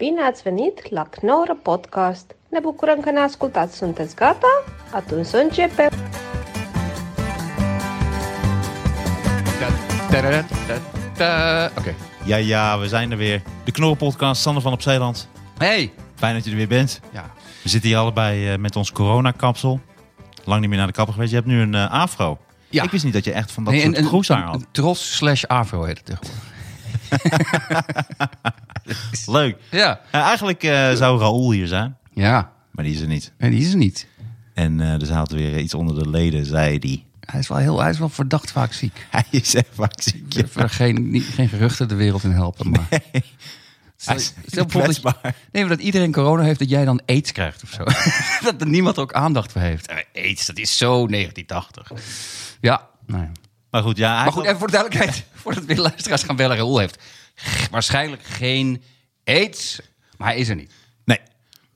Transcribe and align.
Bine 0.00 0.20
ați 0.22 0.42
venit 0.42 0.90
la 0.90 1.02
Knorr 1.02 1.50
Podcast! 1.62 2.36
Ne 2.48 2.58
bucurăm 2.60 3.00
că 3.00 3.10
ne 3.10 3.18
ascultați! 3.18 3.76
Sunteți 3.76 4.14
gata? 4.14 4.62
Atunci 4.92 5.26
să 5.26 5.36
începem! 5.36 5.88
Oké. 11.78 11.94
Ja, 12.26 12.36
ja, 12.38 12.76
we 12.80 12.86
zijn 12.86 13.10
er 13.10 13.18
weer. 13.18 13.42
De 13.64 13.70
Knorrenpodcast, 13.70 14.40
Sander 14.40 14.62
van 14.62 14.72
op 14.72 14.82
Zeeland. 14.82 15.26
Hey. 15.58 15.92
Fijn 16.14 16.34
dat 16.34 16.44
je 16.44 16.50
er 16.50 16.56
weer 16.56 16.68
bent. 16.68 17.00
Ja. 17.12 17.30
We 17.62 17.68
zitten 17.68 17.88
hier 17.90 17.98
allebei 17.98 18.52
eh, 18.52 18.58
met 18.58 18.76
ons 18.76 18.92
coronakapsel. 18.92 19.80
Lang 20.44 20.60
niet 20.60 20.68
meer 20.68 20.78
naar 20.78 20.86
de 20.86 20.92
kapper 20.92 21.14
geweest. 21.14 21.30
Je 21.32 21.36
hebt 21.36 21.48
nu 21.48 21.60
een 21.60 21.74
eh, 21.74 21.90
afro. 21.90 22.38
Ja. 22.68 22.82
Ik 22.82 22.90
wist 22.90 23.04
niet 23.04 23.12
dat 23.12 23.24
je 23.24 23.32
echt 23.32 23.52
van 23.52 23.64
dat 23.64 23.72
Nee, 23.72 23.82
soort 23.82 24.06
kroeshaar 24.06 24.38
een, 24.38 24.44
had. 24.44 24.54
een 24.54 24.66
tros 24.70 25.16
slash 25.16 25.44
afro 25.44 25.84
heet 25.84 26.00
het. 26.04 26.30
Leuk. 29.26 29.56
Ja. 29.70 30.00
Eh, 30.10 30.20
eigenlijk 30.20 30.62
eh, 30.62 30.92
zou 30.92 31.20
Raoul 31.20 31.52
hier 31.52 31.66
zijn, 31.66 31.96
Ja. 32.12 32.52
maar 32.70 32.84
die 32.84 32.94
is 32.94 33.00
er 33.00 33.06
niet. 33.06 33.32
En 33.36 33.50
die 33.50 33.60
is 33.60 33.70
er 33.70 33.76
niet. 33.78 34.06
En 34.54 34.80
eh 34.80 34.98
dus 34.98 35.08
hij 35.08 35.16
had 35.16 35.30
weer 35.30 35.58
iets 35.58 35.74
onder 35.74 36.02
de 36.04 36.10
leden, 36.10 36.46
zei 36.46 36.76
hij. 36.80 37.04
Hij 37.20 37.40
is 37.40 37.48
wel, 37.48 37.58
heel, 37.58 37.80
hij 37.80 37.90
is 37.90 37.98
wel 37.98 38.08
verdacht 38.08 38.50
vaak 38.52 38.72
ziek. 38.72 39.06
Hij 39.10 39.24
is 39.30 39.54
echt 39.54 39.68
vaak 39.74 40.02
ziek. 40.02 40.34
Ik 40.34 40.46
wil 40.46 40.62
er 40.62 40.70
geen, 40.70 41.10
niet, 41.10 41.24
geen 41.24 41.48
geruchten 41.48 41.88
de 41.88 41.94
wereld 41.94 42.24
in 42.24 42.30
helpen. 42.30 42.70
Maar. 42.70 42.86
Stel, 42.90 43.00
Hij 44.04 44.16
is 44.16 44.32
stel 44.46 44.64
bijvoorbeeld 44.64 45.02
dat, 45.02 45.18
nee, 45.52 45.62
maar 45.64 45.76
dat 45.76 45.84
iedereen 45.84 46.12
corona 46.12 46.42
heeft, 46.42 46.58
dat 46.58 46.70
jij 46.70 46.84
dan 46.84 47.00
aids 47.06 47.32
krijgt 47.32 47.62
of 47.62 47.70
zo. 47.70 47.84
dat 48.44 48.60
er 48.60 48.66
niemand 48.68 48.96
er 48.96 49.02
ook 49.02 49.12
aandacht 49.12 49.52
voor 49.52 49.60
heeft. 49.60 49.86
Eh, 49.86 49.96
Aids, 50.14 50.46
dat 50.46 50.58
is 50.58 50.76
zo 50.76 51.06
1980. 51.06 51.92
Ja, 52.60 52.88
nee. 53.06 53.26
Maar 53.70 53.82
goed, 53.82 53.96
ja. 53.96 54.22
Maar 54.22 54.32
goed, 54.32 54.44
even 54.44 54.58
voor 54.58 54.66
de 54.70 54.72
duidelijkheid. 54.76 55.24
Voordat 55.42 55.64
weer 55.64 55.78
luisteraars 55.78 56.22
gaan 56.22 56.36
bellen. 56.36 56.56
Raoul 56.56 56.78
heeft 56.78 57.02
waarschijnlijk 57.70 58.22
geen 58.24 58.82
aids. 59.24 59.80
Maar 60.16 60.28
hij 60.28 60.38
is 60.38 60.48
er 60.48 60.54
niet. 60.56 60.72
Nee. 61.04 61.18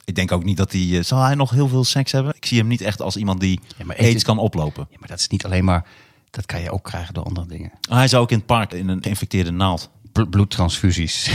Ik 0.05 0.15
denk 0.15 0.33
ook 0.33 0.45
niet 0.45 0.57
dat 0.57 0.73
hij... 0.73 0.89
eh, 0.99 1.03
zal 1.05 1.23
hij 1.23 1.35
nog 1.35 1.51
heel 1.51 1.69
veel 1.69 1.85
seks 1.85 2.13
hebben? 2.13 2.35
Ik 2.37 2.47
zie 2.47 2.59
hem 2.59 2.67
niet 2.67 2.81
echt 2.81 3.01
als 3.01 3.17
iemand 3.17 3.41
die 3.41 3.61
Ja, 3.77 3.85
maar 3.85 3.97
aids 3.99 4.25
kan 4.25 4.39
oplopen. 4.39 4.87
Ja, 4.91 4.97
maar 5.01 5.09
dat 5.09 5.19
is 5.19 5.29
niet 5.29 5.45
alleen 5.45 5.65
maar... 5.65 5.87
Dat 6.31 6.47
kan 6.47 6.61
je 6.61 6.71
ook 6.71 6.85
krijgen 6.85 7.15
door 7.15 7.25
andere 7.25 7.47
dingen. 7.47 7.73
Hij 7.89 8.09
zou 8.09 8.23
ook 8.23 8.31
in 8.31 8.37
het 8.37 8.47
park 8.47 8.73
in 8.73 8.89
een 8.89 9.03
geïnfecteerde 9.03 9.51
naald. 9.51 9.91
Bl- 10.13 10.23
bloedtransfusies. 10.25 11.31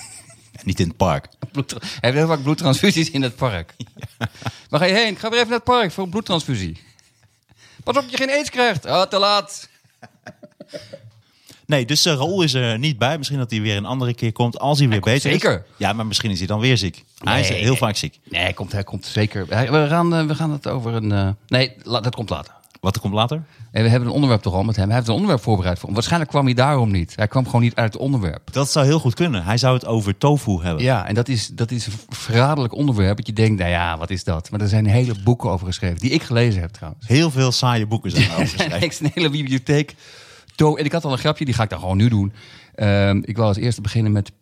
Niet 0.64 0.80
in 0.80 0.88
het 0.88 0.96
park. 0.96 1.28
Bloedtra- 1.52 1.78
Hij 1.80 1.90
heeft 2.00 2.14
heel 2.16 2.26
vaak 2.26 2.42
bloedtransfusies 2.42 3.10
in 3.10 3.22
het 3.22 3.36
park. 3.36 3.74
Waar 4.70 4.80
ga 4.80 4.86
je 4.86 4.92
heen? 4.94 5.16
Ga 5.16 5.28
weer 5.28 5.38
even 5.38 5.48
naar 5.50 5.58
het 5.58 5.68
park 5.68 5.92
voor 5.92 6.04
een 6.04 6.10
bloedtransfusie. 6.10 6.82
Pas 7.84 7.96
op, 7.96 8.04
je 8.08 8.16
geen 8.16 8.30
aids 8.30 8.50
krijgt. 8.50 8.86
Ah, 8.86 9.02
te 9.08 9.18
laat. 9.18 9.68
Nee, 11.66 11.84
dus 11.86 12.06
uh, 12.06 12.12
Raoul 12.12 12.42
is 12.42 12.54
er 12.54 12.78
niet 12.78 12.98
bij. 12.98 13.18
Misschien 13.18 13.38
dat 13.38 13.50
hij 13.50 13.60
weer 13.60 13.76
een 13.76 13.84
andere 13.84 14.14
keer 14.14 14.32
komt 14.32 14.58
als 14.58 14.78
hij 14.78 14.88
weer 14.88 15.00
beter 15.00 15.30
zeker. 15.30 15.54
is. 15.54 15.74
Ja, 15.76 15.92
maar 15.92 16.06
misschien 16.06 16.30
is 16.30 16.38
hij 16.38 16.46
dan 16.46 16.60
weer 16.60 16.76
ziek. 16.76 17.04
hij 17.18 17.40
is 17.40 17.48
heel 17.48 17.62
nee. 17.68 17.76
vaak 17.76 17.96
ziek. 17.96 18.18
Nee, 18.24 18.42
hij 18.42 18.52
komt, 18.52 18.72
hij 18.72 18.84
komt 18.84 19.06
zeker. 19.06 19.46
We 19.46 19.86
gaan, 19.88 20.14
eh, 20.14 20.26
we 20.26 20.34
gaan 20.34 20.50
het 20.50 20.66
over 20.68 20.94
een... 20.94 21.12
eh, 21.12 21.28
Nee, 21.48 21.76
dat 21.84 22.14
komt 22.14 22.30
later. 22.30 22.52
Wat 22.80 22.94
er 22.94 23.00
komt 23.00 23.14
later? 23.14 23.42
En 23.70 23.82
we 23.82 23.88
hebben 23.88 24.08
een 24.08 24.14
onderwerp 24.14 24.42
toch 24.42 24.54
al 24.54 24.62
met 24.62 24.76
hem. 24.76 24.86
Hij 24.86 24.94
heeft 24.94 25.08
een 25.08 25.14
onderwerp 25.14 25.42
voorbereid 25.42 25.78
voor. 25.78 25.92
Waarschijnlijk 25.92 26.30
kwam 26.30 26.44
hij 26.44 26.54
daarom 26.54 26.90
niet. 26.90 27.12
Hij 27.16 27.26
kwam 27.26 27.44
gewoon 27.44 27.60
niet 27.60 27.74
uit 27.74 27.92
het 27.92 28.02
onderwerp. 28.02 28.52
Dat 28.52 28.70
zou 28.70 28.86
heel 28.86 28.98
goed 28.98 29.14
kunnen. 29.14 29.44
Hij 29.44 29.58
zou 29.58 29.74
het 29.74 29.86
over 29.86 30.18
tofu 30.18 30.62
hebben. 30.62 30.84
Ja, 30.84 31.06
en 31.06 31.14
dat 31.14 31.28
is, 31.28 31.46
dat 31.46 31.70
is 31.70 31.86
een 31.86 31.92
verraderlijk 32.08 32.74
onderwerp. 32.74 33.16
Dat 33.16 33.26
je 33.26 33.32
denkt, 33.32 33.58
nou 33.58 33.70
ja, 33.70 33.98
wat 33.98 34.10
is 34.10 34.24
dat? 34.24 34.50
Maar 34.50 34.60
er 34.60 34.68
zijn 34.68 34.86
hele 34.86 35.14
boeken 35.24 35.50
over 35.50 35.66
geschreven. 35.66 35.98
Die 35.98 36.10
ik 36.10 36.22
gelezen 36.22 36.60
heb 36.60 36.70
trouwens. 36.70 37.08
Heel 37.08 37.30
veel 37.30 37.52
saaie 37.52 37.86
boeken 37.86 38.10
zijn 38.10 38.24
erover 38.30 38.48
geschreven. 38.48 38.88
Is 38.88 39.00
een 39.00 39.10
hele 39.14 39.30
bibliotheek. 39.30 39.94
En 40.56 40.84
ik 40.84 40.92
had 40.92 41.04
al 41.04 41.12
een 41.12 41.18
grapje, 41.18 41.44
die 41.44 41.54
ga 41.54 41.62
ik 41.62 41.70
dan 41.70 41.78
gewoon 41.78 41.96
nu 41.96 42.08
doen. 42.08 42.32
Ehm, 42.74 43.20
ik 43.24 43.36
wil 43.36 43.44
als 43.44 43.56
eerste 43.56 43.80
beginnen 43.80 44.12
met 44.12 44.32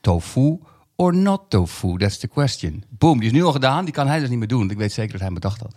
tofu 0.00 0.58
or 1.00 1.14
not 1.14 1.40
tofu. 1.48 1.96
That's 1.98 2.18
the 2.18 2.28
question. 2.28 2.84
Boom, 2.88 3.18
die 3.18 3.26
is 3.28 3.32
nu 3.34 3.44
al 3.44 3.52
gedaan. 3.52 3.84
Die 3.84 3.94
kan 3.94 4.06
hij 4.06 4.18
dus 4.18 4.28
niet 4.28 4.38
meer 4.38 4.48
doen. 4.48 4.70
Ik 4.70 4.76
weet 4.76 4.92
zeker 4.92 5.10
dat 5.10 5.20
hij 5.20 5.30
hem 5.30 5.34
bedacht 5.40 5.60
had. 5.60 5.74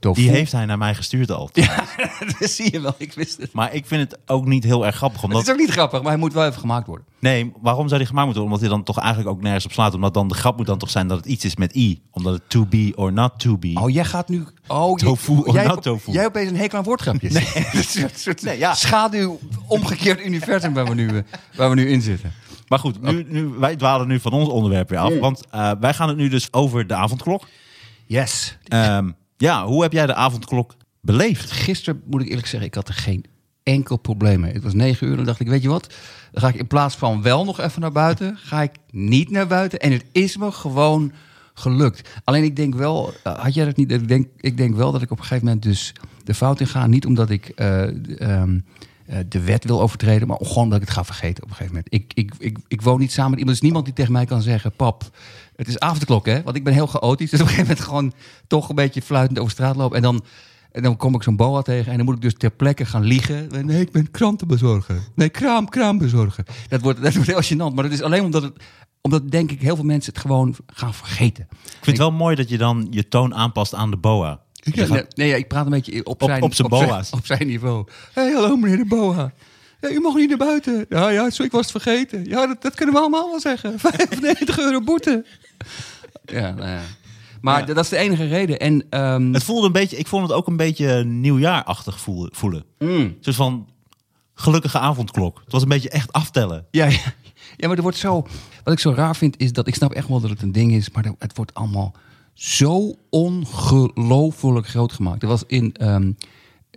Tofu. 0.00 0.20
Die 0.20 0.30
heeft 0.30 0.52
hij 0.52 0.64
naar 0.66 0.78
mij 0.78 0.94
gestuurd 0.94 1.30
al. 1.30 1.50
Ja, 1.52 1.84
dat 2.38 2.50
zie 2.50 2.72
je 2.72 2.80
wel. 2.80 2.94
Ik 2.98 3.12
wist 3.12 3.40
het. 3.40 3.52
Maar 3.52 3.74
ik 3.74 3.86
vind 3.86 4.10
het 4.10 4.20
ook 4.26 4.46
niet 4.46 4.64
heel 4.64 4.86
erg 4.86 4.96
grappig. 4.96 5.20
Het 5.20 5.30
Omdat... 5.30 5.46
is 5.46 5.52
ook 5.52 5.58
niet 5.58 5.70
grappig, 5.70 6.02
maar 6.02 6.10
hij 6.10 6.20
moet 6.20 6.32
wel 6.32 6.46
even 6.46 6.60
gemaakt 6.60 6.86
worden. 6.86 7.06
Nee, 7.18 7.52
waarom 7.60 7.86
zou 7.88 7.98
die 7.98 8.08
gemaakt 8.08 8.26
moeten 8.26 8.42
worden? 8.42 8.44
Omdat 8.44 8.60
hij 8.60 8.68
dan 8.68 8.82
toch 8.82 8.98
eigenlijk 8.98 9.36
ook 9.36 9.42
nergens 9.42 9.64
op 9.64 9.72
slaat. 9.72 9.94
Omdat 9.94 10.14
dan 10.14 10.28
de 10.28 10.34
grap 10.34 10.56
moet 10.56 10.66
dan 10.66 10.78
toch 10.78 10.90
zijn 10.90 11.06
dat 11.08 11.16
het 11.16 11.26
iets 11.26 11.44
is 11.44 11.56
met 11.56 11.74
i. 11.76 12.02
Omdat 12.10 12.32
het 12.32 12.42
to 12.46 12.66
be 12.66 12.92
or 12.96 13.12
not 13.12 13.38
to 13.38 13.58
be. 13.58 13.72
Oh, 13.74 13.90
jij 13.90 14.04
gaat 14.04 14.28
nu... 14.28 14.46
Oh, 14.66 14.98
je- 14.98 15.04
Tofu 15.04 15.32
or 15.32 15.54
jij, 15.54 15.66
not 15.66 15.82
tofu? 15.82 16.12
Jij 16.12 16.26
opeens 16.26 16.50
een 16.50 16.56
hekel 16.56 16.78
aan 16.78 16.84
woordgrapjes. 16.84 17.32
Nee. 17.32 17.46
een 17.72 17.84
soort, 17.84 18.18
soort 18.18 18.42
Nee, 18.42 18.58
ja. 18.58 18.74
schaduw 18.74 19.38
omgekeerd 19.66 20.24
universum 20.24 20.72
waar 20.74 20.84
we 20.86 20.94
nu, 20.94 21.08
eh, 21.08 21.22
waar 21.56 21.68
we 21.68 21.74
nu 21.74 21.88
in 21.90 22.02
zitten. 22.02 22.32
Maar 22.72 22.80
goed, 22.80 23.02
nu, 23.02 23.24
nu, 23.28 23.46
wij 23.46 23.76
dwalen 23.76 24.08
nu 24.08 24.20
van 24.20 24.32
ons 24.32 24.48
onderwerp 24.48 24.88
weer 24.88 24.98
af. 24.98 25.18
Want 25.18 25.46
eh, 25.50 25.70
wij 25.80 25.94
gaan 25.94 26.08
het 26.08 26.16
nu 26.16 26.28
dus 26.28 26.52
over 26.52 26.86
de 26.86 26.94
avondklok. 26.94 27.46
Yes. 28.06 28.58
Ehm, 28.64 29.10
ja, 29.36 29.66
hoe 29.66 29.82
heb 29.82 29.92
jij 29.92 30.06
de 30.06 30.14
avondklok 30.14 30.74
beleefd? 31.00 31.50
Gisteren 31.50 32.02
moet 32.06 32.22
ik 32.22 32.28
eerlijk 32.28 32.46
zeggen, 32.46 32.68
ik 32.68 32.74
had 32.74 32.88
er 32.88 32.94
geen 32.94 33.24
enkel 33.62 33.96
probleem 33.96 34.40
mee. 34.40 34.52
Het 34.52 34.62
was 34.62 34.74
negen 34.74 35.06
uur 35.06 35.18
en 35.18 35.24
dacht 35.24 35.40
ik, 35.40 35.48
weet 35.48 35.62
je 35.62 35.68
wat? 35.68 35.94
Dan 36.30 36.42
ga 36.42 36.48
ik 36.48 36.54
in 36.54 36.66
plaats 36.66 36.96
van 36.96 37.22
wel 37.22 37.44
nog 37.44 37.60
even 37.60 37.80
naar 37.80 37.92
buiten, 37.92 38.36
ga 38.36 38.62
ik 38.62 38.72
niet 38.90 39.30
naar 39.30 39.46
buiten. 39.46 39.78
En 39.78 39.92
het 39.92 40.04
is 40.12 40.36
me 40.36 40.52
gewoon 40.52 41.12
gelukt. 41.54 42.20
Alleen 42.24 42.44
ik 42.44 42.56
denk 42.56 42.74
wel, 42.74 43.12
eh, 43.22 43.38
had 43.38 43.54
jij 43.54 43.64
dat 43.64 43.76
niet? 43.76 43.92
Ik 43.92 44.08
denk, 44.08 44.28
ik 44.36 44.56
denk 44.56 44.74
wel 44.74 44.92
dat 44.92 45.02
ik 45.02 45.10
op 45.10 45.18
een 45.18 45.24
gegeven 45.24 45.44
moment 45.44 45.62
dus 45.62 45.94
de 46.24 46.34
fout 46.34 46.60
in 46.60 46.66
ga. 46.66 46.86
Niet 46.86 47.06
omdat 47.06 47.30
ik 47.30 47.48
eh, 47.48 47.82
ehm, 47.82 48.18
eh, 48.18 48.60
de 49.28 49.40
wet 49.40 49.64
wil 49.64 49.80
overtreden, 49.80 50.28
maar 50.28 50.36
gewoon 50.40 50.62
omdat 50.62 50.80
ik 50.80 50.86
het 50.86 50.96
ga 50.96 51.04
vergeten 51.04 51.42
op 51.42 51.48
een 51.48 51.56
gegeven 51.56 51.74
moment. 51.74 51.94
Ik, 51.94 52.12
ik, 52.14 52.34
ik, 52.38 52.58
ik 52.68 52.82
woon 52.82 52.98
niet 52.98 53.12
samen 53.12 53.30
met 53.30 53.38
iemand. 53.38 53.56
Er 53.56 53.62
is 53.62 53.68
niemand 53.68 53.84
die 53.84 53.94
tegen 53.94 54.12
mij 54.12 54.24
kan 54.24 54.42
zeggen, 54.42 54.72
pap, 54.72 55.10
het 55.56 55.68
is 55.68 55.78
avondklok 55.78 56.26
hè. 56.26 56.42
Want 56.42 56.56
ik 56.56 56.64
ben 56.64 56.72
heel 56.72 56.86
chaotisch. 56.86 57.30
Dus 57.30 57.40
op 57.40 57.46
een 57.46 57.52
gegeven 57.52 57.74
moment 57.74 57.88
gewoon 57.88 58.12
toch 58.46 58.68
een 58.68 58.74
beetje 58.74 59.02
fluitend 59.02 59.38
over 59.38 59.52
straat 59.52 59.76
lopen. 59.76 59.96
En 59.96 60.02
dan... 60.02 60.24
En 60.72 60.82
dan 60.82 60.96
kom 60.96 61.14
ik 61.14 61.22
zo'n 61.22 61.36
boa 61.36 61.62
tegen 61.62 61.90
en 61.90 61.96
dan 61.96 62.06
moet 62.06 62.14
ik 62.14 62.20
dus 62.20 62.34
ter 62.34 62.50
plekke 62.50 62.84
gaan 62.84 63.04
liegen. 63.04 63.66
Nee, 63.66 63.80
ik 63.80 63.92
ben 63.92 64.10
krantenbezorger. 64.10 65.00
Nee, 65.14 65.28
kraam, 65.28 65.68
kraambezorger. 65.68 66.44
Dat 66.68 66.80
wordt, 66.80 67.02
dat 67.02 67.14
wordt 67.14 67.28
heel 67.28 67.42
gênant. 67.42 67.74
Maar 67.74 67.84
dat 67.84 67.92
is 67.92 68.02
alleen 68.02 68.22
omdat, 68.24 68.42
het, 68.42 68.52
omdat 69.00 69.30
denk 69.30 69.50
ik 69.50 69.60
heel 69.60 69.76
veel 69.76 69.84
mensen 69.84 70.12
het 70.12 70.22
gewoon 70.22 70.56
gaan 70.66 70.94
vergeten. 70.94 71.46
Ik 71.50 71.68
vind 71.70 71.86
het 71.86 71.96
wel 71.96 72.12
mooi 72.12 72.36
dat 72.36 72.48
je 72.48 72.58
dan 72.58 72.86
je 72.90 73.08
toon 73.08 73.34
aanpast 73.34 73.74
aan 73.74 73.90
de 73.90 73.96
boa. 73.96 74.40
Ja, 74.64 74.86
nee, 74.86 75.04
nee, 75.14 75.28
ja, 75.28 75.36
ik 75.36 75.48
praat 75.48 75.64
een 75.64 75.70
beetje 75.70 76.04
op, 76.06 76.22
zijn, 76.22 76.42
op 76.42 76.54
zijn 76.54 76.68
boa's. 76.68 77.10
Op 77.12 77.26
zijn 77.26 77.46
niveau. 77.46 77.86
Hé, 78.12 78.22
hey, 78.22 78.32
hallo 78.32 78.56
meneer 78.56 78.76
de 78.76 78.84
boa. 78.84 79.32
Ja, 79.80 79.90
u 79.90 80.00
mag 80.00 80.14
niet 80.14 80.28
naar 80.28 80.38
buiten. 80.38 80.86
Ja, 80.88 81.08
ja, 81.08 81.30
sorry, 81.30 81.44
ik 81.44 81.52
was 81.52 81.72
het 81.72 81.82
vergeten. 81.82 82.24
Ja, 82.24 82.46
dat, 82.46 82.62
dat 82.62 82.74
kunnen 82.74 82.94
we 82.94 83.00
allemaal 83.00 83.30
wel 83.30 83.40
zeggen. 83.40 83.78
95 83.80 84.58
euro 84.58 84.80
boete. 84.80 85.26
Ja, 86.24 86.50
nou 86.50 86.68
ja. 86.68 86.80
Maar 87.40 87.58
Ja. 87.68 87.74
dat 87.74 87.84
is 87.84 87.90
de 87.90 87.96
enige 87.96 88.24
reden. 88.26 88.58
En, 88.58 88.86
ehm, 88.90 89.32
Het 89.32 89.44
voelde 89.44 89.66
een 89.66 89.72
beetje, 89.72 89.96
ik 89.96 90.06
vond 90.06 90.22
het 90.28 90.32
ook 90.36 90.46
een 90.46 90.56
beetje 90.56 91.04
nieuwjaarachtig 91.04 92.00
voelen. 92.30 92.64
mm. 92.78 93.16
Van 93.20 93.68
gelukkige 94.34 94.78
avondklok. 94.78 95.40
Het 95.44 95.52
was 95.52 95.62
een 95.62 95.68
beetje 95.68 95.90
echt 95.90 96.12
aftellen. 96.12 96.66
Ja, 96.70 96.84
ja. 96.84 96.98
ja, 97.56 97.68
maar 97.68 97.76
er 97.76 97.82
wordt 97.82 97.96
zo. 97.98 98.26
Wat 98.64 98.72
ik 98.74 98.80
zo 98.80 98.92
raar 98.96 99.16
vind, 99.16 99.38
is 99.40 99.52
dat 99.52 99.66
ik 99.66 99.74
snap 99.74 99.92
echt 99.92 100.08
wel 100.08 100.20
dat 100.20 100.30
het 100.30 100.42
een 100.42 100.52
ding 100.52 100.72
is, 100.72 100.90
maar 100.90 101.04
het 101.18 101.36
wordt 101.36 101.54
allemaal 101.54 101.94
zo 102.34 102.94
ongelooflijk 103.10 104.66
groot 104.68 104.92
gemaakt. 104.92 105.22
Er 105.22 105.28
was 105.28 105.42
in. 105.46 105.74
ehm, 105.76 106.12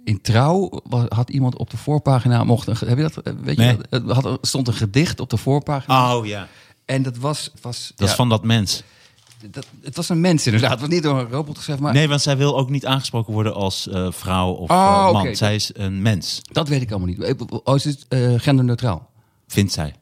in 0.03 0.21
Trouw 0.21 0.81
had 1.09 1.29
iemand 1.29 1.57
op 1.57 1.69
de 1.69 1.77
voorpagina 1.77 2.43
mocht 2.43 2.67
een, 2.67 2.75
heb 2.88 2.97
je 2.97 3.03
dat 3.03 3.17
eh, 3.17 3.33
weet 3.41 3.57
Nee. 3.57 3.77
je 3.89 3.99
had, 4.13 4.38
stond 4.41 4.67
een 4.67 4.73
gedicht 4.73 5.19
op 5.19 5.29
de 5.29 5.38
voorpagina 5.38 6.15
Oh 6.17 6.25
ja. 6.25 6.47
en 6.85 7.03
dat 7.03 7.17
was 7.17 7.51
was 7.61 7.88
Dat 7.88 7.99
ja, 7.99 8.05
is 8.05 8.11
van 8.17 8.29
dat 8.29 8.44
mens. 8.44 8.83
dat, 9.51 9.65
het 9.81 9.95
was 9.95 10.09
een 10.09 10.21
mens 10.21 10.45
inderdaad 10.45 10.71
het 10.71 10.79
was 10.79 10.89
niet 10.89 11.03
door 11.03 11.19
een 11.19 11.29
robot 11.29 11.57
geschreven 11.57 11.83
maar 11.83 11.94
Nee, 11.94 12.07
want 12.07 12.21
zij 12.21 12.38
wil 12.38 12.57
ook 12.57 12.69
niet 12.69 12.85
aangesproken 12.85 13.33
worden 13.33 13.53
als 13.53 13.88
eh, 13.88 14.07
vrouw 14.11 14.51
of 14.51 14.69
Oh, 14.69 15.05
eh, 15.07 15.11
man. 15.13 15.35
Zij 15.35 15.55
is 15.55 15.71
een 15.73 16.01
mens, 16.01 16.41
dat 16.51 16.67
weet 16.67 16.81
ik 16.81 16.89
allemaal 16.91 17.07
niet 17.07 17.61
oh 17.63 17.75
is 17.75 17.83
het 17.83 18.05
genderneutraal 18.41 19.09
vindt 19.47 19.71
zij. 19.73 19.94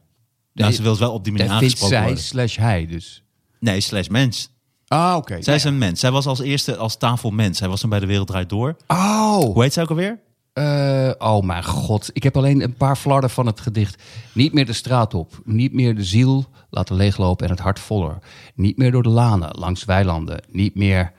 Ja, 0.52 0.64
Nee, 0.64 0.74
ze 0.74 0.82
wil 0.82 0.98
wel 0.98 1.12
op 1.12 1.24
die 1.24 1.32
manier 1.32 1.48
dat 1.48 1.58
vindt 1.58 1.74
aangesproken 1.74 1.96
zij 1.96 2.06
worden. 2.06 2.24
slash 2.24 2.56
hij 2.56 2.86
dus 2.86 3.22
Nee, 3.60 3.80
slash 3.80 4.06
mens. 4.08 4.48
Ah 4.94 5.16
oké 5.16 5.42
Zij 5.42 5.54
is 5.54 5.64
een 5.64 5.78
mens. 5.78 6.00
Zij 6.00 6.10
was 6.10 6.26
als 6.26 6.40
eerste 6.40 6.76
als 6.76 6.96
tafelmens. 6.96 7.58
Zij 7.58 7.68
was 7.68 7.80
toen 7.80 7.90
bij 7.90 8.00
de 8.00 8.06
Wereld 8.06 8.26
Draait 8.26 8.48
Door. 8.48 8.76
oh 8.86 9.38
Hoe 9.38 9.62
heet 9.62 9.72
zij 9.72 9.82
ook 9.82 9.88
alweer? 9.88 10.18
Eh, 10.52 11.10
oh 11.18 11.42
mijn 11.42 11.64
god. 11.64 12.10
Ik 12.12 12.22
heb 12.22 12.36
alleen 12.36 12.62
een 12.62 12.74
paar 12.74 12.96
flarden 12.96 13.30
van 13.30 13.46
het 13.46 13.60
gedicht. 13.60 14.02
Niet 14.32 14.52
meer 14.52 14.66
de 14.66 14.72
straat 14.72 15.14
op. 15.14 15.40
Niet 15.44 15.72
meer 15.72 15.94
de 15.94 16.04
ziel 16.04 16.44
laten 16.70 16.96
leeglopen 16.96 17.46
en 17.46 17.52
het 17.52 17.60
hart 17.60 17.78
voller. 17.78 18.18
Niet 18.54 18.76
meer 18.76 18.90
door 18.90 19.02
de 19.02 19.08
lanen, 19.08 19.58
langs 19.58 19.84
weilanden. 19.84 20.42
Niet 20.48 20.74
meer 20.74 21.12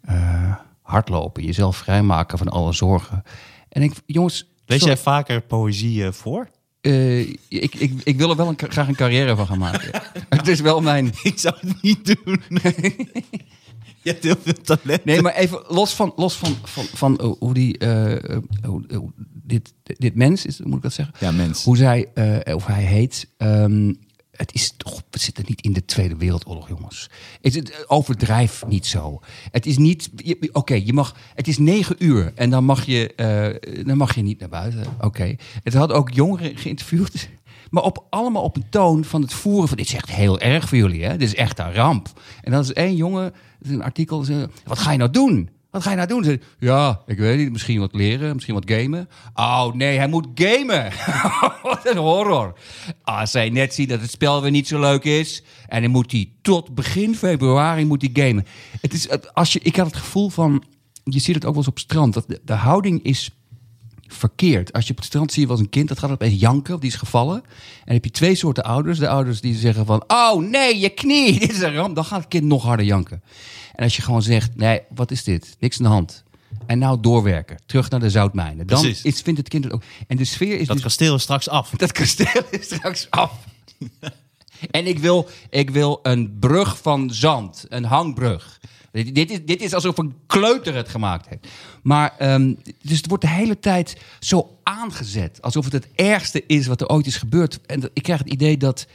eh, 0.00 0.54
hardlopen. 0.82 1.44
Jezelf 1.44 1.76
vrijmaken 1.76 2.38
van 2.38 2.48
alle 2.48 2.72
zorgen. 2.72 3.22
En 3.68 3.82
ik, 3.82 3.92
jongens... 4.06 4.46
Lees 4.66 4.78
sorry, 4.78 4.94
jij 4.94 5.02
vaker 5.02 5.40
poëzie 5.40 6.04
eh, 6.04 6.12
voor? 6.12 6.48
Eh, 6.80 7.20
ik, 7.48 7.74
ik, 7.74 7.92
ik 8.04 8.16
wil 8.16 8.30
er 8.30 8.36
wel 8.36 8.48
een, 8.48 8.58
graag 8.68 8.88
een 8.88 8.94
carrière 8.94 9.36
van 9.36 9.46
gaan 9.46 9.58
maken. 9.58 10.02
het 10.28 10.48
is 10.48 10.60
wel 10.60 10.80
mijn... 10.80 11.12
Ik 11.22 11.38
zou 11.38 11.54
het 11.60 11.82
niet 11.82 12.06
doen. 12.06 12.42
je 14.02 14.10
hebt 14.10 14.24
heel 14.24 14.36
veel 14.42 14.62
talent. 14.62 15.04
Nee, 15.04 15.22
maar 15.22 15.34
even 15.34 15.62
los 15.68 15.94
van, 15.94 16.12
los 16.16 16.36
van, 16.36 16.56
van, 16.62 16.84
van 16.84 17.18
eh, 17.18 17.32
hoe 17.38 17.54
die... 17.54 17.78
eh, 17.78 18.38
hoe, 18.62 18.84
hoe 18.94 19.12
dit, 19.42 19.72
dit 19.84 20.14
mens 20.14 20.46
is, 20.46 20.60
moet 20.60 20.76
ik 20.76 20.82
dat 20.82 20.92
zeggen? 20.92 21.14
Ja, 21.18 21.30
mens. 21.30 21.64
Hoe 21.64 21.76
zij, 21.76 22.10
eh, 22.14 22.54
of 22.54 22.66
hij 22.66 22.82
heet, 22.82 23.28
ehm, 23.36 23.92
het 24.38 24.54
is 24.54 24.74
toch, 24.76 25.02
we 25.10 25.18
zitten 25.18 25.44
niet 25.46 25.60
in 25.60 25.72
de 25.72 25.84
Tweede 25.84 26.16
Wereldoorlog, 26.16 26.68
jongens. 26.68 27.10
Het, 27.40 27.54
het 27.54 27.84
overdrijf 27.88 28.64
niet 28.66 28.86
zo. 28.86 29.20
Het 29.50 29.66
is 29.66 29.78
niet, 29.78 30.10
oké, 30.52 30.74
je 30.74 30.92
mag, 30.92 31.16
het 31.34 31.48
is 31.48 31.58
negen 31.58 31.96
uur 31.98 32.32
en 32.34 32.50
dan 32.50 32.64
mag 32.64 32.84
je, 32.84 33.14
eh, 33.14 33.84
dan 33.86 33.96
mag 33.96 34.14
je 34.14 34.22
niet 34.22 34.40
naar 34.40 34.48
buiten. 34.48 34.84
Oké. 35.00 35.36
Het 35.62 35.74
had 35.74 35.92
ook 35.92 36.10
jongeren 36.10 36.56
geïnterviewd. 36.56 37.28
Maar 37.70 37.82
op, 37.82 38.06
allemaal 38.10 38.42
op 38.42 38.56
een 38.56 38.68
toon 38.70 39.04
van 39.04 39.22
het 39.22 39.32
voeren 39.32 39.68
van... 39.68 39.76
dit 39.76 39.86
is 39.86 39.94
echt 39.94 40.10
heel 40.10 40.40
erg 40.40 40.68
voor 40.68 40.78
jullie, 40.78 41.04
hè? 41.04 41.16
Dit 41.16 41.28
is 41.28 41.34
echt 41.34 41.58
een 41.58 41.74
ramp. 41.74 42.20
En 42.42 42.52
dan 42.52 42.60
is 42.60 42.72
één 42.72 42.96
jongen, 42.96 43.32
een 43.62 43.82
artikel... 43.82 44.24
Wat 44.64 44.78
ga 44.78 44.92
je 44.92 44.98
nou 44.98 45.10
doen? 45.10 45.50
Wat 45.70 45.82
ga 45.82 45.90
je 45.90 45.96
nou 45.96 46.08
doen? 46.08 46.42
Ja, 46.58 47.02
ik 47.06 47.18
weet 47.18 47.38
niet. 47.38 47.52
Misschien 47.52 47.78
wat 47.78 47.94
leren, 47.94 48.32
misschien 48.32 48.54
wat 48.54 48.70
gamen. 48.70 49.08
Oh 49.34 49.72
nee, 49.72 49.98
hij 49.98 50.08
moet 50.08 50.26
gamen. 50.34 50.92
wat 51.62 51.86
een 51.86 51.96
horror. 51.96 52.58
Als 53.02 53.32
hij 53.32 53.50
net 53.50 53.74
ziet 53.74 53.88
dat 53.88 54.00
het 54.00 54.10
spel 54.10 54.42
weer 54.42 54.50
niet 54.50 54.68
zo 54.68 54.80
leuk 54.80 55.04
is... 55.04 55.42
en 55.66 55.82
dan 55.82 55.90
moet 55.90 56.12
hij 56.12 56.32
tot 56.42 56.74
begin 56.74 57.14
februari 57.14 57.84
moet 57.84 58.02
hij 58.02 58.26
gamen. 58.26 58.46
Het 58.80 58.92
is, 58.92 59.08
als 59.32 59.52
je, 59.52 59.60
ik 59.62 59.76
had 59.76 59.86
het 59.86 59.96
gevoel 59.96 60.28
van... 60.28 60.62
Je 61.04 61.18
ziet 61.18 61.34
het 61.34 61.44
ook 61.44 61.54
wel 61.54 61.62
eens 61.62 61.70
op 61.70 61.78
strand. 61.78 62.14
Dat 62.14 62.38
de, 62.44 62.52
houding 62.52 63.02
is 63.02 63.30
verkeerd. 64.06 64.72
Als 64.72 64.84
je 64.84 64.90
op 64.90 64.96
het 64.96 65.06
strand 65.06 65.32
zie 65.32 65.40
je 65.40 65.48
wel 65.48 65.56
eens 65.56 65.64
een 65.64 65.72
kind, 65.72 65.88
dat 65.88 65.98
gaat 65.98 66.10
opeens 66.10 66.40
janken, 66.40 66.74
of 66.74 66.80
die 66.80 66.90
is 66.90 66.96
gevallen. 66.96 67.36
En 67.36 67.82
dan 67.84 67.94
heb 67.94 68.04
je 68.04 68.10
twee 68.10 68.34
soorten 68.34 68.64
ouders. 68.64 68.98
De 68.98 69.08
ouders 69.08 69.40
die 69.40 69.54
zeggen 69.54 69.86
van, 69.86 70.04
oh 70.06 70.42
nee, 70.42 70.78
je 70.78 70.88
knie, 70.88 71.38
dit 71.40 71.52
is 71.52 71.60
een 71.60 71.74
ramp. 71.74 71.94
Dan 71.94 72.04
gaat 72.04 72.20
het 72.20 72.28
kind 72.28 72.44
nog 72.44 72.62
harder 72.62 72.86
janken. 72.86 73.22
En 73.78 73.84
als 73.84 73.96
je 73.96 74.02
gewoon 74.02 74.22
zegt, 74.22 74.56
nee, 74.56 74.80
wat 74.94 75.10
is 75.10 75.24
dit? 75.24 75.56
Niks 75.58 75.78
aan 75.78 75.84
de 75.84 75.90
hand. 75.90 76.24
En 76.66 76.78
nou 76.78 77.00
doorwerken, 77.00 77.58
terug 77.66 77.90
naar 77.90 78.00
de 78.00 78.10
zoutmijnen. 78.10 78.66
Dan 78.66 78.80
Precies. 78.80 79.02
is, 79.02 79.20
vindt 79.20 79.38
het 79.38 79.48
kind 79.48 79.64
het 79.64 79.72
ook. 79.72 79.82
En 80.06 80.16
de 80.16 80.24
sfeer 80.24 80.58
is 80.58 80.66
Dat 80.66 80.76
dus 80.76 80.84
kasteel 80.84 81.14
is 81.14 81.22
straks 81.22 81.48
af. 81.48 81.70
dat 81.76 81.92
kasteel 81.92 82.42
is 82.50 82.64
straks 82.64 83.10
af. 83.10 83.32
en 84.70 84.86
ik 84.86 84.98
wil, 84.98 85.28
ik 85.50 85.70
wil 85.70 85.98
een 86.02 86.36
brug 86.38 86.78
van 86.78 87.10
zand, 87.10 87.66
een 87.68 87.84
hangbrug. 87.84 88.60
Dit, 88.90 89.14
dit, 89.14 89.30
is, 89.30 89.44
dit 89.44 89.60
is 89.60 89.74
alsof 89.74 89.98
een 89.98 90.14
kleuter 90.26 90.74
het 90.74 90.88
gemaakt 90.88 91.28
heeft. 91.28 91.46
Maar, 91.82 92.14
ehm, 92.18 92.54
dus 92.82 92.96
het 92.96 93.08
wordt 93.08 93.24
de 93.24 93.30
hele 93.30 93.58
tijd 93.58 93.96
zo 94.20 94.58
aangezet. 94.62 95.42
Alsof 95.42 95.64
het 95.64 95.72
het 95.72 95.88
ergste 95.94 96.44
is 96.46 96.66
wat 96.66 96.80
er 96.80 96.88
ooit 96.88 97.06
is 97.06 97.16
gebeurd. 97.16 97.60
En 97.66 97.90
ik 97.92 98.02
krijg 98.02 98.18
het 98.18 98.32
idee 98.32 98.56
dat 98.56 98.86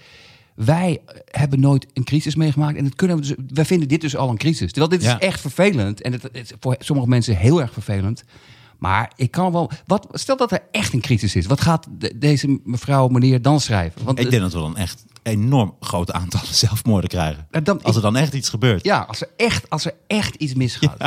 wij 0.56 1.00
hebben 1.32 1.60
nooit 1.60 1.86
een 1.94 2.04
crisis 2.04 2.36
meegemaakt. 2.36 2.78
En 2.78 2.84
dat 2.84 2.96
kunnen 2.96 3.18
we 3.18 3.22
dus, 3.22 3.34
wij 3.54 3.66
vinden 3.66 3.88
dit 3.88 4.02
dus 4.02 4.16
al 4.16 4.30
een 4.30 4.38
crisis. 4.38 4.72
Terwijl 4.72 4.90
dit 4.90 5.02
Ja. 5.04 5.20
is 5.20 5.28
echt 5.28 5.42
vervelend. 5.42 6.02
En 6.02 6.12
het, 6.12 6.30
is 6.32 6.52
voor 6.60 6.76
sommige 6.80 7.08
mensen 7.10 7.38
heel 7.38 7.62
erg 7.62 7.74
vervelend. 7.74 8.24
Maar 8.78 9.12
ik 9.16 9.32
kan 9.32 9.52
wel. 9.52 9.72
Wat, 9.86 10.08
stel 10.12 10.38
dat 10.38 10.52
er 10.52 10.60
echt 10.72 10.94
een 10.94 11.02
crisis 11.02 11.36
is. 11.36 11.46
Wat 11.46 11.62
gaat 11.62 11.88
de- 11.98 12.18
deze 12.18 12.60
mevrouw, 12.64 13.08
meneer 13.08 13.42
dan 13.42 13.60
schrijven? 13.60 14.04
Want 14.04 14.20
Ik 14.20 14.30
denk 14.30 14.42
dat 14.42 14.54
we 14.54 14.60
dan 14.60 14.78
echt 14.78 15.06
enorm 15.24 15.76
grote 15.80 16.14
aantallen 16.14 16.56
zelfmoorden 16.66 17.10
krijgen. 17.10 17.48
Dan- 17.64 17.84
Als 17.84 17.96
er 17.96 18.02
dan 18.02 18.16
echt 18.16 18.34
iets 18.34 18.50
gebeurt. 18.50 18.84
ja, 18.84 19.00
als 19.00 19.22
er 19.22 19.30
echt, 19.38 19.70
als 19.70 19.86
er 19.86 19.94
echt 20.08 20.36
iets 20.36 20.54
misgaat. 20.54 20.98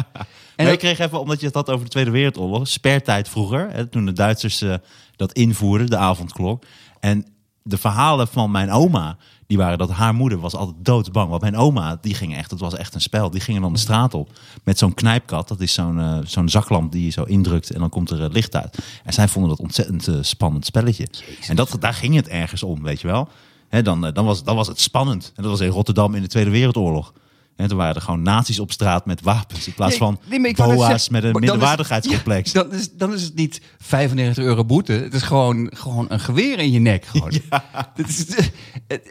En 0.57 0.73
ik 0.73 0.79
kreeg 0.79 0.99
even, 0.99 1.21
omdat 1.21 1.41
je 1.41 1.47
het 1.47 1.55
had 1.55 1.71
over 1.71 1.85
de 1.85 1.91
Tweede 1.91 2.11
Wereldoorlog, 2.11 2.69
spertijd 2.69 3.29
vroeger, 3.29 3.71
hè, 3.71 3.87
toen 3.87 4.05
de 4.07 4.13
Duitsers 4.13 4.61
eh, 4.63 4.75
dat 5.17 5.33
invoerden, 5.33 5.87
de 5.87 5.97
avondklok. 5.97 6.65
En 7.01 7.27
de 7.63 7.79
verhalen 7.79 8.29
van 8.29 8.51
mijn 8.51 8.71
oma, 8.71 9.17
die 9.47 9.57
waren 9.57 9.79
dat 9.79 9.91
haar 9.91 10.15
moeder 10.15 10.39
was 10.39 10.55
altijd 10.55 10.77
doodsbang. 10.79 11.29
Want 11.29 11.43
mijn 11.43 11.57
oma, 11.57 11.99
die 12.01 12.15
ging 12.15 12.37
echt, 12.37 12.51
het 12.51 12.61
was 12.61 12.75
echt 12.75 12.95
een 12.95 13.01
spel, 13.01 13.31
die 13.31 13.41
gingen 13.41 13.63
dan 13.63 13.73
de 13.73 13.79
straat 13.79 14.15
op 14.15 14.31
met 14.65 14.79
zo'n 14.79 14.95
knijpkat. 14.95 15.49
Dat 15.49 15.61
is 15.61 15.73
zo'n 15.73 16.01
eh, 16.01 16.19
zo'n 16.25 16.49
zaklamp 16.49 16.93
die 16.93 17.05
je 17.05 17.11
zo 17.11 17.23
indrukt 17.23 17.71
en 17.71 17.81
dan 17.81 17.89
komt 17.89 18.11
er 18.11 18.23
eh, 18.23 18.31
licht 18.31 18.57
uit. 18.57 18.79
En 19.05 19.13
zij 19.13 19.29
vonden 19.29 19.51
dat 19.51 19.61
ontzettend 19.61 20.09
eh, 20.09 20.15
spannend 20.21 20.67
spelletje. 20.67 21.07
En 21.49 21.57
dat, 21.57 21.77
daar 21.81 21.95
ging 21.95 22.15
het 22.15 22.29
ergens 22.29 22.63
om, 22.63 22.83
weet 22.83 23.01
je 23.01 23.07
wel. 23.07 23.29
Hè, 23.69 23.83
dan, 23.83 24.11
dan, 24.13 24.25
was, 24.25 24.45
dan 24.45 24.57
was 24.57 24.67
het 24.67 24.81
spannend. 24.81 25.33
En 25.37 25.43
dat 25.43 25.51
was 25.51 25.61
in 25.61 25.69
Rotterdam 25.69 26.15
in 26.15 26.23
de 26.23 26.29
Tweede 26.29 26.51
Wereldoorlog. 26.51 27.13
En 27.57 27.69
toen 27.69 27.77
waren 27.79 27.95
er 27.95 28.01
gewoon 28.01 28.23
nazi's 28.23 28.59
op 28.59 28.73
straat 28.73 29.07
met 29.07 29.21
wapens. 29.21 29.67
In 29.67 29.75
plaats 29.75 29.97
van 30.07 30.21
nee, 30.29 30.55
boa's 30.55 31.09
met 31.09 31.25
een 31.25 31.33
dan 31.33 31.43
is- 31.43 31.49
minderwaardigheidscomplex. 31.49 32.53
Ja, 32.53 32.63
dan, 32.63 32.73
is, 32.73 32.93
dan 32.93 33.13
is 33.15 33.23
het 33.23 33.35
niet 33.35 33.61
95 33.79 34.45
euro 34.45 34.65
boete. 34.65 34.93
Het 34.93 35.15
is 35.15 35.23
gewoon, 35.23 35.71
gewoon 35.75 36.07
een 36.09 36.21
geweer 36.21 36.59
in 36.59 36.71
je 36.71 36.79
nek. 36.79 37.05
Gewoon. 37.05 37.31
Dat 37.97 38.09
is, 38.09 38.27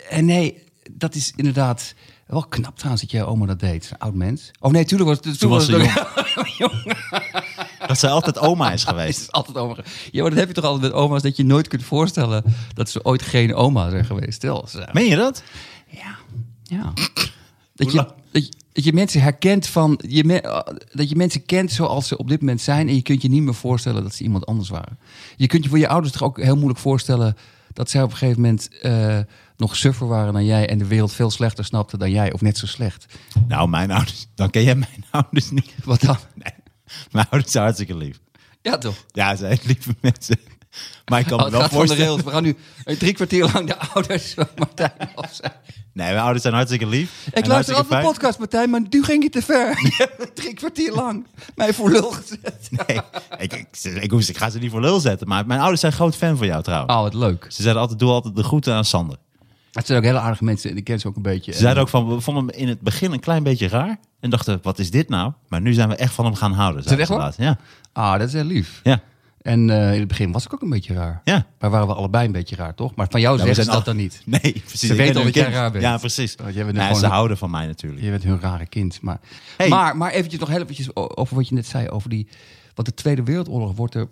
en 0.09 0.25
nee, 0.25 0.63
dat 0.92 1.15
is 1.15 1.33
inderdaad 1.36 1.94
wel 2.27 2.44
knap 2.45 2.75
trouwens 2.75 3.01
dat 3.01 3.12
jij 3.12 3.24
oma 3.25 3.45
dat 3.45 3.59
deed. 3.59 3.89
Een 3.92 3.97
oud 3.97 4.13
mens. 4.13 4.51
Oh 4.59 4.71
nee, 4.71 4.86
tuurlijk 4.86 5.09
was 5.09 5.19
het... 5.31 5.39
Toen 5.39 5.50
was 5.50 5.65
ze 5.65 5.77
het 5.77 6.57
jong. 6.57 6.94
Dat 7.88 8.00
zij 8.00 8.09
altijd 8.09 8.39
oma 8.39 8.68
is 8.68 8.74
is 8.74 8.83
geweest. 8.83 9.19
het 9.19 9.31
altijd 9.31 9.57
over. 9.57 9.86
Ja, 10.12 10.21
maar 10.21 10.30
dat 10.30 10.39
heb 10.39 10.47
je 10.47 10.53
toch 10.53 10.63
altijd 10.63 10.81
met 10.92 11.01
oma's 11.01 11.21
dat 11.21 11.38
je 11.38 11.44
nooit 11.45 11.68
kunt 11.68 11.83
voorstellen 11.83 12.44
dat 12.74 12.89
ze 12.89 13.03
ooit 13.06 13.21
geen 13.21 13.56
oma 13.56 13.89
zijn 13.89 14.06
geweest. 14.06 14.33
Stel, 14.33 14.68
ze, 14.69 14.88
Meen 14.92 15.06
je 15.09 15.15
dat? 15.15 15.44
ja, 15.89 16.15
ja. 16.63 16.94
Dat 17.75 17.92
je, 17.92 17.98
dat, 18.31 18.45
je, 18.45 18.51
dat 18.72 18.83
je 18.83 18.94
mensen 18.94 19.22
herkent 19.22 19.68
van 19.68 20.00
je 20.07 20.24
me- 20.24 20.42
eh, 20.42 20.75
dat 20.92 21.10
je 21.10 21.16
mensen 21.16 21.45
kent 21.45 21.72
zoals 21.72 22.07
ze 22.07 22.18
op 22.18 22.27
dit 22.27 22.39
moment 22.39 22.62
zijn 22.62 22.88
en 22.88 22.95
je 22.95 23.01
kunt 23.01 23.22
je 23.22 23.30
niet 23.30 23.42
meer 23.44 23.54
voorstellen 23.54 24.04
dat 24.04 24.13
ze 24.16 24.24
iemand 24.24 24.45
anders 24.45 24.69
waren. 24.69 24.98
Je 25.36 25.48
kunt 25.48 25.63
je 25.63 25.69
voor 25.69 25.80
je 25.80 25.88
ouders 25.88 26.13
toch 26.13 26.24
ook 26.24 26.42
heel 26.42 26.56
moeilijk 26.56 26.80
voorstellen 26.80 27.36
dat 27.74 27.89
zij 27.89 28.04
op 28.04 28.12
een 28.12 28.18
gegeven 28.18 28.42
moment 28.42 28.69
eh, 28.81 29.19
nog 29.57 29.75
suffer 29.75 30.07
waren 30.07 30.33
dan 30.33 30.45
jij 30.45 30.69
en 30.69 30.77
de 30.77 30.88
wereld 30.88 31.13
veel 31.13 31.30
slechter 31.30 31.66
snapte 31.66 31.98
dan 31.98 32.12
jij 32.12 32.33
of 32.33 32.42
net 32.42 32.57
zo 32.57 32.66
slecht. 32.66 33.06
Nou, 33.48 33.69
mijn 33.69 33.92
ouders. 33.92 34.28
Dan 34.36 34.50
ken 34.50 34.63
jij 34.63 34.75
mijn 34.75 35.06
ouders 35.12 35.51
niet. 35.51 35.74
Wat 35.83 36.01
dan? 36.01 36.18
Nee. 36.36 36.54
Mijn 37.12 37.28
ouders 37.30 37.51
zijn 37.51 37.63
hartstikke 37.63 37.95
lief. 37.98 38.19
Ja 38.62 38.78
toch? 38.78 39.06
Ja, 39.12 39.36
ze 39.36 39.38
zijn 39.38 39.60
lieve 39.63 39.95
mensen. 40.01 40.38
Maar 41.06 41.19
ik 41.19 41.25
kan 41.25 41.39
Oh, 41.39 41.45
me 41.45 41.51
wel 41.51 41.69
voorstellen. 41.69 42.24
We 42.25 42.31
gaan 42.31 42.44
nu 42.44 42.56
een 42.83 42.98
drie 42.98 43.13
kwartier 43.13 43.50
lang 43.54 43.68
de 43.68 43.77
ouders 43.77 44.33
van 44.33 44.48
Martijn 44.56 44.92
zijn. 45.31 45.51
Nee, 45.94 46.07
mijn 46.07 46.19
ouders 46.19 46.42
zijn 46.42 46.54
hartstikke 46.54 46.88
lief. 46.88 47.27
Ik 47.33 47.45
luister 47.45 47.75
altijd 47.75 48.01
de 48.01 48.07
podcast, 48.07 48.39
Martijn, 48.39 48.69
maar 48.69 48.81
nu 48.89 49.04
ging 49.04 49.24
je 49.24 49.30
te 49.30 49.42
ver. 49.42 49.77
Drie 50.33 50.54
kwartier 50.54 50.94
lang 50.94 51.25
mij 51.56 51.74
voor 51.74 51.92
lul 51.92 52.12
gezet. 52.12 52.69
Nee, 52.88 53.01
ik, 53.38 53.54
ik, 53.54 53.68
ik, 54.27 54.38
ga 54.38 54.50
ze 54.50 54.60
niet 54.60 54.72
voor 54.72 54.81
lul 54.81 55.00
zetten. 55.00 55.27
Maar 55.27 55.45
mijn 55.48 55.60
ouders 55.60 55.81
zijn 55.81 55.94
groot 55.94 56.16
fan 56.16 56.38
van 56.38 56.48
jou 56.48 56.63
trouwens. 56.63 56.94
Oh, 56.94 57.01
wat 57.01 57.13
leuk. 57.13 57.45
Ze 57.50 57.62
zeiden 57.62 57.81
altijd, 57.81 58.00
doe 58.00 58.10
altijd 58.12 58.36
de 58.36 58.44
groeten 58.44 58.74
aan 58.74 58.86
Sander. 58.86 59.18
Het 59.71 59.86
zijn 59.86 59.98
ook 60.00 60.06
hele 60.06 60.19
aardige 60.19 60.44
mensen. 60.44 60.69
en 60.69 60.78
Ik 60.78 60.83
ken 60.83 61.00
ze 61.00 61.07
ook 61.07 61.16
een 61.16 61.21
beetje. 61.21 61.51
Ze 61.54 61.60
zeiden 61.60 61.83
ook 61.83 61.89
van, 61.89 62.07
we 62.16 62.21
vonden 62.21 62.45
hem 62.48 62.56
in 62.56 62.68
het 62.68 62.81
begin 62.81 63.12
een 63.12 63.19
klein 63.19 63.44
beetje 63.44 63.68
raar. 63.68 63.98
En 64.19 64.30
dachten, 64.30 64.60
wat 64.62 64.80
is 64.80 64.92
dit 64.92 65.10
nou? 65.10 65.31
Maar 65.48 65.62
nu 65.62 65.74
zijn 65.74 65.89
we 65.89 65.95
echt 65.95 66.13
van 66.13 66.25
hem 66.25 66.36
gaan 66.36 66.51
houden. 66.54 66.83
Is 66.83 66.89
het 66.89 67.00
echt 67.00 67.10
laatst. 67.10 67.39
Ja, 67.39 67.57
Ah, 67.94 68.19
dat 68.19 68.28
is 68.28 68.33
heel 68.33 68.44
lief. 68.44 68.80
ja, 68.83 69.01
En 69.45 69.69
eh, 69.69 69.94
in 69.94 70.00
het 70.00 70.07
begin 70.07 70.31
was 70.31 70.45
ik 70.45 70.53
ook 70.53 70.62
een 70.62 70.69
beetje 70.69 70.94
raar. 70.94 71.21
ja. 71.24 71.45
Maar 71.59 71.69
waren 71.69 71.88
we 71.88 71.94
allebei 71.94 72.25
een 72.25 72.31
beetje 72.31 72.56
raar, 72.56 72.75
toch? 72.75 72.95
Maar 72.95 73.07
van 73.09 73.21
jou 73.21 73.38
Nou, 73.38 73.50
we 73.50 73.53
zeggen 73.56 73.74
ze 73.74 73.80
dat 73.80 73.88
dan 73.88 73.95
niet. 73.95 74.21
Nee, 74.25 74.39
precies. 74.65 74.80
Ze 74.80 74.88
Ik 74.88 74.97
weten 74.97 75.15
al 75.15 75.24
dat 75.24 75.33
jij 75.33 75.50
raar 75.50 75.71
bent. 75.71 75.83
Ja, 75.83 75.97
precies. 75.97 76.36
Want 76.36 76.53
jij 76.53 76.63
bent 76.63 76.75
Nee, 76.75 76.86
gewoon 76.86 77.00
ze 77.01 77.07
houden 77.07 77.38
van 77.38 77.51
mij 77.51 77.65
natuurlijk. 77.65 78.03
Je 78.03 78.09
bent 78.09 78.24
hun 78.24 78.39
rare 78.39 78.65
kind. 78.65 79.02
Maar, 79.02 79.19
Hey. 79.57 79.68
maar, 79.68 79.97
maar 79.97 80.11
eventjes 80.11 80.40
nog 80.40 80.49
heel 80.49 80.61
eventjes 80.61 80.95
over 80.95 81.35
wat 81.35 81.47
je 81.47 81.56
net 81.56 81.66
zei. 81.66 81.90
Over 81.90 82.09
die, 82.09 82.28
want 82.75 82.87
de 82.87 82.94
Tweede 82.94 83.23
Wereldoorlog 83.23 83.75
wordt 83.75 83.95
er, 83.95 84.07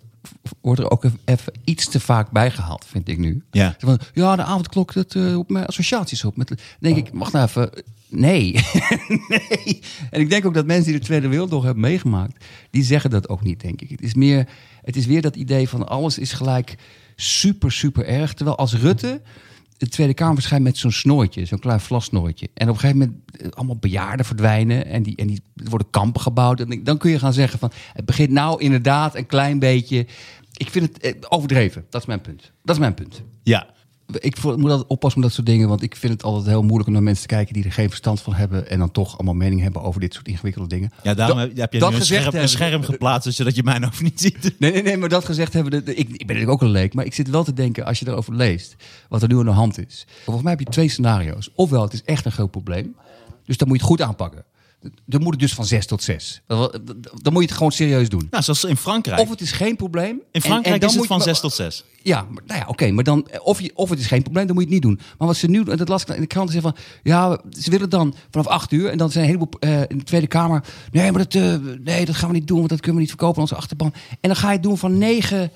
wordt 0.60 0.80
er 0.80 0.90
ook 0.90 1.04
even 1.24 1.52
iets 1.64 1.88
te 1.88 2.00
vaak 2.00 2.30
bijgehaald, 2.30 2.84
vind 2.88 3.08
ik 3.08 3.18
nu. 3.18 3.42
Ja. 3.50 3.74
Van, 3.78 3.98
ja, 4.12 4.36
de 4.36 4.42
avondklok, 4.42 4.92
dat 4.92 5.14
uh, 5.14 5.32
roept 5.32 5.50
mijn 5.50 5.66
associaties 5.66 6.24
op. 6.24 6.36
Met, 6.36 6.48
dan 6.48 6.56
denk 6.78 6.96
ik, 6.96 7.10
wacht 7.12 7.32
nou 7.32 7.46
even. 7.46 7.70
Nee. 8.08 8.52
nee. 9.28 9.80
En 10.10 10.20
ik 10.20 10.30
denk 10.30 10.46
ook 10.46 10.54
dat 10.54 10.66
mensen 10.66 10.90
die 10.90 11.00
de 11.00 11.06
Tweede 11.06 11.28
Wereldoorlog 11.28 11.64
hebben 11.64 11.82
meegemaakt, 11.82 12.44
die 12.70 12.84
zeggen 12.84 13.10
dat 13.10 13.28
ook 13.28 13.42
niet, 13.42 13.60
denk 13.60 13.80
ik. 13.80 13.90
Het 13.90 14.02
is, 14.02 14.14
meer, 14.14 14.48
het 14.84 14.96
is 14.96 15.06
weer 15.06 15.22
dat 15.22 15.36
idee 15.36 15.68
van 15.68 15.88
alles 15.88 16.18
is 16.18 16.32
gelijk 16.32 16.74
super, 17.16 17.72
super 17.72 18.06
erg. 18.06 18.34
Terwijl 18.34 18.56
als 18.56 18.74
Rutte 18.74 19.20
de 19.76 19.88
Tweede 19.88 20.14
Kamer 20.14 20.34
verschijnt 20.34 20.64
met 20.64 20.76
zo'n 20.76 20.92
snoortje, 20.92 21.44
zo'n 21.44 21.58
klein 21.58 21.80
vlasnoortje. 21.80 22.48
En 22.54 22.68
op 22.68 22.74
een 22.74 22.80
gegeven 22.80 22.98
moment 22.98 23.40
eh, 23.40 23.48
allemaal 23.50 23.76
bejaarden 23.76 24.26
verdwijnen 24.26 24.86
en, 24.86 25.02
die, 25.02 25.16
en 25.16 25.26
die, 25.26 25.42
worden 25.54 25.90
kampen 25.90 26.20
gebouwd. 26.20 26.60
En 26.60 26.84
dan 26.84 26.98
kun 26.98 27.10
je 27.10 27.18
gaan 27.18 27.32
zeggen 27.32 27.58
van, 27.58 27.72
het 27.92 28.04
begint 28.04 28.30
nou 28.30 28.60
inderdaad 28.60 29.14
een 29.14 29.26
klein 29.26 29.58
beetje... 29.58 30.06
Ik 30.56 30.70
vind 30.70 30.88
het 30.88 30.98
eh, 30.98 31.12
overdreven, 31.28 31.84
dat 31.90 32.00
is 32.00 32.06
mijn 32.06 32.20
punt. 32.20 32.52
Dat 32.62 32.74
is 32.74 32.80
mijn 32.80 32.94
punt. 32.94 33.22
Ja, 33.42 33.73
Ik 34.18 34.42
moet 34.42 34.70
altijd 34.70 34.88
oppassen 34.88 35.20
met 35.20 35.28
dat 35.28 35.36
soort 35.38 35.46
dingen, 35.46 35.68
want 35.68 35.82
ik 35.82 35.96
vind 35.96 36.12
het 36.12 36.22
altijd 36.22 36.46
heel 36.46 36.62
moeilijk 36.62 36.86
om 36.86 36.92
naar 36.92 37.02
mensen 37.02 37.28
te 37.28 37.34
kijken 37.34 37.54
die 37.54 37.64
er 37.64 37.72
geen 37.72 37.88
verstand 37.88 38.20
van 38.20 38.34
hebben 38.34 38.70
en 38.70 38.78
dan 38.78 38.90
toch 38.90 39.14
allemaal 39.14 39.34
mening 39.34 39.60
hebben 39.60 39.82
over 39.82 40.00
dit 40.00 40.14
soort 40.14 40.28
ingewikkelde 40.28 40.68
dingen. 40.68 40.90
ja 41.02 41.14
daarom 41.14 41.38
heb- 41.38 41.72
je 41.72 41.78
nu 41.78 41.86
een 41.86 42.04
scherm, 42.04 42.18
een 42.26 42.30
hebben- 42.32 42.48
scherm 42.48 42.82
geplaatst, 42.82 43.32
zodat 43.34 43.54
je 43.54 43.62
mij 43.62 43.78
nou 43.78 43.92
niet 44.02 44.20
ziet. 44.20 44.54
Nee, 44.58 44.72
nee, 44.72 44.82
nee, 44.82 44.96
maar 44.96 45.08
dat 45.08 45.24
gezegd 45.24 45.52
hebben, 45.52 45.72
ik, 45.86 45.96
ik 45.96 46.06
ben 46.06 46.16
natuurlijk 46.26 46.50
ook 46.50 46.62
een 46.62 46.70
leek, 46.70 46.94
maar 46.94 47.04
ik 47.04 47.14
zit 47.14 47.30
wel 47.30 47.44
te 47.44 47.52
denken 47.52 47.84
als 47.84 47.98
je 47.98 48.08
erover 48.08 48.34
leest, 48.34 48.76
wat 49.08 49.22
er 49.22 49.28
nu 49.28 49.38
aan 49.38 49.44
de 49.44 49.50
hand 49.50 49.86
is. 49.86 50.06
Volgens 50.24 50.44
mij 50.44 50.54
heb 50.54 50.60
je 50.66 50.70
twee 50.72 50.88
scenario's. 50.88 51.50
Ofwel, 51.54 51.82
het 51.82 51.92
is 51.92 52.02
echt 52.04 52.24
een 52.24 52.32
groot 52.32 52.50
probleem, 52.50 52.94
dus 53.46 53.56
dan 53.56 53.68
moet 53.68 53.76
je 53.76 53.82
het 53.82 53.92
goed 53.92 54.02
aanpakken. 54.02 54.44
Dan 55.06 55.22
moet 55.22 55.30
het 55.32 55.40
dus 55.40 55.54
van 55.54 55.64
zes 55.66 55.86
tot 55.86 56.02
zes. 56.02 56.42
Dan 56.46 56.70
dan 57.22 57.32
moet 57.32 57.42
je 57.42 57.48
het 57.48 57.56
gewoon 57.56 57.72
serieus 57.72 58.08
doen. 58.08 58.26
Nou, 58.30 58.42
zoals 58.42 58.64
in 58.64 58.76
Frankrijk. 58.76 59.20
Of 59.20 59.28
het 59.30 59.40
is 59.40 59.52
geen 59.52 59.76
probleem. 59.76 60.20
in 60.32 60.40
Frankrijk 60.40 60.66
en, 60.66 60.72
en 60.72 60.80
dan 60.80 60.88
is 60.88 60.96
het 60.96 61.06
van 61.06 61.16
je- 61.18 61.22
6 61.22 61.40
tot 61.40 61.52
6. 61.52 61.84
Ja, 62.02 62.26
maar, 62.30 62.42
nou 62.46 62.60
ja, 62.60 62.66
oké, 62.68 62.90
maar 62.90 63.04
dan, 63.04 63.28
of, 63.42 63.60
je, 63.60 63.70
of 63.74 63.90
het 63.90 63.98
is 63.98 64.06
geen 64.06 64.22
probleem, 64.22 64.46
dan 64.46 64.54
moet 64.54 64.64
je 64.64 64.74
het 64.74 64.82
niet 64.84 64.90
doen. 64.96 65.06
Maar 65.18 65.26
wat 65.28 65.36
ze 65.36 65.46
nu, 65.46 65.62
en 65.64 65.76
dat 65.76 65.88
las 65.88 66.02
ik 66.02 66.08
in 66.08 66.20
de 66.20 66.26
krant, 66.26 66.50
zeggen 66.50 66.72
van, 66.72 66.82
ja, 67.02 67.40
ze 67.60 67.70
willen 67.70 67.90
dan 67.90 68.14
vanaf 68.30 68.46
acht 68.46 68.72
uur, 68.72 68.88
en 68.90 68.98
dan 68.98 69.10
zijn 69.10 69.24
een 69.24 69.30
heleboel 69.30 69.60
eh, 69.60 69.80
in 69.80 69.98
de 69.98 70.04
Tweede 70.04 70.26
Kamer, 70.26 70.64
nee, 70.92 71.12
maar 71.12 71.22
dat, 71.28 71.34
eh, 71.42 71.54
nee, 71.84 72.04
dat 72.04 72.14
gaan 72.14 72.28
we 72.28 72.34
niet 72.34 72.46
doen, 72.46 72.56
want 72.56 72.68
dat 72.68 72.78
kunnen 72.78 72.94
we 72.96 73.00
niet 73.00 73.10
verkopen 73.16 73.36
aan 73.36 73.42
onze 73.42 73.54
achterban. 73.54 73.92
En 74.10 74.28
dan 74.28 74.36
ga 74.36 74.46
je 74.48 74.54
het 74.54 74.62
doen 74.62 74.78
van 74.78 74.98
negen 74.98 75.50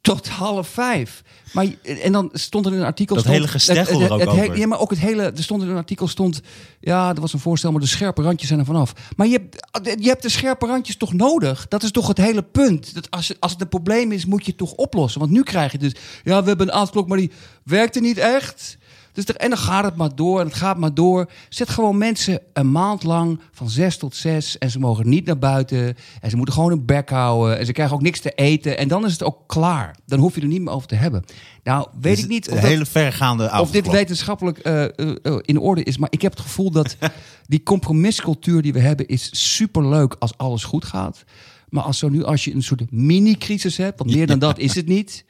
tot 0.00 0.28
half 0.28 0.68
vijf. 0.68 1.22
Maar, 1.52 1.66
en 2.02 2.12
dan 2.12 2.30
stond 2.32 2.66
er 2.66 2.72
in 2.72 2.78
een 2.78 2.84
artikel... 2.84 3.14
Dat 3.14 3.24
stond, 3.24 3.38
hele 3.38 3.50
gesteggel 3.50 4.00
er 4.00 4.12
ook 4.12 4.20
he- 4.20 4.28
over. 4.28 4.58
Ja, 4.58 4.66
maar 4.66 4.80
ook 4.80 4.90
het 4.90 4.98
hele... 4.98 5.22
Er 5.22 5.42
stond 5.42 5.62
in 5.62 5.68
een 5.68 5.76
artikel 5.76 6.08
stond... 6.08 6.40
Ja, 6.80 7.08
er 7.14 7.20
was 7.20 7.32
een 7.32 7.38
voorstel, 7.38 7.70
maar 7.70 7.80
de 7.80 7.86
scherpe 7.86 8.22
randjes 8.22 8.48
zijn 8.48 8.60
er 8.60 8.66
vanaf. 8.66 8.92
Maar 9.16 9.26
je 9.26 9.32
hebt, 9.32 10.00
je 10.02 10.08
hebt 10.08 10.22
de 10.22 10.28
scherpe 10.28 10.66
randjes 10.66 10.96
toch 10.96 11.12
nodig? 11.12 11.68
Dat 11.68 11.82
is 11.82 11.90
toch 11.90 12.08
het 12.08 12.18
hele 12.18 12.42
punt? 12.42 12.94
Dat 12.94 13.10
als, 13.10 13.40
als 13.40 13.52
het 13.52 13.60
een 13.60 13.68
probleem 13.68 14.12
is, 14.12 14.24
moet 14.24 14.44
je 14.44 14.50
het 14.50 14.58
toch 14.58 14.72
oplossen? 14.72 15.20
Want 15.20 15.32
nu 15.32 15.42
krijg 15.42 15.72
je 15.72 15.78
dus... 15.78 15.94
Ja, 16.24 16.42
we 16.42 16.48
hebben 16.48 16.68
een 16.68 16.74
avondklok, 16.74 17.08
maar 17.08 17.18
die 17.18 17.30
werkte 17.64 18.00
niet 18.00 18.18
echt... 18.18 18.78
Dus 19.12 19.24
er, 19.26 19.36
en 19.36 19.48
dan 19.48 19.58
gaat 19.58 19.84
het 19.84 19.96
maar 19.96 20.14
door 20.14 20.40
en 20.40 20.46
het 20.46 20.54
gaat 20.54 20.78
maar 20.78 20.94
door. 20.94 21.30
Zet 21.48 21.68
gewoon 21.68 21.98
mensen 21.98 22.40
een 22.52 22.70
maand 22.70 23.02
lang 23.02 23.40
van 23.52 23.70
zes 23.70 23.96
tot 23.96 24.16
zes. 24.16 24.58
En 24.58 24.70
ze 24.70 24.78
mogen 24.78 25.08
niet 25.08 25.26
naar 25.26 25.38
buiten. 25.38 25.96
En 26.20 26.30
ze 26.30 26.36
moeten 26.36 26.54
gewoon 26.54 26.70
hun 26.70 26.84
bek 26.84 27.10
houden. 27.10 27.58
En 27.58 27.66
ze 27.66 27.72
krijgen 27.72 27.94
ook 27.94 28.02
niks 28.02 28.20
te 28.20 28.30
eten. 28.30 28.78
En 28.78 28.88
dan 28.88 29.04
is 29.04 29.12
het 29.12 29.22
ook 29.22 29.38
klaar. 29.46 29.96
Dan 30.06 30.18
hoef 30.18 30.34
je 30.34 30.40
er 30.40 30.46
niet 30.46 30.60
meer 30.60 30.72
over 30.72 30.88
te 30.88 30.94
hebben. 30.94 31.24
Nou, 31.62 31.86
weet 32.00 32.14
Dus 32.14 32.24
ik 32.24 32.30
niet 32.30 32.46
Een 32.46 32.52
of, 32.54 32.60
dat- 32.60 32.70
hele 32.70 32.86
vergaande 32.86 33.50
of 33.60 33.70
dit 33.70 33.90
wetenschappelijk 33.90 34.58
eh, 34.58 34.84
eh, 34.84 34.90
eh, 35.22 35.36
in 35.40 35.58
orde 35.58 35.82
is. 35.82 35.98
Maar 35.98 36.08
ik 36.12 36.22
heb 36.22 36.32
het 36.32 36.40
gevoel 36.40 36.70
dat 36.70 36.96
die 37.46 37.62
compromiscultuur 37.62 38.62
die 38.62 38.72
we 38.72 38.80
hebben... 38.80 39.06
is 39.06 39.52
superleuk 39.54 40.16
als 40.18 40.36
alles 40.36 40.64
goed 40.64 40.84
gaat. 40.84 41.24
Maar 41.68 41.82
als, 41.82 41.98
zo 41.98 42.08
nu, 42.08 42.24
als 42.24 42.44
je 42.44 42.54
een 42.54 42.62
soort 42.62 42.90
mini-crisis 42.90 43.76
hebt... 43.76 43.98
want 43.98 44.14
meer 44.14 44.26
dan 44.26 44.38
dat 44.38 44.58
is 44.58 44.74
het 44.74 44.86
niet... 44.86 45.24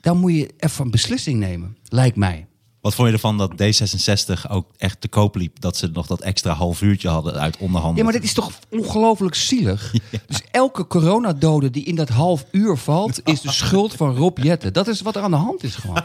dan 0.00 0.16
moet 0.18 0.32
je 0.34 0.50
even 0.58 0.84
een 0.84 0.90
beslissing 0.90 1.38
nemen, 1.38 1.76
lijkt 1.88 2.16
mij. 2.16 2.46
Wat 2.86 2.94
vond 2.94 3.08
je 3.08 3.14
ervan 3.14 3.38
dat 3.38 3.52
D66 3.52 4.50
ook 4.50 4.66
echt 4.76 5.00
te 5.00 5.08
koop 5.08 5.36
liep? 5.36 5.60
Dat 5.60 5.76
ze 5.76 5.90
nog 5.92 6.06
dat 6.06 6.20
extra 6.20 6.52
half 6.52 6.82
uurtje 6.82 7.08
hadden 7.08 7.34
uit 7.34 7.56
onderhandelen. 7.56 7.96
Ja, 7.96 8.04
maar 8.04 8.12
dit 8.12 8.22
is 8.22 8.32
toch 8.32 8.52
ongelooflijk 8.70 9.34
zielig? 9.34 9.92
Dus 10.26 10.42
elke 10.50 10.86
coronadode 10.86 11.70
die 11.70 11.84
in 11.84 11.94
dat 11.94 12.08
half 12.08 12.44
uur 12.50 12.76
valt... 12.76 13.20
is 13.24 13.40
de 13.40 13.52
schuld 13.52 13.94
van 13.94 14.16
Rob 14.16 14.38
Jetten. 14.38 14.72
Dat 14.72 14.88
is 14.88 15.00
wat 15.00 15.16
er 15.16 15.22
aan 15.22 15.30
de 15.30 15.36
hand 15.36 15.62
is 15.62 15.74
gewoon. 15.74 16.04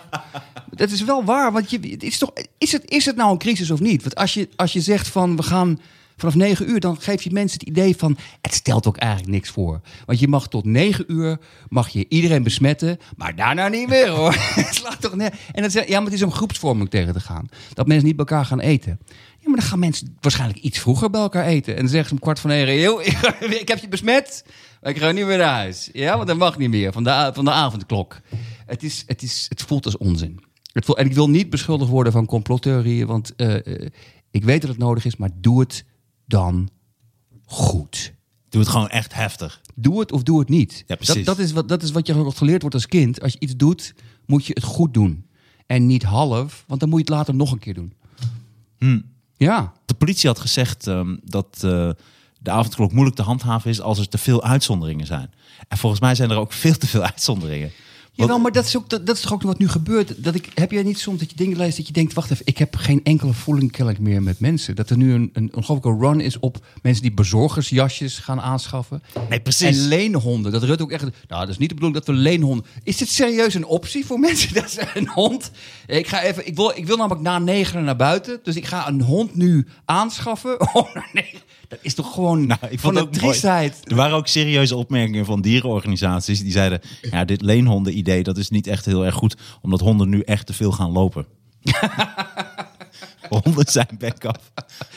Dat 0.69 0.91
is 0.91 1.03
wel 1.03 1.23
waar, 1.23 1.51
want 1.51 1.69
je, 1.69 1.79
het 1.79 2.03
is, 2.03 2.17
toch, 2.17 2.31
is, 2.57 2.71
het, 2.71 2.89
is 2.89 3.05
het 3.05 3.15
nou 3.15 3.31
een 3.31 3.37
crisis 3.37 3.71
of 3.71 3.79
niet? 3.79 4.01
Want 4.01 4.15
als 4.15 4.33
je, 4.33 4.49
als 4.55 4.73
je 4.73 4.81
zegt 4.81 5.07
van 5.07 5.35
we 5.35 5.43
gaan 5.43 5.79
vanaf 6.21 6.35
negen 6.35 6.69
uur... 6.69 6.79
dan 6.79 7.01
geef 7.01 7.21
je 7.21 7.31
mensen 7.31 7.59
het 7.59 7.67
idee 7.67 7.95
van 7.95 8.17
het 8.41 8.53
stelt 8.53 8.87
ook 8.87 8.97
eigenlijk 8.97 9.31
niks 9.31 9.49
voor. 9.49 9.81
Want 10.05 10.19
je 10.19 10.27
mag 10.27 10.47
tot 10.47 10.65
negen 10.65 11.05
uur 11.07 11.37
mag 11.69 11.89
je 11.89 12.05
iedereen 12.09 12.43
besmetten... 12.43 12.99
maar 13.17 13.35
daarna 13.35 13.67
niet 13.67 13.87
meer 13.87 14.09
hoor. 14.17 14.35
Het 14.37 14.75
slaat 14.75 15.01
toch 15.01 15.15
neer. 15.15 15.33
En 15.51 15.61
dan 15.61 15.71
zeg, 15.71 15.87
ja, 15.87 15.95
maar 15.95 16.05
het 16.05 16.13
is 16.13 16.23
om 16.23 16.31
groepsvorming 16.31 16.89
tegen 16.89 17.13
te 17.13 17.19
gaan. 17.19 17.49
Dat 17.73 17.87
mensen 17.87 18.05
niet 18.05 18.15
bij 18.15 18.25
elkaar 18.25 18.45
gaan 18.45 18.59
eten. 18.59 18.99
Ja, 19.39 19.49
maar 19.49 19.59
dan 19.59 19.67
gaan 19.67 19.79
mensen 19.79 20.17
waarschijnlijk 20.19 20.59
iets 20.59 20.79
vroeger 20.79 21.09
bij 21.09 21.21
elkaar 21.21 21.45
eten. 21.45 21.73
En 21.73 21.79
dan 21.79 21.89
zeggen 21.89 22.07
ze 22.07 22.13
om 22.13 22.19
kwart 22.19 22.39
van 22.39 22.49
negen... 22.49 22.79
"Joh, 22.79 23.05
ik, 23.61 23.67
heb 23.67 23.79
je 23.79 23.87
besmet, 23.87 24.45
maar 24.81 24.91
ik 24.91 24.97
ga 24.97 25.11
niet 25.11 25.25
meer 25.25 25.37
naar 25.37 25.53
huis. 25.53 25.89
Ja, 25.93 26.15
want 26.15 26.27
dat 26.27 26.37
mag 26.37 26.57
niet 26.57 26.69
meer 26.69 26.91
van 26.91 27.03
de, 27.03 27.31
van 27.33 27.45
de 27.45 27.51
avondklok. 27.51 28.19
Het, 28.65 28.83
is, 28.83 29.03
het, 29.07 29.21
is, 29.21 29.45
het 29.49 29.61
voelt 29.61 29.85
als 29.85 29.97
onzin. 29.97 30.43
Het 30.73 30.85
voelt, 30.85 30.97
en 30.97 31.05
ik 31.05 31.13
wil 31.13 31.29
niet 31.29 31.49
beschuldigd 31.49 31.91
worden 31.91 32.11
van 32.11 32.25
complottheorieën... 32.25 33.07
want 33.07 33.35
eh, 33.35 33.55
eh, 33.55 33.87
ik 34.31 34.43
weet 34.43 34.61
dat 34.61 34.69
het 34.69 34.79
nodig 34.79 35.05
is, 35.05 35.15
maar 35.15 35.29
doe 35.35 35.59
het 35.59 35.85
dan 36.31 36.69
goed. 37.45 38.13
Doe 38.49 38.61
het 38.61 38.69
gewoon 38.69 38.89
echt 38.89 39.13
heftig. 39.13 39.61
Doe 39.75 39.99
het 39.99 40.11
of 40.11 40.23
doe 40.23 40.39
het 40.39 40.49
niet. 40.49 40.83
Ja, 40.87 40.95
precies. 40.95 41.15
Dat, 41.15 41.25
dat, 41.25 41.45
is 41.45 41.51
wat, 41.51 41.67
dat 41.67 41.83
is 41.83 41.91
wat 41.91 42.07
je 42.07 42.31
geleerd 42.31 42.61
wordt 42.61 42.75
als 42.75 42.87
kind. 42.87 43.21
Als 43.21 43.31
je 43.31 43.39
iets 43.39 43.55
doet, 43.55 43.93
moet 44.25 44.45
je 44.45 44.53
het 44.53 44.63
goed 44.63 44.93
doen. 44.93 45.25
En 45.65 45.85
niet 45.85 46.03
half, 46.03 46.63
want 46.67 46.79
dan 46.79 46.89
moet 46.89 46.99
je 46.99 47.05
het 47.05 47.13
later 47.13 47.35
nog 47.35 47.51
een 47.51 47.59
keer 47.59 47.73
doen. 47.73 47.93
Hmm. 48.77 49.03
Ja, 49.35 49.73
De 49.85 49.93
politie 49.93 50.29
had 50.29 50.39
gezegd 50.39 50.87
ehm, 50.87 51.15
dat 51.23 51.47
eh, 51.55 51.89
de 52.39 52.51
avondklok 52.51 52.91
moeilijk 52.91 53.15
te 53.15 53.21
handhaven 53.21 53.69
is 53.69 53.81
als 53.81 53.99
er 53.99 54.09
te 54.09 54.17
veel 54.17 54.43
uitzonderingen 54.43 55.05
zijn. 55.05 55.31
En 55.67 55.77
volgens 55.77 56.01
mij 56.01 56.15
zijn 56.15 56.29
er 56.29 56.37
ook 56.37 56.53
veel 56.53 56.77
te 56.77 56.87
veel 56.87 57.01
uitzonderingen. 57.11 57.71
Jawel, 58.13 58.39
maar 58.39 58.51
dat 58.51 58.65
is, 58.65 58.77
ook, 58.77 58.89
dat, 58.89 59.05
dat 59.05 59.15
is 59.15 59.21
toch 59.21 59.33
ook 59.33 59.41
wat 59.41 59.59
nu 59.59 59.67
gebeurt. 59.67 60.23
Dat 60.23 60.35
ik, 60.35 60.49
heb 60.53 60.71
jij 60.71 60.83
niet 60.83 60.99
soms 60.99 61.19
dat 61.19 61.29
je 61.29 61.35
dingen 61.35 61.57
leest 61.57 61.77
dat 61.77 61.87
je 61.87 61.93
denkt... 61.93 62.13
wacht 62.13 62.31
even, 62.31 62.45
ik 62.45 62.57
heb 62.57 62.75
geen 62.75 63.03
enkele 63.03 63.33
voeling 63.33 63.71
kennelijk 63.71 64.03
meer 64.03 64.23
met 64.23 64.39
mensen. 64.39 64.75
Dat 64.75 64.89
er 64.89 64.97
nu 64.97 65.13
een, 65.13 65.29
een 65.33 65.55
ongelooflijke 65.55 66.07
run 66.07 66.19
is 66.19 66.39
op 66.39 66.65
mensen 66.81 67.01
die 67.01 67.13
bezorgersjasjes 67.13 68.19
gaan 68.19 68.41
aanschaffen. 68.41 69.03
Nee, 69.29 69.41
precies. 69.41 69.77
En 69.77 69.87
leenhonden. 69.87 70.51
Dat 70.51 70.63
Rutte 70.63 70.83
ook 70.83 70.91
echt... 70.91 71.03
Nou, 71.03 71.11
dat 71.27 71.49
is 71.49 71.57
niet 71.57 71.69
de 71.69 71.75
bedoeling 71.75 72.05
dat 72.05 72.15
we 72.15 72.21
leenhonden... 72.21 72.65
Is 72.83 72.97
dit 72.97 73.09
serieus 73.09 73.53
een 73.53 73.65
optie 73.65 74.05
voor 74.05 74.19
mensen? 74.29 74.53
Dat 74.53 74.71
ze 74.71 74.91
een 74.93 75.09
hond... 75.09 75.51
Ik, 75.87 76.07
ga 76.07 76.21
even, 76.21 76.47
ik, 76.47 76.55
wil, 76.55 76.71
ik 76.75 76.85
wil 76.85 76.97
namelijk 76.97 77.21
na 77.21 77.39
negen 77.39 77.83
naar 77.83 77.95
buiten. 77.95 78.39
Dus 78.43 78.55
ik 78.55 78.65
ga 78.65 78.87
een 78.87 79.01
hond 79.01 79.35
nu 79.35 79.67
aanschaffen. 79.85 80.59
Oh, 80.73 80.95
nee. 81.13 81.33
Dat 81.71 81.79
is 81.81 81.93
toch 81.93 82.13
gewoon 82.13 82.45
Nou, 82.47 82.59
ik 82.69 82.79
van 82.79 82.79
vond 82.79 82.93
de 82.93 82.99
het 82.99 83.07
ook 83.07 83.11
mooi. 83.11 83.25
triestheid. 83.25 83.79
Er 83.83 83.95
waren 83.95 84.15
ook 84.17 84.27
serieuze 84.27 84.75
opmerkingen 84.75 85.25
van 85.25 85.41
dierenorganisaties. 85.41 86.41
Die 86.41 86.51
zeiden, 86.51 86.81
ja, 87.01 87.25
dit 87.25 87.41
leenhonden-idee, 87.41 88.23
dat 88.23 88.37
is 88.37 88.49
niet 88.49 88.67
echt 88.67 88.85
heel 88.85 89.05
erg 89.05 89.15
goed. 89.15 89.35
Omdat 89.61 89.79
honden 89.79 90.09
nu 90.09 90.21
echt 90.21 90.45
te 90.45 90.53
veel 90.53 90.71
gaan 90.71 90.91
lopen. 90.91 91.25
honden 93.29 93.65
zijn 93.67 93.87
bek 93.97 94.25
af. 94.25 94.51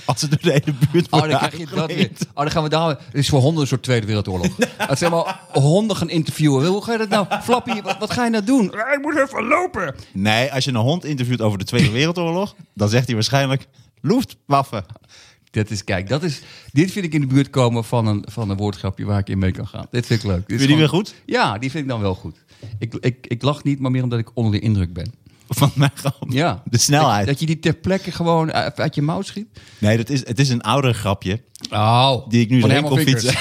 Als 0.05 0.21
ze 0.21 0.29
door 0.29 0.39
de 0.43 0.51
hele 0.51 0.75
buurt 0.91 1.11
Oh, 1.11 1.21
dan 1.21 1.29
krijg 1.29 1.57
je 1.59 1.67
dat 1.75 1.87
weer. 1.93 2.11
Oh, 2.35 2.43
dan 2.43 2.51
gaan 2.51 2.63
we 2.63 2.69
daar. 2.69 2.89
Het 2.89 2.99
is 3.15 3.29
voor 3.29 3.41
honden 3.41 3.61
een 3.63 3.69
soort 3.69 3.83
Tweede 3.83 4.07
Wereldoorlog. 4.07 4.57
Dat 4.89 4.99
zeg 4.99 5.11
maar 5.11 5.41
honden 5.53 5.97
gaan 5.97 6.11
interviewen. 6.11 6.67
Hoe 6.67 6.85
ga 6.85 6.93
je 6.93 6.99
dat 6.99 7.09
nou? 7.09 7.27
Flappy, 7.43 7.83
wat, 7.83 7.99
wat 7.99 8.13
ga 8.13 8.25
je 8.25 8.31
nou 8.31 8.45
doen? 8.45 8.65
Ik 8.65 8.99
moet 9.03 9.17
even 9.17 9.45
lopen. 9.47 9.95
Nee, 10.13 10.53
als 10.53 10.65
je 10.65 10.71
een 10.71 10.77
hond 10.77 11.05
interviewt 11.05 11.41
over 11.41 11.59
de 11.59 11.65
Tweede 11.65 11.91
Wereldoorlog, 11.91 12.55
dan 12.75 12.89
zegt 12.89 13.07
hij 13.07 13.15
waarschijnlijk 13.15 13.67
Luftwaffe. 14.01 14.85
Dat 15.55 15.71
is, 15.71 15.85
kijk, 15.85 16.09
dat 16.09 16.23
is, 16.23 16.41
dit 16.73 16.91
vind 16.91 17.05
ik 17.05 17.13
in 17.15 17.21
de 17.21 17.27
buurt 17.27 17.51
komen 17.51 17.85
van 17.85 18.07
een, 18.07 18.25
van 18.31 18.51
een 18.51 18.57
woordgrapje 18.57 19.05
waar 19.05 19.19
ik 19.19 19.29
in 19.29 19.39
mee 19.39 19.51
kan 19.53 19.67
gaan. 19.67 19.87
Dit 19.91 20.07
vind 20.07 20.23
ik 20.23 20.27
leuk. 20.27 20.37
Dit 20.39 20.47
Vind 20.47 20.61
je 20.61 20.67
die 20.67 20.77
weer 20.77 20.89
goed? 20.89 21.15
Ja, 21.27 21.59
die 21.59 21.71
vind 21.71 21.83
ik 21.85 21.89
dan 21.91 22.01
wel 22.01 22.15
goed. 22.15 22.37
Ik, 22.79 22.95
ik, 22.95 23.27
ik 23.27 23.43
lach 23.43 23.63
niet, 23.65 23.79
maar 23.81 23.91
meer 23.91 24.03
omdat 24.03 24.19
ik 24.19 24.31
onder 24.35 24.53
de 24.53 24.59
indruk 24.59 24.93
ben. 24.93 25.13
Van 25.49 25.71
mij 25.75 25.91
gewoon 25.95 26.35
Ja. 26.37 26.63
de 26.71 26.79
snelheid. 26.79 27.19
Dat, 27.19 27.27
dat 27.27 27.41
je 27.41 27.47
die 27.47 27.59
ter 27.59 27.75
plekke 27.75 28.11
gewoon 28.13 28.53
uit, 28.53 28.95
je 28.95 29.03
mouw 29.03 29.23
schiet. 29.23 29.47
Nee, 29.79 29.97
dat 29.97 30.09
is, 30.11 30.27
het 30.27 30.39
is 30.39 30.49
een 30.49 30.61
ouder 30.63 30.95
grapje 30.95 31.41
Oh, 31.71 32.29
die 32.29 32.41
ik 32.41 32.51
nu 32.51 32.63
erin 32.63 32.83
kon 32.83 32.99
fietsen. 32.99 33.35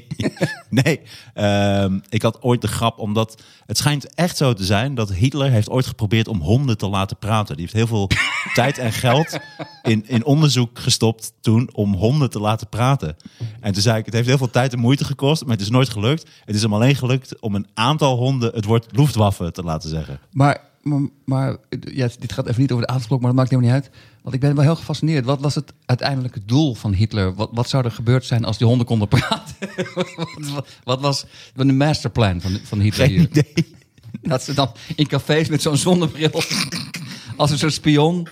Nee. 0.82 1.00
Ehm, 1.34 1.98
ik 2.08 2.22
had 2.22 2.42
ooit 2.42 2.60
de 2.60 2.68
grap, 2.68 2.98
omdat 2.98 3.42
het 3.66 3.78
schijnt 3.78 4.14
echt 4.14 4.36
zo 4.36 4.52
te 4.52 4.64
zijn 4.64 4.94
dat 4.94 5.12
Hitler 5.12 5.50
heeft 5.50 5.70
ooit 5.70 5.86
geprobeerd 5.86 6.28
om 6.28 6.40
honden 6.40 6.78
te 6.78 6.88
laten 6.88 7.18
praten. 7.18 7.56
Die 7.56 7.64
heeft 7.64 7.76
heel 7.76 7.86
veel 7.86 8.08
tijd 8.54 8.78
en 8.78 8.92
geld 8.92 9.38
in, 9.82 10.08
in 10.08 10.24
onderzoek 10.24 10.78
gestopt 10.78 11.32
toen 11.40 11.70
om 11.72 11.94
honden 11.94 12.30
te 12.30 12.40
laten 12.40 12.68
praten. 12.68 13.16
En 13.60 13.72
toen 13.72 13.82
zei 13.82 13.98
ik, 13.98 14.04
het 14.04 14.14
heeft 14.14 14.28
heel 14.28 14.38
veel 14.38 14.50
tijd 14.50 14.72
en 14.72 14.78
moeite 14.78 15.04
gekost, 15.04 15.42
maar 15.42 15.52
het 15.52 15.60
is 15.60 15.70
nooit 15.70 15.88
gelukt. 15.88 16.30
Het 16.44 16.54
is 16.54 16.62
hem 16.62 16.74
alleen 16.74 16.96
gelukt 16.96 17.40
om 17.40 17.54
een 17.54 17.66
aantal 17.74 18.16
honden 18.16 18.54
het 18.54 18.64
woord 18.64 18.86
Luftwaffe 18.90 19.50
te 19.50 19.62
laten 19.62 19.88
zeggen. 19.90 20.20
Maar, 20.30 20.60
maar, 20.82 21.08
maar 21.24 21.56
ja, 21.80 22.08
dit 22.18 22.32
gaat 22.32 22.46
even 22.46 22.60
niet 22.60 22.72
over 22.72 22.86
de 22.86 22.92
avondklok, 22.92 23.20
maar 23.20 23.28
dat 23.28 23.38
maakt 23.38 23.50
helemaal 23.50 23.72
niet 23.72 23.82
uit. 23.82 23.94
Want 24.22 24.34
ik 24.34 24.40
ben 24.40 24.54
wel 24.54 24.64
heel 24.64 24.76
gefascineerd. 24.76 25.24
Wat 25.24 25.40
was 25.40 25.54
het 25.54 25.72
uiteindelijke 25.84 26.44
doel 26.44 26.74
van 26.74 26.92
Hitler? 26.92 27.34
Wat, 27.34 27.50
wat 27.52 27.68
zou 27.68 27.84
er 27.84 27.90
gebeurd 27.90 28.24
zijn 28.24 28.44
als 28.44 28.58
die 28.58 28.66
honden 28.66 28.86
konden 28.86 29.08
praten? 29.08 29.54
wat, 29.94 30.14
wat, 30.14 30.68
wat 30.84 31.00
was 31.00 31.24
de 31.54 31.64
masterplan 31.64 32.40
van, 32.40 32.58
van 32.64 32.80
Hitler 32.80 33.06
Geen 33.06 33.16
hier? 33.16 33.28
idee. 33.28 33.54
Dat 34.22 34.42
ze 34.42 34.54
dan 34.54 34.72
in 34.96 35.06
cafés 35.06 35.48
met 35.48 35.62
zo'n 35.62 35.76
zonnebril, 35.76 36.30
als 37.36 37.50
een 37.50 37.58
soort 37.58 37.72
spion. 37.72 38.28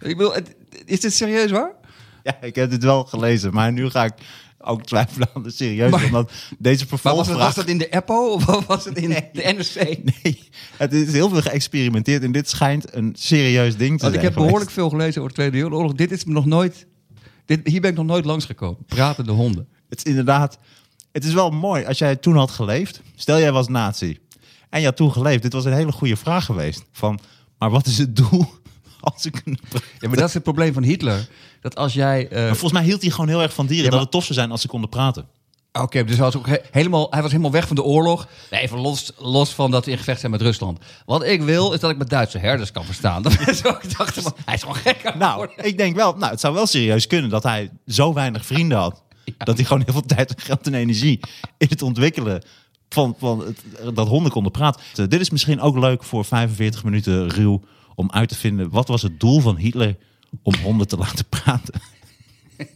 Ik 0.00 0.16
bedoel, 0.16 0.34
is 0.84 1.00
dit 1.00 1.12
serieus 1.12 1.50
waar? 1.50 1.72
Ja, 2.22 2.40
ik 2.40 2.54
heb 2.54 2.70
dit 2.70 2.84
wel 2.84 3.04
gelezen, 3.04 3.52
maar 3.52 3.72
nu 3.72 3.90
ga 3.90 4.04
ik 4.04 4.12
ook 4.62 4.84
twijfelen 4.84 5.28
aan 5.34 5.42
de 5.42 5.50
serieus. 5.50 5.90
Maar- 5.90 6.04
omdat 6.04 6.30
deze 6.30 6.44
Maar 6.60 6.68
was, 6.68 6.80
het, 6.80 6.88
vervolgvraag... 6.88 7.38
was 7.38 7.54
dat 7.54 7.66
in 7.66 7.78
de 7.78 7.88
EPO 7.88 8.32
of 8.32 8.66
was 8.66 8.84
het 8.84 8.96
in 8.96 9.08
de 9.08 9.30
NRC? 9.32 9.98
Nee, 10.22 10.48
het 10.76 10.92
is 10.92 11.12
heel 11.12 11.28
veel 11.28 11.40
geëxperimenteerd 11.40 12.22
en 12.22 12.32
dit 12.32 12.48
schijnt 12.48 12.94
een 12.94 13.14
serieus 13.18 13.76
ding 13.76 13.96
te 13.96 14.02
Want 14.02 14.14
ik 14.14 14.20
zijn 14.20 14.32
heb 14.32 14.42
behoorlijk 14.42 14.70
veel 14.70 14.88
gelezen 14.88 15.16
over 15.16 15.28
de 15.28 15.34
Tweede 15.34 15.52
Wereldoorlog. 15.52 15.92
Dit 15.92 16.12
is 16.12 16.24
me 16.24 16.32
nog 16.32 16.46
nooit. 16.46 16.86
Dit, 17.44 17.60
hier 17.64 17.80
ben 17.80 17.90
ik 17.90 17.96
nog 17.96 18.06
nooit 18.06 18.24
langsgekomen. 18.24 18.84
Pratende 18.86 19.32
honden. 19.32 19.68
Het 19.88 19.98
is 19.98 20.04
inderdaad, 20.04 20.58
het 21.12 21.24
is 21.24 21.32
wel 21.32 21.50
mooi 21.50 21.84
als 21.84 21.98
jij 21.98 22.16
toen 22.16 22.36
had 22.36 22.50
geleefd. 22.50 23.00
Stel 23.14 23.38
jij 23.38 23.52
was 23.52 23.68
nazi 23.68 24.18
en 24.70 24.80
je 24.80 24.86
had 24.86 24.96
toen 24.96 25.12
geleefd. 25.12 25.42
Dit 25.42 25.52
was 25.52 25.64
een 25.64 25.72
hele 25.72 25.92
goede 25.92 26.16
vraag 26.16 26.44
geweest. 26.44 26.84
Van, 26.92 27.20
maar 27.58 27.70
wat 27.70 27.86
is 27.86 27.98
het 27.98 28.16
doel 28.16 28.46
als 29.12 29.22
ze 29.22 29.30
kunnen 29.30 29.60
praten? 29.68 29.88
Ja, 29.98 30.08
maar 30.08 30.16
dat 30.16 30.28
is 30.28 30.34
het 30.34 30.42
probleem 30.42 30.72
van 30.72 30.82
Hitler. 30.82 31.28
Dat 31.60 31.76
als 31.76 31.92
jij. 31.92 32.28
eh, 32.28 32.36
Maar 32.38 32.46
volgens 32.48 32.72
mij 32.72 32.82
hield 32.82 33.02
hij 33.02 33.10
gewoon 33.10 33.28
heel 33.28 33.42
erg 33.42 33.54
van 33.54 33.66
dieren. 33.66 33.84
Ja, 33.84 33.90
maar- 33.90 33.98
Dat 33.98 34.06
het 34.08 34.16
tof 34.16 34.24
zou 34.24 34.38
zijn 34.38 34.50
als 34.50 34.60
ze 34.60 34.68
konden 34.68 34.90
praten. 34.90 35.26
Oké, 35.72 36.04
dus 36.04 36.16
hij 36.16 36.24
was, 36.24 36.36
ook 36.36 36.46
he- 36.46 36.56
helemaal, 36.70 37.06
hij 37.10 37.22
was 37.22 37.30
helemaal 37.30 37.50
weg 37.52 37.66
van 37.66 37.76
de 37.76 37.82
oorlog. 37.82 38.28
Nee, 38.50 38.60
even 38.60 38.78
los, 38.78 39.12
los 39.18 39.50
van 39.50 39.70
dat 39.70 39.84
we 39.84 39.90
in 39.90 39.98
gevecht 39.98 40.20
zijn 40.20 40.32
met 40.32 40.40
Rusland. 40.42 40.78
Wat 41.06 41.24
ik 41.24 41.42
wil, 41.42 41.72
is 41.72 41.80
dat 41.80 41.90
ik 41.90 41.96
met 41.96 42.10
Duitse 42.10 42.38
herders 42.38 42.72
kan 42.72 42.84
verstaan. 42.84 43.22
Dat 43.28 43.48
is 43.48 43.64
ook, 43.64 43.82
ik 43.82 43.96
dacht, 43.98 44.14
hij 44.44 44.54
is 44.54 44.60
gewoon 44.60 44.76
gek 44.76 45.06
aan 45.06 45.18
Nou, 45.18 45.36
worden. 45.36 45.64
ik 45.66 45.76
denk 45.78 45.96
wel, 45.96 46.14
nou, 46.16 46.30
het 46.30 46.40
zou 46.40 46.54
wel 46.54 46.66
serieus 46.66 47.06
kunnen 47.06 47.30
dat 47.30 47.42
hij 47.42 47.70
zo 47.86 48.12
weinig 48.12 48.46
vrienden 48.46 48.78
had. 48.78 49.02
Dat 49.38 49.56
hij 49.56 49.64
gewoon 49.66 49.82
heel 49.84 49.92
veel 49.92 50.02
tijd, 50.06 50.34
en 50.34 50.40
geld 50.44 50.66
en 50.66 50.74
energie 50.74 51.20
in 51.58 51.66
het 51.68 51.82
ontwikkelen 51.82 52.42
van, 52.88 53.14
van 53.18 53.40
het, 53.46 53.94
dat 53.96 54.08
honden 54.08 54.32
konden 54.32 54.52
praten. 54.52 54.80
Eh, 54.96 55.04
dit 55.08 55.20
is 55.20 55.30
misschien 55.30 55.60
ook 55.60 55.78
leuk 55.78 56.04
voor 56.04 56.24
45 56.24 56.84
minuten 56.84 57.28
ruw 57.28 57.60
om 57.94 58.10
uit 58.10 58.28
te 58.28 58.36
vinden 58.36 58.70
wat 58.70 58.88
was 58.88 59.02
het 59.02 59.20
doel 59.20 59.40
van 59.40 59.56
Hitler 59.56 59.96
om 60.42 60.54
honden 60.62 60.88
te 60.88 60.96
laten 60.96 61.24
praten. 61.28 61.74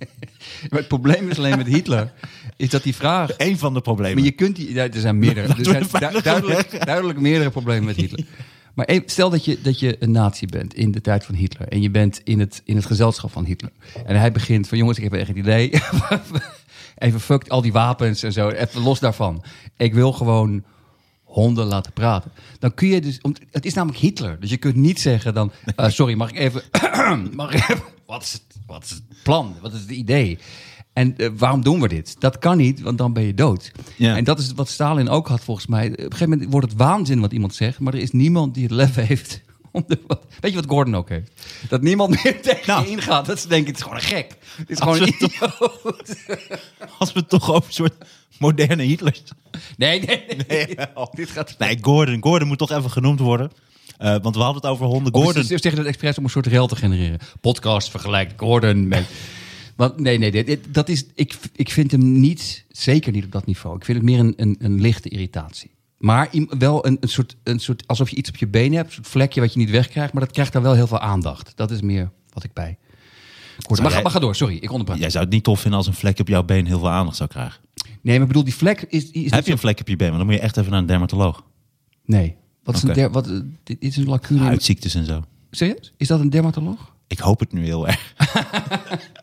Maar 0.71 0.79
het 0.79 0.89
probleem 0.89 1.31
is 1.31 1.39
alleen 1.39 1.57
met 1.57 1.67
Hitler. 1.67 2.13
is 2.57 2.69
dat 2.71 2.83
die 2.83 2.95
vraag... 2.95 3.31
Eén 3.37 3.59
van 3.59 3.75
de 3.75 3.81
problemen. 3.81 4.15
Maar 4.15 4.25
je 4.25 4.31
kunt 4.31 4.57
die... 4.57 4.73
ja, 4.73 4.83
er 4.89 5.01
zijn 5.01 5.19
meerdere. 5.19 5.47
Er 5.55 5.65
zijn 5.65 5.83
du- 6.13 6.21
duidelijk, 6.23 6.87
duidelijk 6.87 7.21
meerdere 7.21 7.51
problemen 7.51 7.85
met 7.85 7.97
Hitler. 7.97 8.25
Maar 8.75 8.87
even- 8.87 9.09
stel 9.11 9.31
dat 9.31 9.45
je, 9.45 9.61
dat 9.63 9.79
je 9.79 9.97
een 9.99 10.11
nazi 10.11 10.47
bent 10.47 10.75
in 10.75 10.91
de 10.91 11.01
tijd 11.01 11.25
van 11.25 11.35
Hitler. 11.35 11.69
En 11.69 11.83
je 11.83 11.91
bent 11.91 12.21
in 12.25 12.41
het, 12.41 12.63
in 12.65 12.77
het 12.77 12.87
gezelschap 12.87 13.33
van 13.33 13.45
Hitler. 13.45 13.71
En 14.07 14.19
hij 14.19 14.33
begint 14.33 14.69
van 14.69 14.79
jongens, 14.79 14.99
ik 14.99 15.05
heb 15.05 15.13
echt 15.13 15.29
het 15.29 15.37
idee. 15.37 15.71
even 16.99 17.21
fuck 17.21 17.49
al 17.49 17.63
die 17.63 17.73
wapens 17.73 18.23
en 18.23 18.33
zo. 18.33 18.49
Even 18.49 18.81
los 18.83 19.01
daarvan. 19.01 19.45
Ik 19.77 19.95
wil 19.95 20.13
gewoon 20.13 20.65
honden 21.35 21.67
laten 21.67 21.93
praten. 21.93 22.31
Dan 22.59 22.75
kun 22.75 22.89
je 22.89 23.01
dus... 23.01 23.21
Het 23.51 23.67
is 23.67 23.75
namelijk 23.75 24.01
Hitler. 24.01 24.41
Dus 24.41 24.51
je 24.51 24.57
kunt 24.57 24.77
niet 24.77 25.01
zeggen 25.01 25.35
dan... 25.35 25.53
eh, 25.77 25.89
sorry, 25.89 26.15
mag 26.15 26.31
ik 26.31 26.39
even... 26.39 26.63
mag 27.37 27.55
ik 27.55 27.69
even 27.69 27.83
wat, 28.07 28.23
is 28.23 28.33
het, 28.33 28.43
wat 28.67 28.85
is 28.85 28.91
het 28.91 29.03
plan? 29.23 29.57
Wat 29.61 29.73
is 29.73 29.81
het 29.81 29.91
idee? 29.91 30.39
En 30.93 31.17
eh, 31.17 31.29
waarom 31.37 31.63
doen 31.63 31.81
we 31.81 31.89
dit? 31.89 32.17
Dat 32.19 32.39
kan 32.39 32.57
niet, 32.57 32.81
want 32.81 32.99
dan 32.99 33.13
ben 33.13 33.23
je 33.23 33.35
dood. 33.35 33.73
Ja. 33.97 34.17
En 34.17 34.25
dat 34.25 34.39
is 34.39 34.53
wat 34.53 34.69
Stalin 34.69 35.09
ook 35.09 35.29
had 35.29 35.45
volgens 35.45 35.67
mij. 35.67 35.91
Op 35.91 35.99
een 35.99 36.05
gegeven 36.05 36.29
moment 36.29 36.51
wordt 36.51 36.69
het 36.69 36.79
waanzin 36.79 37.21
wat 37.21 37.33
iemand 37.33 37.55
zegt... 37.55 37.79
maar 37.79 37.95
er 37.95 38.01
is 38.01 38.11
niemand 38.11 38.55
die 38.55 38.63
het 38.63 38.73
lef 38.73 38.95
heeft... 38.95 39.41
Om 39.73 39.85
de, 39.87 40.01
wat, 40.07 40.27
weet 40.41 40.51
je 40.51 40.57
wat 40.57 40.71
Gordon 40.71 40.97
ook 40.97 41.09
heeft? 41.09 41.31
Dat 41.69 41.83
niemand 41.83 42.11
meer 42.11 42.41
tegen 42.43 42.67
Nou. 42.67 42.85
je 42.85 42.91
ingaat. 42.91 43.27
Dat 43.27 43.41
ze 43.41 43.49
denken, 43.49 43.67
het 43.67 43.77
is 43.77 43.83
gewoon 43.83 43.99
een 43.99 44.05
gek. 44.05 44.37
Het 44.57 44.71
is 44.71 44.81
Als 44.81 44.99
gewoon 44.99 45.09
een 45.09 45.15
we 45.19 45.25
idioot. 45.25 46.17
Als 46.99 47.13
we 47.13 47.19
het 47.19 47.29
toch 47.29 47.51
over 47.51 47.67
een 47.67 47.73
soort 47.73 47.95
moderne 48.39 48.83
Hitlers... 48.83 49.23
Nee, 49.77 50.01
nee, 50.01 50.25
nee. 50.49 50.67
Nee, 50.67 50.77
Dit 51.13 51.31
gaat... 51.31 51.55
nee 51.59 51.79
Gordon. 51.81 52.23
Gordon 52.23 52.49
moet 52.49 52.59
toch 52.59 52.71
even 52.71 52.91
genoemd 52.91 53.21
worden. 53.21 53.51
Eh, 53.99 54.17
want 54.23 54.35
we 54.37 54.43
hadden 54.43 54.63
het 54.63 54.71
over 54.71 54.87
honden. 54.87 55.13
Of 55.13 55.23
Gordon. 55.25 55.43
ze 55.45 55.49
zeggen 55.59 55.77
het 55.79 55.87
expres 55.87 56.19
om 56.19 56.25
een 56.25 56.31
soort 56.31 56.47
rel 56.47 56.67
te 56.67 56.77
genereren. 56.77 57.19
Podcast 57.41 57.91
vergelijkt 57.91 58.33
Gordon 58.37 58.89
met... 58.89 59.05
Want 59.77 59.99
nee, 60.01 60.19
nee, 60.19 60.31
dit, 60.31 60.47
dit- 60.47 60.75
dat 60.75 60.89
is, 60.89 61.05
ik, 61.15 61.35
ik 61.53 61.71
vind 61.71 61.91
hem 61.91 62.21
niet, 62.21 62.65
zeker 62.71 63.13
niet 63.13 63.25
op 63.25 63.33
dat 63.33 63.47
niveau. 63.47 63.77
Ik 63.77 63.85
vind 63.85 63.97
het 63.99 64.07
meer 64.07 64.19
een, 64.19 64.33
een, 64.37 64.57
een 64.59 64.81
lichte 64.81 65.09
irritatie. 65.09 65.71
Maar 65.99 66.29
wel 66.59 66.87
een, 66.87 66.97
een, 67.01 67.09
soort, 67.09 67.37
een 67.43 67.59
soort, 67.59 67.87
alsof 67.87 68.11
je 68.11 68.17
iets 68.17 68.29
op 68.29 68.37
je 68.37 68.47
been 68.47 68.73
hebt, 68.75 68.87
een 68.89 68.95
soort 68.95 69.07
vlekje 69.09 69.41
wat 69.41 69.53
je 69.53 69.59
niet 69.59 69.71
wegkrijgt. 69.71 70.13
Maar 70.13 70.23
dat 70.23 70.33
krijgt 70.33 70.53
dan 70.53 70.63
wel 70.63 70.75
heel 70.75 70.87
veel 70.87 71.01
aandacht. 71.01 71.53
Dat 71.57 71.71
is 71.71 71.81
meer 71.81 72.11
wat 72.33 72.45
ik 72.45 72.53
bij. 72.53 72.77
Maar, 73.69 73.79
ga- 73.79 73.89
jij- 73.93 74.03
maar 74.03 74.13
ga 74.13 74.19
door, 74.19 74.35
sorry, 74.35 74.57
ik 74.57 74.71
onderbrak. 74.71 74.99
Jij 74.99 75.11
zou 75.11 75.25
het 75.25 75.33
niet 75.33 75.45
tof 75.45 75.61
vinden 75.61 75.79
als 75.79 75.87
een 75.89 75.95
vlek 75.95 76.19
op 76.19 76.29
jouw 76.29 76.43
been 76.43 76.67
heel 76.67 76.79
veel 76.79 76.91
aandacht 76.91 77.17
zou 77.17 77.29
krijgen. 77.29 77.61
Nee, 78.05 78.15
maar 78.15 78.23
ik 78.23 78.27
bedoel, 78.27 78.45
die 78.45 78.55
vlek 78.55 78.83
is... 78.89 79.11
is 79.11 79.31
Heb 79.31 79.47
je 79.47 79.53
een 79.53 79.59
vlek 79.59 79.81
op 79.81 79.89
je 79.89 79.97
been? 79.97 80.09
Maar 80.09 80.19
dan 80.19 80.27
moet 80.27 80.37
je 80.37 80.41
echt 80.41 80.57
even 80.57 80.71
naar 80.71 80.81
een 80.81 80.87
dermatoloog. 80.87 81.45
Nee. 82.05 82.37
Wat 82.63 82.75
is 82.75 82.81
Oké. 82.81 82.91
een 82.91 82.97
der, 82.99 83.11
wat, 83.11 83.29
eh, 83.29 83.41
dit 83.63 83.77
is 83.79 83.97
een 83.97 84.05
lacune. 84.05 84.41
Huidziektes 84.41 84.95
en 84.95 85.05
zo. 85.05 85.23
Serieus? 85.51 85.93
Is 85.97 86.09
dat 86.09 86.21
een 86.21 86.31
dermatoloog? 86.31 86.95
Ik 87.07 87.19
hoop 87.19 87.41
het 87.41 87.53
nu 87.53 87.65
heel 87.65 87.87
erg. 87.87 88.15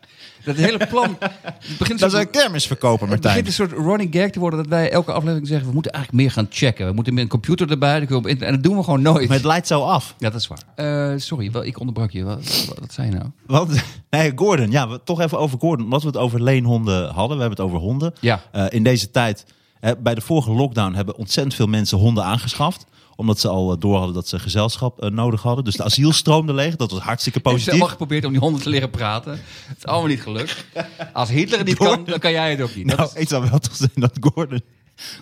Dat 0.44 0.56
hele 0.56 0.86
plan... 0.86 1.16
Het 1.20 1.78
begint 1.78 1.98
Dat 1.98 2.12
is 2.12 2.18
een 2.18 2.30
kermisverkoper, 2.30 3.08
Het 3.08 3.20
begint 3.20 3.46
een 3.46 3.52
soort 3.52 3.72
running 3.72 4.14
gag 4.14 4.30
te 4.30 4.38
worden 4.38 4.58
dat 4.58 4.68
wij 4.68 4.90
elke 4.90 5.12
aflevering 5.12 5.46
zeggen... 5.46 5.66
we 5.66 5.74
moeten 5.74 5.92
eigenlijk 5.92 6.24
meer 6.24 6.32
gaan 6.32 6.46
checken. 6.50 6.86
We 6.86 6.92
moeten 6.92 7.14
met 7.14 7.22
een 7.22 7.28
computer 7.28 7.70
erbij. 7.70 8.06
En 8.06 8.38
dat 8.38 8.62
doen 8.62 8.76
we 8.76 8.82
gewoon 8.82 9.02
nooit. 9.02 9.28
Maar 9.28 9.36
het 9.36 9.46
leidt 9.46 9.66
zo 9.66 9.82
af. 9.82 10.14
Ja, 10.18 10.30
dat 10.30 10.40
is 10.40 10.46
waar. 10.46 10.62
Eh, 10.74 11.18
sorry, 11.18 11.50
wel, 11.50 11.64
ik 11.64 11.80
onderbrak 11.80 12.10
je. 12.10 12.24
Wat, 12.24 12.64
wat, 12.68 12.78
wat 12.78 12.92
zei 12.92 13.08
je 13.08 13.14
nou? 13.14 13.26
Want, 13.46 13.82
nee, 14.10 14.32
Gordon. 14.34 14.70
Ja, 14.70 14.88
we, 14.88 15.00
toch 15.04 15.20
even 15.20 15.38
over 15.38 15.58
Gordon. 15.58 15.84
Omdat 15.84 16.02
we 16.02 16.08
het 16.08 16.16
over 16.16 16.42
leenhonden 16.42 17.10
hadden. 17.10 17.36
We 17.36 17.42
hebben 17.42 17.64
het 17.64 17.72
over 17.72 17.78
honden. 17.78 18.12
Ja. 18.20 18.42
Eh, 18.52 18.66
in 18.68 18.82
deze 18.82 19.10
tijd, 19.10 19.44
eh, 19.80 19.92
bij 20.02 20.14
de 20.14 20.20
vorige 20.20 20.50
lockdown, 20.50 20.94
hebben 20.94 21.16
ontzettend 21.16 21.54
veel 21.54 21.66
mensen 21.66 21.98
honden 21.98 22.24
aangeschaft. 22.24 22.86
Omdat 23.22 23.40
ze 23.40 23.48
al 23.48 23.72
eh, 23.72 23.76
door 23.80 23.96
hadden 23.96 24.14
dat 24.14 24.28
ze 24.28 24.38
gezelschap 24.38 25.02
eh, 25.02 25.10
nodig 25.10 25.42
hadden. 25.42 25.64
Dus 25.64 25.74
de 25.76 25.84
asiel 25.84 26.12
stroomde 26.12 26.54
leeg. 26.54 26.76
Dat 26.76 26.90
was 26.90 27.00
hartstikke 27.00 27.38
Ik 27.38 27.44
heb 27.44 27.52
positief. 27.52 27.66
helemaal 27.72 27.88
geprobeerd 27.92 28.24
om 28.24 28.30
die 28.32 28.40
honden 28.40 28.62
te 28.62 28.68
leren 28.68 28.90
praten. 28.90 29.32
Het 29.66 29.76
is 29.78 29.86
allemaal 29.86 30.08
niet 30.08 30.22
gelukt. 30.22 30.64
Als 31.12 31.28
Hitler 31.28 31.58
het 31.58 31.66
niet 31.68 31.76
kan, 31.76 32.04
dan 32.04 32.18
kan 32.18 32.30
jij 32.32 32.50
het 32.50 32.60
ook 32.60 32.74
niet. 32.74 32.88
Dat 32.88 32.96
Nou, 32.96 33.10
is- 33.14 33.20
ik 33.20 33.28
zou 33.28 33.48
wel 33.50 33.58
toch 33.58 33.76
zeggen 33.76 34.00
dat 34.00 34.16
Gordon, 34.20 34.62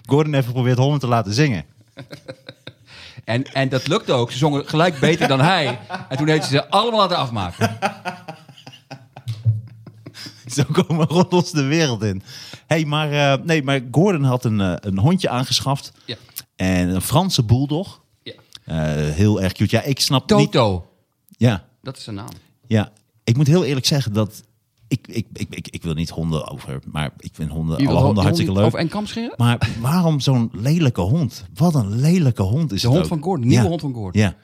Gordon 0.07 0.35
heeft 0.35 0.47
geprobeerd 0.47 0.78
honden 0.78 1.00
te 1.00 1.07
laten 1.07 1.33
zingen. 1.35 1.64
en, 3.25 3.45
en 3.52 3.69
dat 3.69 3.87
lukte 3.87 4.12
ook. 4.12 4.30
Ze 4.33 4.38
zongen 4.38 4.69
gelijk 4.69 4.99
beter 4.99 5.28
dan 5.28 5.40
hij. 5.40 5.78
En 6.09 6.16
toen 6.16 6.28
heeft 6.28 6.45
ze 6.45 6.50
ze 6.50 6.69
allemaal 6.71 7.00
laten 7.00 7.16
afmaken. 7.16 7.78
Zo 10.47 10.62
komen 10.73 11.07
roddels 11.07 11.50
de 11.50 11.62
wereld 11.62 12.02
in. 12.02 12.23
hey, 12.67 12.84
maar, 12.84 13.13
eh, 13.13 13.45
nee, 13.45 13.63
maar 13.63 13.80
Gordon 13.91 14.25
had 14.25 14.45
een, 14.45 14.58
een 14.89 14.99
hondje 14.99 15.28
aangeschaft. 15.28 15.93
Ja. 16.04 16.17
En 16.60 16.88
een 16.94 17.00
Franse 17.02 17.44
bulldog. 17.44 18.02
ja. 18.23 18.32
Eh, 18.64 18.75
heel 19.14 19.40
erg 19.42 19.52
cute. 19.52 19.76
Ja, 19.76 19.82
ik 19.82 20.00
snap 20.00 20.30
niet... 20.30 20.52
Toto. 20.52 20.86
Ja, 21.28 21.64
Dat 21.82 21.96
is 21.96 22.04
zijn 22.04 22.16
naam. 22.16 22.28
ja. 22.66 22.92
Ik 23.25 23.36
moet 23.36 23.46
heel 23.46 23.64
eerlijk 23.64 23.86
zeggen 23.86 24.12
dat... 24.12 24.42
Ik, 24.88 25.06
ik, 25.08 25.26
ik, 25.32 25.46
ik, 25.54 25.68
ik 25.68 25.82
wil 25.82 25.94
niet 25.94 26.10
honden 26.10 26.49
over... 26.49 26.78
Maar 26.92 27.10
ik 27.18 27.30
vind 27.34 27.50
honden, 27.50 27.86
alle 27.86 27.99
honden 28.00 28.23
hartstikke 28.23 28.52
leuk. 28.52 28.64
Over 28.64 28.78
en 28.78 28.88
kam 28.88 29.06
scheren? 29.06 29.34
Maar 29.36 29.68
waarom 29.80 30.20
zo'n 30.20 30.50
lelijke 30.52 31.00
hond? 31.00 31.44
Wat 31.54 31.75
een 31.75 32.00
lelijke 32.00 32.42
hond 32.42 32.73
is 32.73 32.80
De 32.80 32.86
het 32.86 32.96
hond 32.96 32.99
ook. 33.02 33.06
van 33.18 33.23
Gordon. 33.23 33.46
Nieuwe 33.46 33.62
Ja. 33.62 33.68
hond 33.68 33.80
van 33.80 33.92
Gordon. 33.94 34.20
Ja. 34.23 34.36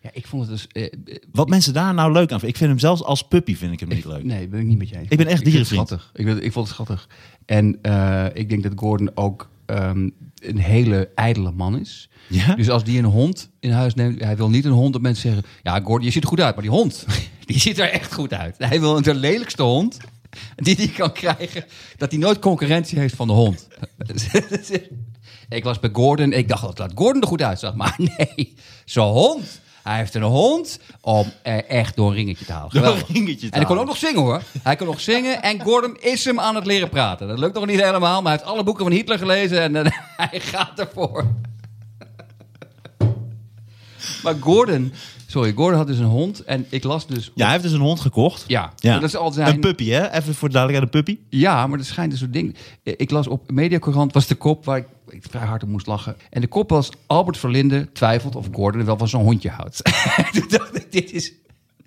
Ja, 0.00 0.10
ik 0.12 0.26
vond 0.26 0.42
het 0.42 0.50
dus... 0.50 0.66
eh, 0.66 0.84
eh, 0.84 1.16
Wat 1.32 1.48
mensen 1.48 1.72
daar 1.72 1.94
nou 1.94 2.12
leuk 2.12 2.20
aan 2.22 2.28
vinden. 2.28 2.48
Ik 2.48 2.56
vind 2.56 2.70
hem 2.70 2.78
zelfs 2.78 3.02
als 3.02 3.22
puppy 3.22 3.56
vind 3.56 3.72
ik 3.72 3.80
hem 3.80 3.88
niet 3.88 4.04
leuk. 4.04 4.24
Nee, 4.24 4.48
ben 4.48 4.60
ik 4.60 4.66
niet 4.66 4.78
met 4.78 4.88
je 4.88 4.96
eens. 4.98 5.08
Ik 5.08 5.16
ben 5.18 5.26
echt 5.26 5.44
dierenvriend. 5.44 5.88
schattig. 5.88 6.10
Ik, 6.14 6.26
vind- 6.26 6.42
ik 6.42 6.52
vond 6.52 6.66
het 6.66 6.74
schattig. 6.74 7.08
En 7.44 7.78
eh, 7.82 8.26
ik 8.32 8.48
denk 8.48 8.62
dat 8.62 8.72
Gordon 8.76 9.10
ook 9.14 9.48
ehm, 9.66 10.08
een 10.34 10.58
hele 10.58 11.10
ijdele 11.14 11.52
man 11.52 11.78
is. 11.78 12.08
Ja? 12.28 12.54
Dus 12.54 12.70
als 12.70 12.84
die 12.84 12.98
een 12.98 13.04
hond 13.04 13.50
in 13.60 13.70
huis 13.70 13.94
neemt, 13.94 14.24
hij 14.24 14.36
wil 14.36 14.50
niet 14.50 14.64
een 14.64 14.70
hond 14.70 14.92
dat 14.92 15.02
mensen 15.02 15.22
zeggen: 15.22 15.50
Ja, 15.62 15.80
Gordon, 15.80 16.04
je 16.04 16.10
ziet 16.10 16.22
er 16.22 16.28
goed 16.28 16.40
uit, 16.40 16.54
maar 16.54 16.64
die 16.64 16.72
hond, 16.72 17.06
die 17.44 17.60
ziet 17.60 17.78
er 17.78 17.90
echt 17.90 18.14
goed 18.14 18.32
uit. 18.32 18.54
Hij 18.58 18.80
wil 18.80 19.02
de 19.02 19.14
lelijkste 19.14 19.62
hond 19.62 19.98
die 20.56 20.76
hij 20.76 20.88
kan 20.88 21.12
krijgen, 21.12 21.64
dat 21.96 22.10
hij 22.10 22.20
nooit 22.20 22.38
concurrentie 22.38 22.98
heeft 22.98 23.14
van 23.14 23.26
de 23.26 23.32
hond. 23.32 23.68
ik 25.48 25.64
was 25.64 25.80
bij 25.80 25.90
Gordon, 25.92 26.32
ik 26.32 26.48
dacht 26.48 26.76
dat 26.76 26.92
Gordon 26.94 27.22
er 27.22 27.28
goed 27.28 27.42
uitzag, 27.42 27.74
maar 27.74 27.96
nee, 28.16 28.54
zo'n 28.84 29.12
hond. 29.12 29.60
Hij 29.86 29.96
heeft 29.96 30.14
een 30.14 30.22
hond 30.22 30.78
om 31.00 31.32
echt 31.68 31.96
door 31.96 32.08
een 32.08 32.14
ringetje 32.14 32.44
te 32.44 32.52
halen. 32.52 32.70
Door 32.70 32.86
een 32.86 33.02
ringetje 33.08 33.48
te 33.48 33.52
en 33.52 33.58
hij 33.58 33.64
kon 33.64 33.78
ook 33.78 33.86
nog 33.86 33.96
zingen 33.96 34.20
hoor. 34.20 34.42
Hij 34.62 34.76
kon 34.76 34.86
nog 34.86 35.00
zingen 35.00 35.42
en 35.42 35.60
Gordon 35.60 35.96
is 36.00 36.24
hem 36.24 36.40
aan 36.40 36.54
het 36.54 36.66
leren 36.66 36.88
praten. 36.88 37.28
Dat 37.28 37.38
lukt 37.38 37.54
nog 37.54 37.66
niet 37.66 37.80
helemaal, 37.80 38.22
maar 38.22 38.32
hij 38.32 38.40
heeft 38.40 38.54
alle 38.54 38.62
boeken 38.62 38.84
van 38.84 38.92
Hitler 38.92 39.18
gelezen 39.18 39.60
en 39.60 39.76
eh, 39.76 39.92
hij 40.30 40.40
gaat 40.40 40.78
ervoor. 40.78 41.26
Maar 44.22 44.34
Gordon, 44.40 44.92
sorry, 45.26 45.52
Gordon 45.52 45.78
had 45.78 45.86
dus 45.86 45.98
een 45.98 46.04
hond 46.04 46.44
en 46.44 46.66
ik 46.68 46.84
las 46.84 47.06
dus... 47.06 47.30
Ja, 47.34 47.42
hij 47.42 47.50
heeft 47.52 47.64
dus 47.64 47.72
een 47.72 47.80
hond 47.80 48.00
gekocht. 48.00 48.44
Ja, 48.46 48.72
dat 48.80 49.02
is 49.02 49.16
al 49.16 49.32
zijn... 49.32 49.54
Een 49.54 49.60
puppy, 49.60 49.88
hè? 49.88 50.10
Even 50.12 50.34
voor 50.34 50.48
de 50.48 50.54
duidelijkheid, 50.54 50.94
een 50.94 51.04
puppy. 51.04 51.20
Ja, 51.28 51.66
maar 51.66 51.78
er 51.78 51.84
schijnt 51.84 52.12
een 52.12 52.18
soort 52.18 52.32
ding. 52.32 52.56
Eh, 52.82 52.94
Ik 52.96 53.10
las 53.10 53.26
op 53.26 53.50
Mediacorant 53.50 54.12
was 54.12 54.26
de 54.26 54.34
kop 54.34 54.64
waar 54.64 54.76
ik, 54.78 54.86
ik 55.08 55.22
vrij 55.30 55.46
hard 55.46 55.62
om 55.62 55.70
moest 55.70 55.86
lachen. 55.86 56.16
En 56.30 56.40
de 56.40 56.46
kop 56.46 56.70
was 56.70 56.90
Albert 57.06 57.38
Verlinde 57.38 57.92
twijfelt 57.92 58.36
of 58.36 58.46
Gordon 58.52 58.84
wel 58.84 58.98
van 58.98 59.08
zo'n 59.08 59.22
hondje 59.22 59.50
houdt. 59.50 59.82
Toen 60.32 60.48
dacht 60.48 60.76
ik, 60.76 60.92
dit 60.92 61.12
is, 61.12 61.32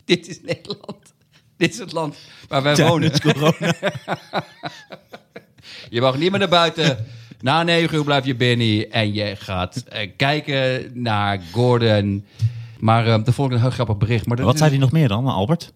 dit 0.05 0.27
is 0.27 0.41
Nederland. 0.41 0.97
Dit 1.57 1.73
is 1.73 1.79
het 1.79 1.91
land 1.91 2.15
waar 2.47 2.63
wij 2.63 2.75
wonen. 2.75 3.11
Tijdens 3.11 3.39
corona. 3.39 3.73
Je 5.89 6.01
mag 6.01 6.17
niet 6.17 6.29
meer 6.29 6.39
naar 6.39 6.49
buiten. 6.49 7.05
Na 7.41 7.63
negen 7.63 7.97
uur 7.97 8.03
blijf 8.03 8.25
je 8.25 8.35
binnen 8.35 8.91
en 8.91 9.13
je 9.13 9.35
gaat 9.35 9.77
eh, 9.77 10.09
kijken 10.17 10.91
naar 10.93 11.41
Gordon. 11.51 12.25
Maar 12.79 13.07
eh 13.07 13.23
de 13.23 13.31
volgende 13.31 13.55
een 13.59 13.65
heel 13.65 13.71
grappig 13.75 13.97
bericht. 13.97 14.25
Maar 14.25 14.37
Wat 14.41 14.53
is- 14.53 14.59
zei 14.59 14.71
hij 14.71 14.79
nog 14.79 14.91
meer 14.91 15.07
dan, 15.07 15.25
Albert? 15.25 15.73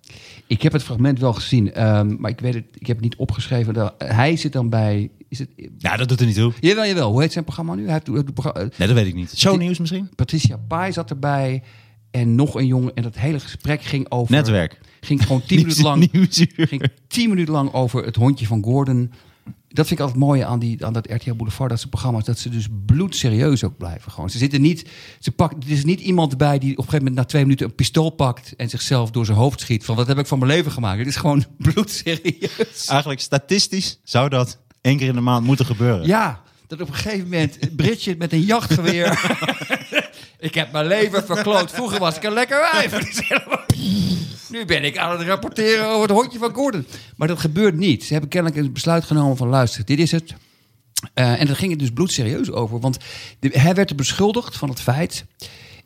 Ik 0.47 0.61
heb 0.61 0.71
het 0.73 0.83
fragment 0.83 1.19
wel 1.19 1.33
gezien, 1.33 1.73
ehm, 1.73 2.15
maar 2.19 2.31
ik 2.31 2.39
weet 2.39 2.53
het, 2.53 2.63
ik 2.73 2.87
heb 2.87 2.95
het 2.95 3.05
niet 3.05 3.15
opgeschreven. 3.15 3.73
Dat- 3.73 3.93
Hij 3.97 4.35
zit 4.35 4.53
dan 4.53 4.69
bij. 4.69 5.09
Is 5.29 5.39
het, 5.39 5.49
Ja, 5.77 5.97
dat 5.97 6.07
doet 6.09 6.19
er 6.19 6.25
niet 6.25 6.35
toe. 6.35 6.53
Jawel, 6.59 6.85
jawel. 6.85 7.11
Hoe 7.11 7.21
heet 7.21 7.31
zijn 7.31 7.43
programma 7.43 7.75
nu? 7.75 7.83
Hij 7.83 7.93
heeft 7.93 8.07
het 8.07 8.33
programma, 8.33 8.59
Nee, 8.77 8.87
dat 8.87 8.97
weet 8.97 9.05
ik 9.07 9.15
niet. 9.15 9.33
Shownieuws 9.37 9.79
misschien? 9.79 10.09
Patricia 10.15 10.57
Pai 10.67 10.91
zat 10.91 11.09
erbij. 11.09 11.63
En 12.11 12.35
nog 12.35 12.55
een 12.55 12.67
jongen. 12.67 12.91
En 12.95 13.03
dat 13.03 13.17
hele 13.17 13.39
gesprek 13.39 13.81
ging 13.81 14.11
over. 14.11 14.35
Netwerk. 14.35 14.79
Ging 15.01 15.23
gewoon 15.23 15.41
tien 15.47 15.57
minuten 15.61 15.83
lang. 15.83 16.09
Ging 16.69 16.89
tien 17.07 17.29
minuten 17.29 17.53
lang 17.53 17.73
over 17.73 18.05
het 18.05 18.15
hondje 18.15 18.45
van 18.47 18.63
Gordon. 18.63 19.11
Dat 19.73 19.87
vind 19.87 19.99
ik 19.99 20.05
altijd 20.05 20.23
mooi 20.23 20.41
aan, 20.41 20.59
die, 20.59 20.85
aan 20.85 20.93
dat 20.93 21.11
RTL 21.11 21.33
Boulevard, 21.33 21.69
dat 21.69 21.79
ze 21.79 21.89
programma's, 21.89 22.23
dat 22.23 22.39
ze 22.39 22.49
dus 22.49 22.67
bloedserieus 22.85 23.63
ook 23.63 23.77
blijven. 23.77 24.11
Gewoon. 24.11 24.29
Ze 24.29 24.37
zitten 24.37 24.61
niet, 24.61 24.89
ze 25.19 25.31
pakt, 25.31 25.63
er 25.63 25.71
is 25.71 25.83
niet 25.83 25.99
iemand 25.99 26.37
bij 26.37 26.59
die 26.59 26.71
op 26.71 26.77
een 26.77 26.83
gegeven 26.83 26.97
moment 26.97 27.15
na 27.15 27.23
twee 27.25 27.41
minuten 27.41 27.65
een 27.65 27.75
pistool 27.75 28.09
pakt 28.09 28.55
en 28.55 28.69
zichzelf 28.69 29.11
door 29.11 29.25
zijn 29.25 29.37
hoofd 29.37 29.59
schiet 29.59 29.85
van 29.85 29.95
wat 29.95 30.07
heb 30.07 30.17
ik 30.17 30.27
van 30.27 30.39
mijn 30.39 30.51
leven 30.51 30.71
gemaakt. 30.71 30.97
Het 30.99 31.07
is 31.07 31.15
gewoon 31.15 31.45
bloedserieus. 31.57 32.85
Eigenlijk 32.85 33.19
statistisch 33.19 33.99
zou 34.03 34.29
dat 34.29 34.59
één 34.81 34.97
keer 34.97 35.07
in 35.07 35.15
de 35.15 35.21
maand 35.21 35.45
moeten 35.45 35.65
gebeuren. 35.65 36.07
Ja, 36.07 36.41
dat 36.67 36.81
op 36.81 36.87
een 36.87 36.93
gegeven 36.93 37.23
moment 37.23 37.75
Bridget 37.75 38.17
met 38.17 38.33
een 38.33 38.41
jachtgeweer. 38.41 39.07
ik 40.39 40.55
heb 40.55 40.71
mijn 40.71 40.87
leven 40.87 41.25
verkloot. 41.25 41.71
Vroeger 41.71 41.99
was 41.99 42.15
ik 42.15 42.23
een 42.23 42.33
lekker 42.33 42.69
wijf. 42.71 42.91
Nu 44.49 44.65
ben 44.65 44.83
ik 44.83 44.97
aan 44.97 45.17
het 45.19 45.27
rapporteren 45.27 45.87
over 45.89 46.01
het 46.01 46.11
hondje 46.17 46.39
van 46.39 46.53
Gordon. 46.53 46.85
Maar 47.15 47.27
dat 47.27 47.39
gebeurt 47.39 47.75
niet. 47.75 48.03
Ze 48.03 48.11
hebben 48.11 48.29
kennelijk 48.31 48.61
een 48.61 48.73
besluit 48.73 49.03
genomen 49.03 49.37
van 49.37 49.47
luister, 49.47 49.85
dit 49.85 49.99
is 49.99 50.11
het. 50.11 50.33
Eh, 51.13 51.39
en 51.41 51.47
daar 51.47 51.55
ging 51.55 51.71
het 51.71 51.79
dus 51.79 51.91
bloedserieus 51.91 52.51
over. 52.51 52.79
Want 52.79 52.97
de- 53.39 53.49
hij 53.59 53.73
werd 53.75 53.89
er 53.89 53.95
beschuldigd 53.95 54.57
van 54.57 54.69
het 54.69 54.81
feit... 54.81 55.25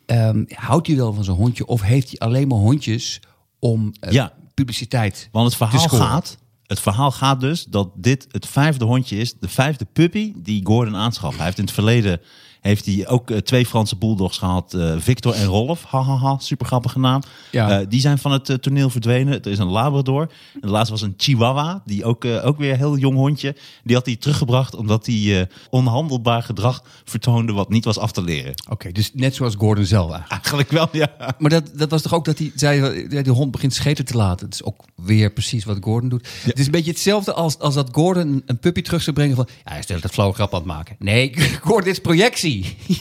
ehm, 0.05 0.43
houdt 0.47 0.87
hij 0.87 0.95
wel 0.95 1.13
van 1.13 1.23
zijn 1.23 1.37
hondje 1.37 1.65
of 1.65 1.81
heeft 1.81 2.07
hij 2.09 2.19
alleen 2.19 2.47
maar 2.47 2.57
hondjes 2.57 3.19
om 3.59 3.93
eh, 3.99 4.11
Ja. 4.11 4.33
publiciteit 4.53 5.29
Want 5.31 5.45
het 5.47 5.55
verhaal 5.55 5.87
gaat 5.89 6.37
het 6.65 6.79
verhaal 6.79 7.11
gaat 7.11 7.39
dus 7.39 7.63
dat 7.63 7.89
dit 7.95 8.27
het 8.31 8.47
vijfde 8.47 8.85
hondje 8.85 9.17
is, 9.17 9.33
de 9.39 9.47
vijfde 9.47 9.85
puppy 9.93 10.33
die 10.35 10.65
Gordon 10.65 10.95
aanschaft. 10.95 11.35
Hij 11.35 11.45
heeft 11.45 11.57
in 11.57 11.63
het 11.63 11.73
verleden 11.73 12.21
heeft 12.61 12.85
hij 12.85 13.07
ook 13.07 13.29
eh, 13.29 13.37
twee 13.37 13.65
Franse 13.65 13.95
bulldogs 13.95 14.37
gehad, 14.37 14.73
eh, 14.73 14.95
Victor 14.97 15.33
en 15.33 15.45
Rolf. 15.45 15.83
Hahaha, 15.83 16.37
super 16.39 16.65
grappige 16.65 16.99
naam. 16.99 17.21
Ja. 17.51 17.79
Eh, 17.79 17.85
die 17.89 17.99
zijn 17.99 18.17
van 18.17 18.31
het 18.31 18.61
toneel 18.61 18.89
verdwenen. 18.89 19.41
Er 19.41 19.51
is 19.51 19.59
een 19.59 19.67
Labrador. 19.67 20.21
En 20.53 20.61
de 20.61 20.67
laatste 20.67 20.91
was 20.91 21.01
een 21.01 21.13
Chihuahua, 21.17 21.81
die 21.85 22.05
ook, 22.05 22.25
ook 22.25 22.57
weer 22.57 22.71
een 22.71 22.77
heel 22.77 22.97
jong 22.97 23.15
hondje. 23.15 23.55
Die 23.83 23.95
had 23.95 24.05
hij 24.05 24.15
teruggebracht 24.15 24.75
omdat 24.75 25.05
hij 25.05 25.49
onhandelbaar 25.69 26.43
gedrag 26.43 26.83
vertoonde 27.05 27.53
wat 27.53 27.69
niet 27.69 27.85
was 27.85 27.97
af 27.97 28.11
te 28.11 28.21
leren. 28.21 28.53
Oké, 28.69 28.91
dus 28.91 29.11
net 29.13 29.35
zoals 29.35 29.55
Gordon 29.55 29.85
zelf 29.85 30.11
eigenlijk. 30.11 30.43
Eigenlijk 30.43 30.69
wel, 30.69 30.87
ja. 30.91 31.35
Maar 31.39 31.49
dat, 31.49 31.71
dat 31.73 31.89
was 31.89 32.01
toch 32.01 32.13
ook 32.13 32.25
dat 32.25 32.37
hij 32.37 32.51
zei, 32.55 33.07
ja, 33.09 33.21
die 33.21 33.31
hond 33.31 33.51
begint 33.51 33.73
scheten 33.73 34.05
te 34.05 34.17
laten. 34.17 34.45
Het 34.45 34.53
is 34.55 34.63
ook 34.63 34.83
weer 34.95 35.31
precies 35.31 35.65
wat 35.65 35.77
Gordon 35.81 36.09
doet. 36.09 36.27
Het 36.43 36.59
is 36.59 36.65
een 36.65 36.71
beetje 36.71 36.91
hetzelfde 36.91 37.33
als, 37.33 37.59
als 37.59 37.73
dat 37.73 37.89
Gordon 37.91 38.43
een, 38.45 38.59
puppy 38.59 38.81
terug 38.81 39.01
zou 39.01 39.15
brengen 39.15 39.35
van... 39.35 39.47
Ja, 39.65 39.71
hij 39.71 39.81
stelt 39.81 40.03
het 40.03 40.11
flauwe 40.11 40.33
grap 40.33 40.53
aan 40.53 40.59
het 40.59 40.67
maken. 40.67 40.95
Nee, 40.99 41.33
Gordon, 41.63 41.83
dit 41.83 41.93
is 41.93 41.99
projectie. 41.99 42.46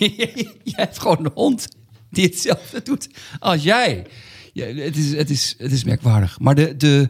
jij 0.65 0.75
hebt 0.77 0.99
gewoon 0.99 1.25
een 1.25 1.31
hond 1.35 1.69
die 2.11 2.25
hetzelfde 2.25 2.83
doet 2.83 3.09
als 3.39 3.63
jij. 3.63 4.07
Ja, 4.53 4.67
het, 4.67 4.97
is, 4.97 5.13
het, 5.13 5.31
is, 5.31 5.55
het 5.59 5.73
is 5.73 5.85
merkwaardig. 5.85 6.39
Maar, 6.41 6.55
de, 6.55 6.77
de, 6.77 7.09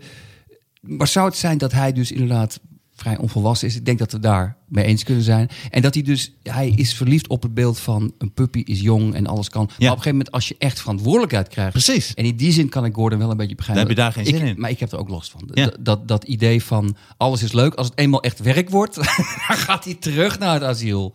maar 0.81 1.07
zou 1.07 1.27
het 1.27 1.37
zijn 1.37 1.59
dat 1.59 1.73
hij 1.73 1.93
dus 1.93 2.13
inderdaad 2.13 2.61
vrij 2.95 3.17
onvolwassen 3.17 3.69
is? 3.69 3.77
Ik 3.77 3.85
denk 3.85 3.99
dat 3.99 4.13
we 4.13 4.19
daar 4.19 4.57
mee 4.69 4.85
eens 4.85 5.03
kunnen 5.05 5.23
zijn. 5.25 5.49
En 5.71 5.83
dat 5.83 5.95
hij 5.95 6.03
dus, 6.03 6.33
hij 6.43 6.69
is 6.69 6.95
verliefd 6.95 7.29
op 7.29 7.43
het 7.43 7.55
beeld 7.55 7.79
van 7.79 8.15
een 8.19 8.33
puppy 8.33 8.63
is 8.65 8.81
jong 8.81 9.15
en 9.15 9.27
alles 9.27 9.49
kan. 9.49 9.65
Maar 9.65 9.75
op 9.75 9.81
een 9.81 9.89
gegeven 9.89 10.11
moment 10.11 10.31
als 10.31 10.49
je 10.49 10.55
echt 10.59 10.81
verantwoordelijkheid 10.81 11.49
krijgt. 11.49 11.73
Precies. 11.73 12.15
En 12.15 12.25
in 12.25 12.37
die 12.37 12.53
zin 12.53 12.69
kan 12.69 12.85
ik 12.85 12.95
Gordon 12.95 13.19
wel 13.19 13.31
een 13.31 13.37
beetje 13.37 13.55
begrijpen. 13.55 13.95
Daar 13.95 14.05
heb 14.05 14.15
je 14.15 14.23
daar 14.23 14.25
geen 14.25 14.35
Ik- 14.35 14.47
zin 14.47 14.55
in. 14.57 14.61
Maar 14.61 14.71
ik 14.71 14.81
heb 14.81 14.93
er 14.93 14.99
ook 14.99 15.09
last 15.09 15.31
van. 15.31 15.49
Ja. 15.55 15.65
Dat, 15.65 15.77
dat, 15.81 16.09
dat 16.09 16.25
idee 16.25 16.63
van 16.63 16.97
alles 17.17 17.43
is 17.43 17.53
leuk. 17.53 17.75
Als 17.75 17.87
het 17.89 17.99
eenmaal 17.99 18.23
echt 18.23 18.39
werk 18.39 18.71
wordt, 18.71 18.95
dan 19.49 19.57
gaat 19.57 19.85
hij 19.85 19.95
terug 19.95 20.39
naar 20.39 20.55
het 20.55 20.63
asiel. 20.63 21.15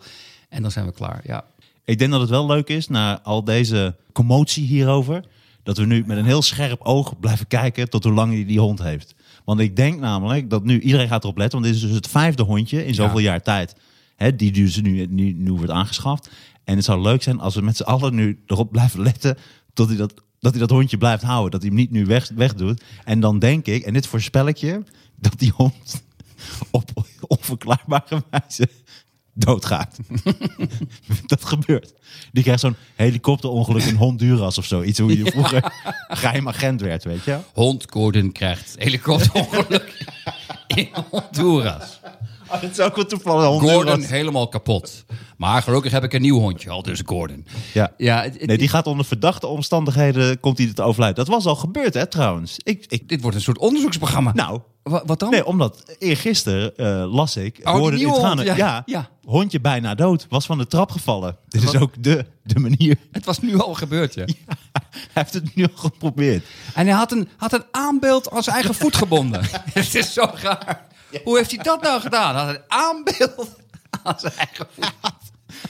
En 0.52 0.62
dan 0.62 0.70
zijn 0.70 0.86
we 0.86 0.92
klaar. 0.92 1.20
Ja. 1.24 1.44
Ik 1.84 1.98
denk 1.98 2.10
dat 2.10 2.20
het 2.20 2.30
wel 2.30 2.46
leuk 2.46 2.68
is, 2.68 2.88
na 2.88 3.22
al 3.22 3.44
deze 3.44 3.96
commotie 4.12 4.66
hierover, 4.66 5.24
dat 5.62 5.76
we 5.78 5.84
nu 5.84 6.02
met 6.06 6.16
een 6.16 6.24
heel 6.24 6.42
scherp 6.42 6.80
oog 6.80 7.20
blijven 7.20 7.46
kijken 7.46 7.90
tot 7.90 8.04
hoe 8.04 8.12
lang 8.12 8.32
hij 8.32 8.44
die 8.44 8.60
hond 8.60 8.82
heeft. 8.82 9.14
Want 9.44 9.60
ik 9.60 9.76
denk 9.76 10.00
namelijk 10.00 10.50
dat 10.50 10.64
nu 10.64 10.80
iedereen 10.80 11.08
gaat 11.08 11.24
erop 11.24 11.36
letten, 11.36 11.60
want 11.60 11.72
dit 11.72 11.82
is 11.82 11.88
dus 11.88 11.96
het 11.96 12.08
vijfde 12.08 12.42
hondje 12.42 12.86
in 12.86 12.94
zoveel 12.94 13.18
Ja. 13.18 13.30
jaar 13.30 13.42
tijd, 13.42 13.76
hè, 14.16 14.36
die 14.36 14.52
dus 14.52 14.80
nu, 14.80 15.06
nu, 15.06 15.32
nu 15.32 15.52
wordt 15.52 15.70
aangeschaft. 15.70 16.30
En 16.64 16.76
het 16.76 16.84
zou 16.84 17.02
leuk 17.02 17.22
zijn 17.22 17.40
als 17.40 17.54
we 17.54 17.62
met 17.62 17.76
z'n 17.76 17.82
allen 17.82 18.14
nu 18.14 18.42
erop 18.46 18.70
blijven 18.70 19.02
letten 19.02 19.36
tot 19.72 19.88
hij 19.88 19.96
dat, 19.96 20.14
dat 20.40 20.50
hij 20.50 20.60
dat 20.60 20.70
hondje 20.70 20.98
blijft 20.98 21.22
houden, 21.22 21.50
dat 21.50 21.60
hij 21.60 21.70
hem 21.70 21.78
niet 21.78 21.90
nu 21.90 22.04
weg, 22.06 22.30
wegdoet. 22.34 22.82
En 23.04 23.20
dan 23.20 23.38
denk 23.38 23.66
ik, 23.66 23.82
en 23.82 23.92
dit 23.92 24.06
voorspel 24.06 24.46
ik 24.46 24.56
je, 24.56 24.82
dat 25.16 25.38
die 25.38 25.52
hond 25.56 26.02
op 26.70 26.90
onverklaarbare 27.26 28.22
wijze 28.30 28.68
doodgaat. 29.46 29.98
dat 31.26 31.44
gebeurt. 31.44 31.94
Die 32.32 32.42
krijgt 32.42 32.60
zo'n 32.60 32.76
helikopterongeluk 32.94 33.82
in 33.82 33.94
Honduras 33.94 34.58
of 34.58 34.64
zo. 34.64 34.82
Iets 34.82 34.98
hoe 34.98 35.18
je 35.18 35.30
vroeger 35.30 35.72
geheim 36.08 36.48
agent 36.48 36.80
werd, 36.80 37.04
weet 37.04 37.24
je? 37.24 37.38
Hond 37.52 37.86
Gordon 37.90 38.32
krijgt 38.32 38.74
helikopterongeluk 38.78 40.06
in 40.66 40.88
Honduras. 41.10 42.00
Dat 42.60 42.70
is 42.70 42.80
ook 42.80 42.96
wel 42.96 43.06
toevallig 43.06 43.60
Gordon 43.60 44.02
helemaal 44.02 44.48
kapot. 44.48 45.04
Maar 45.36 45.62
gelukkig 45.62 45.92
heb 45.92 46.04
ik 46.04 46.12
een 46.12 46.22
nieuw 46.22 46.38
hondje, 46.38 46.70
al 46.70 46.82
dus 46.82 47.02
Gordon. 47.06 47.46
Ja. 47.72 47.92
Ja, 47.96 48.22
het- 48.22 48.32
het- 48.38 48.46
Nee, 48.46 48.58
die 48.58 48.68
gaat 48.68 48.86
onder 48.86 49.04
verdachte 49.06 49.46
omstandigheden, 49.46 50.40
komt 50.40 50.58
hij 50.58 50.72
te 50.72 50.82
overlijden. 50.82 51.24
Dat 51.24 51.34
was 51.34 51.46
al 51.46 51.56
gebeurd, 51.56 51.94
hè, 51.94 52.06
trouwens. 52.06 52.56
Ik, 52.62 52.84
ik, 52.88 53.08
dit 53.08 53.20
wordt 53.20 53.36
een 53.36 53.42
soort 53.42 53.58
onderzoeksprogramma. 53.58 54.32
nou, 54.34 54.60
Wa- 54.82 55.02
wat 55.06 55.18
dan? 55.18 55.30
nee, 55.30 55.46
omdat 55.46 55.96
eergisteren 55.98 56.76
eh, 56.76 57.14
las 57.14 57.36
ik... 57.36 57.60
Oh, 57.62 57.72
hond, 57.74 58.42
ja. 58.42 58.56
ja, 58.56 58.82
Ja. 58.86 59.08
hondje 59.24 59.60
bijna 59.60 59.94
dood. 59.94 60.26
Was 60.28 60.46
van 60.46 60.58
de 60.58 60.66
trap 60.66 60.90
gevallen. 60.90 61.36
Dit 61.48 61.62
is 61.62 61.76
ook 61.76 62.02
de, 62.02 62.24
de 62.44 62.58
manier. 62.58 62.96
Het 63.12 63.24
was 63.24 63.38
nu 63.40 63.58
al 63.60 63.74
gebeurd, 63.74 64.14
ja. 64.20 64.24
Hij 64.90 65.00
heeft 65.12 65.32
het 65.32 65.54
nu 65.54 65.62
al 65.62 65.76
geprobeerd. 65.76 66.44
En 66.74 66.86
hij 66.86 66.96
had 66.96 67.12
een, 67.12 67.28
had 67.36 67.52
een 67.52 67.64
aanbeeld 67.70 68.30
aan 68.30 68.42
zijn 68.42 68.56
eigen 68.56 68.74
voet 68.74 68.96
gebonden. 68.96 69.42
Het 69.72 69.94
is 69.94 70.12
zo 70.12 70.24
raar. 70.42 70.90
Hoe 71.24 71.36
heeft 71.36 71.50
hij 71.50 71.64
dat 71.64 71.82
nou 71.82 72.00
gedaan? 72.00 72.34
Hij 72.34 72.44
had 72.44 72.54
een 72.54 72.62
aanbeeld 72.68 73.48
aan 74.02 74.18
zijn 74.18 74.32
eigen 74.36 74.66
voet. 74.74 74.92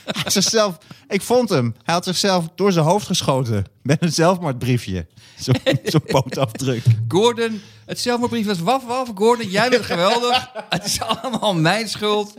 Hij 0.04 0.30
zichzelf, 0.30 0.78
ik 1.08 1.22
vond 1.22 1.48
hem. 1.48 1.74
Hij 1.82 1.94
had 1.94 2.04
zichzelf 2.04 2.44
door 2.54 2.72
zijn 2.72 2.84
hoofd 2.84 3.06
geschoten. 3.06 3.64
Met 3.82 4.02
een 4.02 4.12
zelfmoordbriefje. 4.12 5.06
Zo'n 5.38 5.54
zo 5.84 5.98
pootafdruk. 5.98 6.82
Gordon, 7.08 7.60
het 7.86 8.00
zelfmoordbrief 8.00 8.46
was 8.46 8.58
waf 8.58 8.84
waf. 8.84 9.10
Gordon, 9.14 9.48
jij 9.48 9.70
bent 9.70 9.84
geweldig. 9.84 10.50
Het 10.68 10.84
is 10.84 11.00
allemaal 11.00 11.54
mijn 11.54 11.88
schuld. 11.88 12.34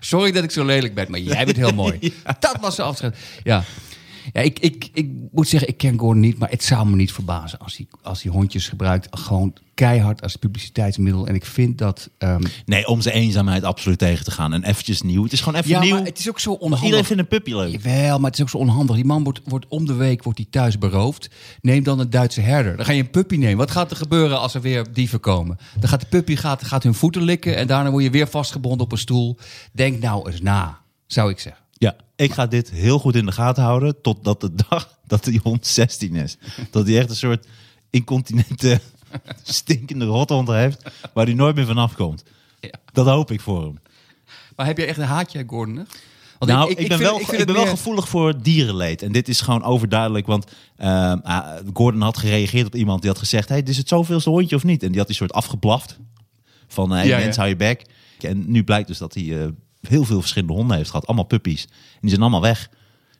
Sorry 0.00 0.32
dat 0.32 0.44
ik 0.44 0.50
zo 0.50 0.64
lelijk 0.64 0.94
ben, 0.94 1.10
maar 1.10 1.20
jij 1.20 1.44
bent 1.44 1.56
heel 1.56 1.72
mooi. 1.72 2.14
Dat 2.40 2.56
was 2.60 2.76
de 2.76 2.82
afscheid. 2.82 3.16
Ja. 3.42 3.64
Ja, 4.32 4.40
ik, 4.40 4.58
ik, 4.58 4.88
ik 4.92 5.10
moet 5.32 5.48
zeggen, 5.48 5.68
ik 5.68 5.76
ken 5.76 5.98
Gordon 5.98 6.20
niet, 6.20 6.38
maar 6.38 6.50
het 6.50 6.62
zou 6.62 6.86
me 6.88 6.96
niet 6.96 7.12
verbazen 7.12 7.58
als 7.58 7.76
hij, 7.76 7.86
als 8.02 8.22
hij 8.22 8.32
hondjes 8.32 8.68
gebruikt. 8.68 9.18
Gewoon 9.18 9.52
keihard 9.74 10.22
als 10.22 10.36
publiciteitsmiddel. 10.36 11.26
En 11.26 11.34
ik 11.34 11.44
vind 11.44 11.78
dat. 11.78 12.10
ehm, 12.18 12.42
Nee, 12.64 12.86
om 12.86 13.00
zijn 13.00 13.14
eenzaamheid 13.14 13.64
absoluut 13.64 13.98
tegen 13.98 14.24
te 14.24 14.30
gaan. 14.30 14.52
En 14.52 14.64
eventjes 14.64 15.02
nieuw. 15.02 15.22
Het 15.22 15.32
is 15.32 15.40
gewoon 15.40 15.58
even 15.58 15.70
ja, 15.70 15.80
nieuw. 15.80 15.94
maar 15.94 16.04
het 16.04 16.18
is 16.18 16.28
ook 16.28 16.40
zo 16.40 16.50
onhandig. 16.52 16.82
Iedereen 16.82 17.04
vindt 17.04 17.22
een 17.22 17.28
puppy 17.28 17.54
leuk. 17.54 17.72
Jawel, 17.72 18.18
maar 18.18 18.30
het 18.30 18.38
is 18.38 18.42
ook 18.44 18.50
zo 18.50 18.56
onhandig. 18.58 18.96
Die 18.96 19.04
man 19.04 19.24
wordt, 19.24 19.40
wordt 19.44 19.66
om 19.68 19.86
de 19.86 19.94
week 19.94 20.22
wordt 20.22 20.38
hij 20.38 20.46
thuis 20.50 20.78
beroofd. 20.78 21.30
Neem 21.60 21.82
dan 21.82 21.98
een 21.98 22.10
Duitse 22.10 22.40
herder. 22.40 22.76
Dan 22.76 22.84
ga 22.84 22.92
je 22.92 23.00
een 23.02 23.10
puppy 23.10 23.36
nemen. 23.36 23.56
Wat 23.56 23.70
gaat 23.70 23.90
er 23.90 23.96
gebeuren 23.96 24.40
als 24.40 24.54
er 24.54 24.60
weer 24.60 24.92
dieven 24.92 25.20
komen? 25.20 25.58
Dan 25.80 25.88
gaat 25.88 26.00
de 26.00 26.06
puppy 26.06 26.36
gaat, 26.36 26.64
gaat 26.64 26.82
hun 26.82 26.94
voeten 26.94 27.22
likken 27.22 27.56
en 27.56 27.66
daarna 27.66 27.90
word 27.90 28.04
je 28.04 28.10
weer 28.10 28.28
vastgebonden 28.28 28.80
op 28.80 28.92
een 28.92 28.98
stoel. 28.98 29.38
Denk 29.72 30.00
nou 30.02 30.30
eens 30.30 30.40
na, 30.40 30.78
zou 31.06 31.30
ik 31.30 31.38
zeggen. 31.38 31.62
Ja, 31.80 31.96
ik 32.16 32.32
ga 32.32 32.46
dit 32.46 32.70
heel 32.70 32.98
goed 32.98 33.14
in 33.16 33.26
de 33.26 33.32
gaten 33.32 33.62
houden. 33.62 34.00
Totdat 34.02 34.40
de 34.40 34.50
dag 34.68 34.98
dat 35.06 35.24
die 35.24 35.40
hond 35.42 35.66
16 35.66 36.14
is. 36.14 36.36
Dat 36.70 36.86
hij 36.86 36.98
echt 36.98 37.10
een 37.10 37.16
soort 37.16 37.46
incontinente, 37.90 38.80
stinkende 39.42 40.04
rothond 40.04 40.48
heeft. 40.48 40.82
Waar 41.12 41.24
hij 41.24 41.34
nooit 41.34 41.54
meer 41.54 41.66
vanaf 41.66 41.94
komt. 41.94 42.22
Ja. 42.60 42.70
Dat 42.92 43.06
hoop 43.06 43.30
ik 43.30 43.40
voor 43.40 43.62
hem. 43.62 43.78
Maar 44.56 44.66
heb 44.66 44.78
je 44.78 44.84
echt 44.84 44.98
een 44.98 45.04
haatje, 45.04 45.44
Gordon? 45.46 45.76
hè? 45.76 45.82
Want 46.38 46.52
Nou, 46.52 46.70
ik, 46.70 46.76
ben, 46.76 46.86
vind- 46.86 47.00
wel, 47.00 47.20
ik 47.20 47.26
ik 47.28 47.46
ben 47.46 47.54
wel 47.54 47.66
gevoelig 47.66 48.08
voor 48.08 48.42
dierenleed. 48.42 49.02
En 49.02 49.12
dit 49.12 49.28
is 49.28 49.40
gewoon 49.40 49.62
overduidelijk. 49.62 50.26
Want 50.26 50.44
ehm, 50.76 51.18
ah, 51.22 51.56
Gordon 51.72 52.00
had 52.00 52.18
gereageerd 52.18 52.66
op 52.66 52.74
iemand 52.74 53.00
die 53.00 53.10
had 53.10 53.18
gezegd... 53.18 53.48
Hey, 53.48 53.62
is 53.62 53.76
het 53.76 53.88
zoveelste 53.88 54.30
hondje 54.30 54.56
of 54.56 54.64
niet? 54.64 54.82
En 54.82 54.88
die 54.88 54.98
had 54.98 55.06
die 55.06 55.16
soort 55.16 55.32
afgeblaft. 55.32 55.98
Van, 56.68 56.90
hey, 56.90 57.06
Ja, 57.06 57.18
mens, 57.18 57.34
ja. 57.34 57.40
hou 57.40 57.48
je 57.48 57.56
bek. 57.56 57.82
En 58.20 58.50
nu 58.50 58.64
blijkt 58.64 58.88
dus 58.88 58.98
dat 58.98 59.14
hij 59.14 59.40
eh, 59.42 59.48
heel 59.88 60.04
veel 60.04 60.20
verschillende 60.20 60.54
honden 60.54 60.76
heeft 60.76 60.90
gehad. 60.90 61.06
Allemaal 61.06 61.24
puppies. 61.24 61.62
En 61.64 61.98
die 62.00 62.10
zijn 62.10 62.20
allemaal 62.22 62.40
weg. 62.40 62.70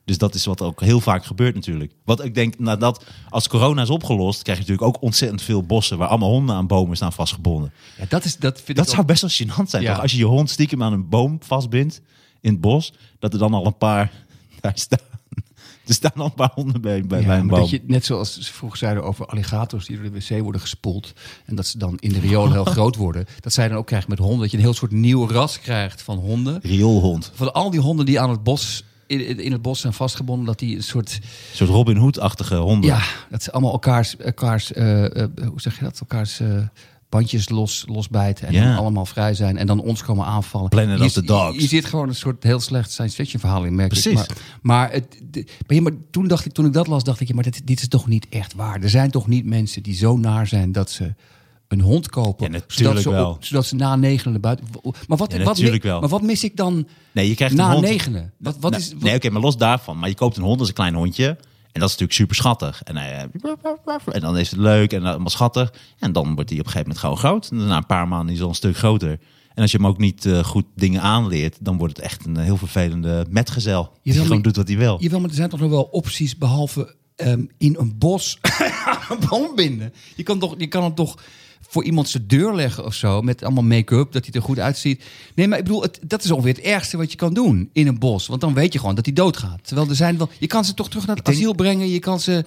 Dus 0.04 0.18
dat 0.18 0.34
is 0.34 0.44
wat 0.44 0.62
ook 0.62 0.80
heel 0.80 1.00
vaak 1.00 1.24
gebeurt 1.24 1.54
natuurlijk. 1.54 1.92
Wat 2.04 2.24
ik 2.24 2.34
denk, 2.34 2.58
nadat 2.58 3.04
als 3.28 3.48
corona 3.48 3.82
is 3.82 3.90
opgelost... 3.90 4.42
krijg 4.42 4.58
je 4.58 4.64
natuurlijk 4.64 4.96
ook 4.96 5.02
ontzettend 5.02 5.42
veel 5.42 5.62
bossen... 5.62 5.98
waar 5.98 6.08
allemaal 6.08 6.30
honden 6.30 6.54
aan 6.56 6.66
bomen 6.66 6.96
staan 6.96 7.12
vastgebonden. 7.12 7.72
Ja, 7.98 8.04
dat, 8.08 8.24
is, 8.24 8.36
dat 8.36 8.60
vind 8.60 8.76
Dat 8.76 8.86
ik 8.86 8.90
zou 8.90 9.02
ook- 9.02 9.08
best 9.08 9.20
wel 9.22 9.30
gênant 9.48 9.68
zijn, 9.70 9.82
Ja. 9.82 9.92
toch? 9.92 10.02
Als 10.02 10.12
je 10.12 10.18
je 10.18 10.24
hond 10.24 10.50
stiekem 10.50 10.82
aan 10.82 10.92
een 10.92 11.08
boom 11.08 11.38
vastbindt 11.42 12.00
in 12.40 12.52
het 12.52 12.60
bos, 12.60 12.92
dat 13.18 13.32
er 13.32 13.38
dan 13.38 13.54
al 13.54 13.66
een 13.66 13.76
paar 13.78 14.10
daar 14.60 14.72
staan. 14.78 14.98
Er 15.90 15.94
staan 15.94 16.12
al 16.14 16.24
een 16.24 16.34
paar 16.34 16.50
honden 16.54 16.80
bij, 16.80 17.02
bij, 17.02 17.20
Ja, 17.20 17.26
bij 17.26 17.38
een 17.38 17.46
boom. 17.46 17.60
dat 17.60 17.70
je, 17.70 17.80
net 17.86 18.04
zoals 18.04 18.40
ze 18.40 18.52
vroeger 18.52 18.78
zeiden 18.78 19.04
over 19.04 19.26
alligators 19.26 19.86
die 19.86 19.96
door 20.00 20.10
de 20.10 20.18
wc 20.18 20.42
worden 20.42 20.60
gespoeld. 20.60 21.12
En 21.44 21.54
dat 21.54 21.66
ze 21.66 21.78
dan 21.78 21.96
in 21.98 22.12
de 22.12 22.20
riool 22.20 22.52
heel 22.52 22.64
groot 22.76 22.96
worden. 22.96 23.26
Dat 23.40 23.52
zij 23.52 23.68
dan 23.68 23.76
ook 23.76 23.86
krijgt 23.86 24.08
met 24.08 24.18
honden. 24.18 24.38
Dat 24.40 24.50
je 24.50 24.56
een 24.56 24.62
heel 24.62 24.74
soort 24.74 24.92
nieuw 24.92 25.28
ras 25.28 25.60
krijgt 25.60 26.02
van 26.02 26.18
honden. 26.18 26.58
Rioolhond. 26.62 27.32
Van 27.34 27.52
al 27.52 27.70
die 27.70 27.80
honden 27.80 28.06
die 28.06 28.20
aan 28.20 28.30
het 28.30 28.42
bos, 28.42 28.84
in 29.06 29.52
het 29.52 29.62
bos 29.62 29.80
zijn 29.80 29.92
vastgebonden. 29.92 30.46
Dat 30.46 30.58
die 30.58 30.76
een 30.76 30.82
soort, 30.82 31.12
Een 31.22 31.56
soort 31.56 31.70
Robin 31.70 31.96
Hood-achtige 31.96 32.56
honden. 32.56 32.90
ja, 32.90 33.02
dat 33.30 33.42
ze 33.42 33.52
allemaal 33.52 33.72
elkaars, 33.72 34.16
elkaars 34.16 34.72
eh, 34.72 35.22
eh, 35.22 35.28
hoe 35.48 35.60
zeg 35.60 35.78
je 35.78 35.84
dat? 35.84 36.00
Elkaars 36.00 36.40
eh, 36.40 36.48
bandjes 37.10 37.48
los, 37.48 37.84
losbijten. 37.88 38.46
En 38.46 38.52
Ja. 38.52 38.76
allemaal 38.76 39.06
vrij 39.06 39.34
zijn. 39.34 39.56
En 39.56 39.66
dan 39.66 39.80
ons 39.80 40.02
komen 40.02 40.26
aanvallen. 40.26 40.68
Planet 40.68 40.98
je, 40.98 41.04
of 41.04 41.12
the 41.12 41.22
Dogs. 41.24 41.54
Je, 41.54 41.60
je 41.62 41.68
zit 41.68 41.84
gewoon 41.84 42.08
een 42.08 42.14
soort 42.14 42.42
heel 42.42 42.60
slecht 42.60 42.90
science 42.92 43.14
fiction 43.14 43.40
verhaal 43.40 43.64
in, 43.64 43.74
merk 43.74 43.92
ik. 43.92 44.00
Precies. 44.00 44.18
Maar, 44.28 44.36
maar, 44.62 44.92
het, 44.92 45.20
de- 45.30 45.44
maar, 45.66 45.76
ja, 45.76 45.82
maar 45.82 45.92
toen 46.10 46.28
dacht 46.28 46.44
ik, 46.46 46.52
toen 46.52 46.66
ik 46.66 46.72
dat 46.72 46.86
las, 46.86 47.04
dacht 47.04 47.20
ik, 47.20 47.28
ja, 47.28 47.34
maar 47.34 47.44
dit, 47.44 47.66
dit 47.66 47.80
is 47.80 47.88
toch 47.88 48.06
niet 48.06 48.26
echt 48.28 48.54
waar. 48.54 48.80
Er 48.82 48.90
zijn 48.90 49.10
toch 49.10 49.26
niet 49.26 49.44
mensen 49.44 49.82
die 49.82 49.94
zo 49.94 50.16
naar 50.16 50.46
zijn 50.46 50.72
dat 50.72 50.90
ze 50.90 51.14
een 51.68 51.80
hond 51.80 52.08
kopen. 52.08 52.46
Ja, 52.46 52.52
natuurlijk 52.52 53.00
zodat, 53.00 53.20
ze 53.22 53.26
op- 53.26 53.44
zodat 53.44 53.66
ze 53.66 53.74
na 53.74 53.96
negenen 53.96 54.32
naar 54.32 54.40
buiten. 54.40 54.66
Maar 55.06 55.18
wat, 55.18 55.32
Ja, 55.32 55.42
wat, 55.42 55.58
wel. 55.58 56.00
maar 56.00 56.08
wat 56.08 56.22
mis 56.22 56.44
ik 56.44 56.56
dan 56.56 56.86
Nee, 57.12 57.28
je 57.28 57.34
krijgt 57.34 57.54
na 57.54 57.66
een 57.66 57.72
hond. 57.72 57.84
negenen? 57.86 58.32
Wat, 58.38 58.56
wat 58.60 58.70
Nou, 58.70 58.82
is, 58.82 58.92
wat- 58.92 59.02
nee, 59.02 59.14
oké, 59.14 59.30
maar 59.30 59.42
los 59.42 59.56
daarvan. 59.56 59.98
Maar 59.98 60.08
je 60.08 60.14
koopt 60.14 60.36
een 60.36 60.42
hond, 60.42 60.60
is 60.60 60.68
een 60.68 60.74
klein 60.74 60.94
hondje. 60.94 61.36
En 61.72 61.80
dat 61.80 61.88
is 61.90 61.96
natuurlijk 61.96 62.12
super 62.12 62.37
schattig. 62.37 62.83
En, 62.83 62.96
eh, 62.96 63.20
en 64.14 64.20
dan 64.20 64.38
is 64.38 64.50
het 64.50 64.61
leuk 64.61 64.92
en 64.92 65.04
allemaal 65.04 65.30
schattig. 65.30 65.72
En 65.98 66.12
dan 66.12 66.35
wordt 66.35 66.50
hij 66.50 66.59
op 66.59 66.66
een 66.66 66.72
gegeven 66.72 66.80
moment 66.80 66.98
gewoon 66.98 67.16
groot. 67.18 67.48
En 67.50 67.66
na 67.66 67.76
een 67.76 67.87
paar 67.87 68.09
maanden 68.09 68.28
is 68.28 68.35
hij 68.35 68.42
al 68.42 68.48
een 68.48 68.54
stuk 68.54 68.76
groter. 68.76 69.18
En 69.54 69.62
als 69.62 69.70
je 69.70 69.76
hem 69.76 69.87
ook 69.87 69.98
niet 69.98 70.26
eh, 70.26 70.44
goed 70.44 70.64
dingen 70.74 71.00
aanleert, 71.00 71.56
dan 71.61 71.78
wordt 71.78 71.96
het 71.96 72.06
echt 72.06 72.24
een 72.26 72.37
heel 72.37 72.56
vervelende 72.56 73.26
metgezel. 73.30 73.92
Die 74.02 74.12
wil 74.12 74.22
gewoon 74.22 74.42
doet 74.42 74.56
wat 74.56 74.68
hij 74.68 74.76
wil. 74.76 74.96
Jawel, 75.00 75.20
maar 75.20 75.28
er 75.28 75.35
zijn 75.35 75.48
toch 75.48 75.61
nog 75.61 75.70
wel 75.70 75.83
opties 75.83 76.37
behalve 76.37 76.94
ehm, 77.16 77.44
in 77.59 77.76
een 77.78 77.98
bos 77.98 78.38
een 79.11 79.28
boom 79.28 79.54
binden. 79.54 79.92
Je 80.16 80.22
kan, 80.22 80.38
toch, 80.38 80.54
je 80.59 80.66
kan 80.66 80.83
hem 80.83 80.94
toch 80.94 81.22
voor 81.68 81.84
iemand 81.84 82.08
zijn 82.08 82.26
deur 82.26 82.54
leggen 82.54 82.84
of 82.84 82.94
zo. 82.94 83.22
Met 83.22 83.42
allemaal 83.44 83.62
make-up, 83.64 84.12
dat 84.12 84.24
hij 84.24 84.34
er 84.34 84.42
goed 84.42 84.58
uitziet. 84.58 85.04
Nee, 85.34 85.48
maar 85.48 85.58
ik 85.58 85.64
bedoel, 85.64 85.82
het, 85.82 85.98
dat 86.06 86.24
is 86.24 86.30
ongeveer 86.30 86.54
het 86.54 86.62
ergste 86.64 86.96
wat 86.96 87.10
je 87.10 87.16
kan 87.16 87.34
doen 87.34 87.70
in 87.72 87.86
een 87.86 87.98
bos. 87.98 88.26
Want 88.26 88.40
dan 88.40 88.54
weet 88.54 88.72
je 88.72 88.78
gewoon 88.78 88.94
dat 88.94 89.04
hij 89.04 89.14
doodgaat. 89.14 89.66
Terwijl 89.66 89.88
er 89.88 89.94
zijn 89.96 90.18
wel. 90.18 90.28
Je 90.38 90.46
kan 90.46 90.64
ze 90.64 90.74
toch 90.74 90.88
terug 90.88 91.06
naar 91.06 91.16
het 91.16 91.24
denk- 91.24 91.36
asiel 91.36 91.54
brengen. 91.54 91.88
Je 91.88 91.98
kan 91.98 92.20
ze. 92.20 92.44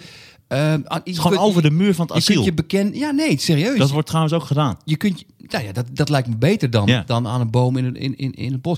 aan- 0.48 0.84
je 1.04 1.14
Gewoon 1.16 1.32
kunt- 1.32 1.44
over 1.44 1.62
de 1.62 1.72
muur 1.72 1.96
van 1.96 2.06
het 2.06 2.16
Je 2.16 2.22
kunt 2.24 2.30
asiel. 2.30 2.44
je 2.44 2.54
bekend. 2.54 2.96
Ja, 2.96 3.12
nee, 3.12 3.40
serieus. 3.40 3.78
Dat 3.78 3.90
wordt 3.92 4.08
trouwens 4.08 4.34
ook 4.36 4.44
gedaan. 4.44 4.78
Je 4.86 4.96
kunt. 4.96 5.24
Nou 5.38 5.64
ja, 5.66 5.72
dat, 5.72 5.86
dat 5.92 6.10
lijkt 6.10 6.28
me 6.28 6.36
beter 6.38 6.70
dan, 6.70 6.88
Ja. 6.88 7.04
dan 7.06 7.28
aan 7.28 7.42
een 7.42 7.52
boom 7.52 7.78
in, 7.78 7.86
een- 7.86 7.96
in, 7.96 8.16
in, 8.18 8.32
in 8.34 8.52
het 8.52 8.62
bos. 8.62 8.78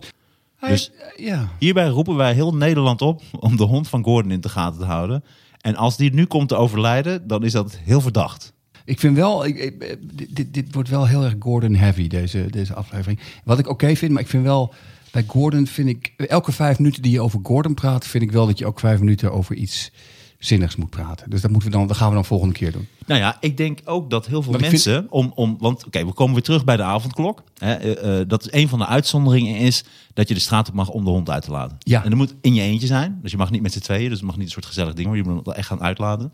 Hij- 0.56 0.70
Dus- 0.70 0.92
ja. 1.16 1.50
Hierbij 1.60 1.88
roepen 1.88 2.16
wij 2.16 2.34
heel 2.34 2.56
Nederland 2.56 3.02
op 3.02 3.22
om 3.40 3.56
de 3.58 3.64
hond 3.64 3.88
van 3.88 4.04
Gordon 4.04 4.32
in 4.32 4.42
de 4.42 4.50
gaten 4.50 4.80
te 4.80 4.86
houden. 4.86 5.24
En 5.62 5.76
als 5.76 5.98
die 5.98 6.14
nu 6.14 6.26
komt 6.26 6.50
te 6.50 6.56
overlijden, 6.56 7.28
dan 7.28 7.44
is 7.44 7.52
dat 7.52 7.78
heel 7.84 8.02
verdacht. 8.02 8.54
Ik 8.86 9.00
vind 9.00 9.16
wel, 9.16 9.46
ik, 9.46 9.58
ik- 9.58 9.84
eh, 9.84 9.96
dit, 10.30 10.54
dit, 10.54 10.74
wordt 10.74 10.90
wel 10.90 11.08
heel 11.08 11.24
erg 11.24 11.36
Gordon 11.40 11.76
heavy, 11.76 12.08
deze, 12.08 12.46
deze 12.50 12.74
aflevering. 12.74 13.20
Wat 13.44 13.60
ik 13.60 13.68
oké 13.70 13.96
vind, 13.96 14.12
maar 14.12 14.22
ik 14.22 14.28
vind 14.28 14.44
wel, 14.44 14.74
bij 15.12 15.24
Gordon 15.28 15.68
vind 15.68 15.88
ik, 15.90 16.14
elke 16.18 16.52
vijf 16.52 16.78
minuten 16.80 17.02
die 17.02 17.12
je 17.12 17.22
over 17.22 17.40
Gordon 17.44 17.74
praat, 17.74 18.08
vind 18.08 18.24
ik 18.24 18.32
wel 18.32 18.46
dat 18.46 18.58
je 18.58 18.66
ook 18.66 18.80
vijf 18.80 19.00
minuten 19.00 19.32
over 19.32 19.56
iets 19.56 19.92
zinnigs 20.40 20.76
moet 20.76 20.90
praten. 20.90 21.30
Dus 21.30 21.42
dat, 21.42 21.52
moeten 21.52 21.70
we 21.72 21.78
dan, 21.78 21.88
dat 21.88 21.98
gaan 21.98 22.10
we 22.10 22.14
dan 22.16 22.26
volgende 22.26 22.54
keer 22.54 22.72
doen. 22.72 22.88
Nou 23.06 23.20
ja, 23.20 23.38
ik 23.40 23.58
denk 23.58 23.80
ook 23.86 24.10
dat 24.10 24.26
heel 24.26 24.42
veel 24.42 24.52
Maar 24.52 24.62
mensen, 24.62 25.08
om, 25.10 25.32
om, 25.36 25.56
want 25.60 25.86
oké, 25.86 26.06
we 26.06 26.14
komen 26.14 26.34
weer 26.34 26.44
terug 26.44 26.64
bij 26.64 26.78
de 26.78 26.84
avondklok. 26.84 27.44
Hè, 27.58 27.74
eh, 27.74 28.20
eh, 28.20 28.28
dat 28.28 28.42
is 28.46 28.52
een 28.62 28.68
van 28.70 28.80
de 28.80 28.86
uitzonderingen 28.86 29.56
is 29.56 29.84
dat 30.14 30.28
je 30.28 30.34
de 30.34 30.40
straat 30.40 30.68
op 30.68 30.74
mag 30.74 30.90
om 30.90 31.04
de 31.04 31.10
hond 31.10 31.30
uit 31.30 31.44
te 31.44 31.52
laten. 31.52 31.78
Ja. 31.80 32.04
En 32.04 32.10
dat 32.10 32.18
moet 32.18 32.36
in 32.42 32.54
je 32.54 32.62
eentje 32.62 32.88
zijn. 32.88 33.20
Dus 33.22 33.32
je 33.32 33.38
mag 33.38 33.52
niet 33.52 33.62
met 33.62 33.74
z'n 33.74 33.80
tweeën, 33.80 34.10
dus 34.10 34.18
het 34.18 34.28
mag 34.28 34.36
niet 34.38 34.46
een 34.46 34.52
soort 34.52 34.66
gezellig 34.66 34.94
ding 34.94 35.08
worden. 35.08 35.26
Je 35.26 35.32
moet 35.32 35.46
het 35.46 35.56
echt 35.56 35.68
gaan 35.68 35.82
uitlaten. 35.82 36.32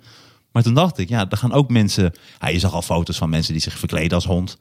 Maar 0.51 0.63
toen 0.63 0.73
dacht 0.73 0.97
ik, 0.97 1.09
ja, 1.09 1.25
er 1.29 1.37
gaan 1.37 1.53
ook 1.53 1.69
mensen... 1.69 2.13
Ja, 2.39 2.47
je 2.47 2.59
zag 2.59 2.73
al 2.73 2.81
foto's 2.81 3.17
van 3.17 3.29
mensen 3.29 3.53
die 3.53 3.61
zich 3.61 3.77
verkleden 3.79 4.11
als 4.11 4.25
hond. 4.25 4.57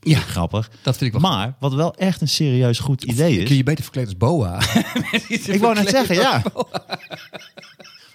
Ja, 0.00 0.18
Grappig. 0.18 0.70
dat 0.82 0.96
vind 0.96 1.14
ik 1.14 1.20
wel. 1.20 1.30
Maar 1.30 1.54
wat 1.58 1.74
wel 1.74 1.94
echt 1.94 2.20
een 2.20 2.28
serieus 2.28 2.78
goed 2.78 3.02
idee 3.04 3.38
is... 3.38 3.46
Kun 3.46 3.56
je 3.56 3.62
beter 3.62 3.82
verkleed 3.84 4.04
als 4.06 4.16
boa? 4.16 4.60
Ik 5.28 5.60
wou 5.60 5.74
net 5.74 5.88
zeggen, 5.88 6.14
ja. 6.14 6.42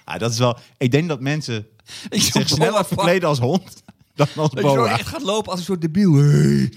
Ah, 0.03 0.19
dat 0.19 0.31
is 0.31 0.37
wel. 0.37 0.57
Ik 0.77 0.91
denk 0.91 1.07
dat 1.09 1.19
mensen 1.21 1.67
Ik 2.09 2.21
zich 2.21 2.49
sneller 2.49 2.71
boa 2.71 2.85
verkleden 2.85 3.29
als 3.29 3.39
hond 3.39 3.83
dan 4.15 4.27
als 4.35 4.49
Dat 4.49 4.59
je 4.59 4.61
boa. 4.61 4.89
echt 4.91 5.07
gaat 5.07 5.21
lopen 5.21 5.49
als 5.51 5.59
een 5.59 5.65
soort 5.65 5.81
debiel. 5.81 6.13
Hey, 6.13 6.73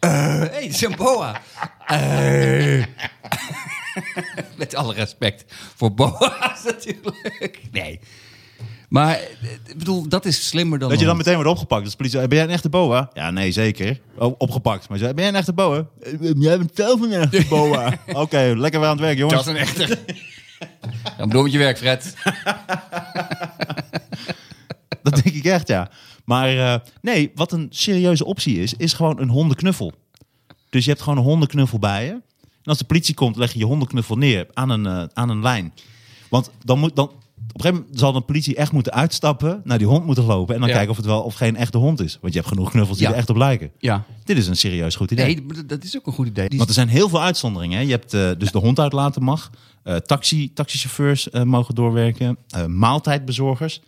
Eh, 0.00 0.10
hey, 0.38 0.62
het 0.62 0.74
is 0.74 0.82
een 0.82 0.96
boa. 0.96 1.40
Eh. 1.86 2.84
Met 4.56 4.74
alle 4.74 4.94
respect 4.94 5.44
voor 5.76 5.94
boa's 5.94 6.62
natuurlijk. 6.64 7.60
Nee. 7.72 8.00
Maar 8.88 9.14
eh, 9.14 9.22
ik 9.66 9.78
bedoel, 9.78 10.08
dat 10.08 10.24
is 10.24 10.48
slimmer 10.48 10.78
dan... 10.78 10.88
Dat 10.88 10.98
je 10.98 11.04
dan 11.04 11.12
een- 11.14 11.18
meteen 11.20 11.34
wordt 11.34 11.50
opgepakt. 11.50 11.82
Dus 11.82 11.90
de 11.90 11.96
politie 11.96 12.18
zegt, 12.18 12.30
ben 12.30 12.38
jij 12.38 12.46
een 12.48 12.54
echte 12.54 12.68
boa? 12.68 13.10
Ja, 13.12 13.30
nee, 13.30 13.52
zeker. 13.52 14.00
Opgepakt. 14.18 14.88
Maar 14.88 14.98
ben 14.98 15.14
jij 15.14 15.28
een 15.28 15.34
echte 15.34 15.52
boa? 15.52 15.86
"Eh, 16.02 16.12
Jij 16.38 16.58
bent 16.58 16.70
zelf 16.74 17.00
een 17.00 17.12
echte 17.12 17.44
boa. 17.48 17.98
Oké, 18.12 18.52
lekker 18.56 18.80
weer 18.80 18.88
aan 18.88 18.96
het 18.96 19.04
werk, 19.04 19.18
jongens. 19.18 19.44
Dat 19.44 19.54
is 19.54 19.60
een 19.60 19.66
echte... 19.66 19.98
Dan 21.18 21.28
bedoel 21.28 21.42
met 21.42 21.52
je 21.52 21.58
werk, 21.58 21.78
Fred. 21.78 22.14
Dat 25.02 25.14
denk 25.14 25.36
ik 25.36 25.44
echt, 25.44 25.68
ja. 25.68 25.90
Maar 26.24 26.48
eh, 26.58 26.80
nee, 27.02 27.30
wat 27.34 27.52
een 27.52 27.66
serieuze 27.70 28.24
optie 28.24 28.58
is, 28.62 28.74
is 28.74 28.92
gewoon 28.92 29.20
een 29.20 29.28
hondenknuffel. 29.28 29.92
Dus 30.70 30.84
je 30.84 30.90
hebt 30.90 31.02
gewoon 31.02 31.18
een 31.18 31.24
hondenknuffel 31.24 31.78
bij 31.78 32.04
je. 32.04 32.10
En 32.10 32.72
als 32.72 32.78
de 32.78 32.84
politie 32.84 33.14
komt, 33.14 33.36
leg 33.36 33.52
je 33.52 33.58
je 33.58 33.64
hondenknuffel 33.64 34.16
neer 34.16 34.46
aan 34.54 34.70
een, 34.70 35.16
aan 35.16 35.28
een 35.28 35.42
lijn. 35.42 35.72
Want 36.30 36.50
dan 36.64 36.78
moet 36.78 36.96
dan. 36.96 37.10
Op 37.56 37.62
een 37.64 37.68
gegeven 37.68 37.84
moment 37.86 38.00
zal 38.04 38.12
de 38.12 38.20
politie 38.26 38.54
echt 38.56 38.72
moeten 38.72 38.92
uitstappen, 38.92 39.60
naar 39.64 39.78
die 39.78 39.86
hond 39.86 40.04
moeten 40.06 40.24
lopen 40.24 40.54
en 40.54 40.60
dan 40.60 40.68
Ja. 40.68 40.74
kijken 40.74 40.90
of 40.92 40.96
het 40.96 41.06
wel 41.06 41.22
of 41.22 41.34
geen 41.34 41.56
echte 41.56 41.78
hond 41.78 42.00
is. 42.00 42.18
Want 42.20 42.32
je 42.32 42.38
hebt 42.38 42.50
genoeg 42.52 42.70
knuffels 42.70 42.98
die 42.98 43.06
Ja. 43.06 43.12
er 43.12 43.18
echt 43.18 43.30
op 43.30 43.36
lijken. 43.36 43.70
Ja. 43.78 44.04
Dit 44.24 44.36
is 44.38 44.46
een 44.46 44.56
serieus 44.56 44.96
goed 44.96 45.10
idee. 45.10 45.24
Nee, 45.42 45.64
dat 45.66 45.84
is 45.84 45.96
ook 45.96 46.06
een 46.06 46.12
goed 46.12 46.26
idee. 46.26 46.48
Die- 46.48 46.56
Want 46.58 46.68
er 46.70 46.74
zijn 46.74 46.88
heel 46.88 47.08
veel 47.08 47.22
uitzonderingen. 47.22 47.78
Hè. 47.78 47.84
Je 47.84 47.90
hebt 47.90 48.14
eh, 48.14 48.30
dus 48.38 48.50
de 48.52 48.58
hond 48.58 48.78
uitlaten 48.80 49.22
mag. 49.22 49.50
eh 49.82 49.96
taxi, 49.96 50.52
taxichauffeurs 50.52 51.30
eh, 51.30 51.42
mogen 51.42 51.74
doorwerken. 51.74 52.36
maaltijdbezorgers. 52.66 53.80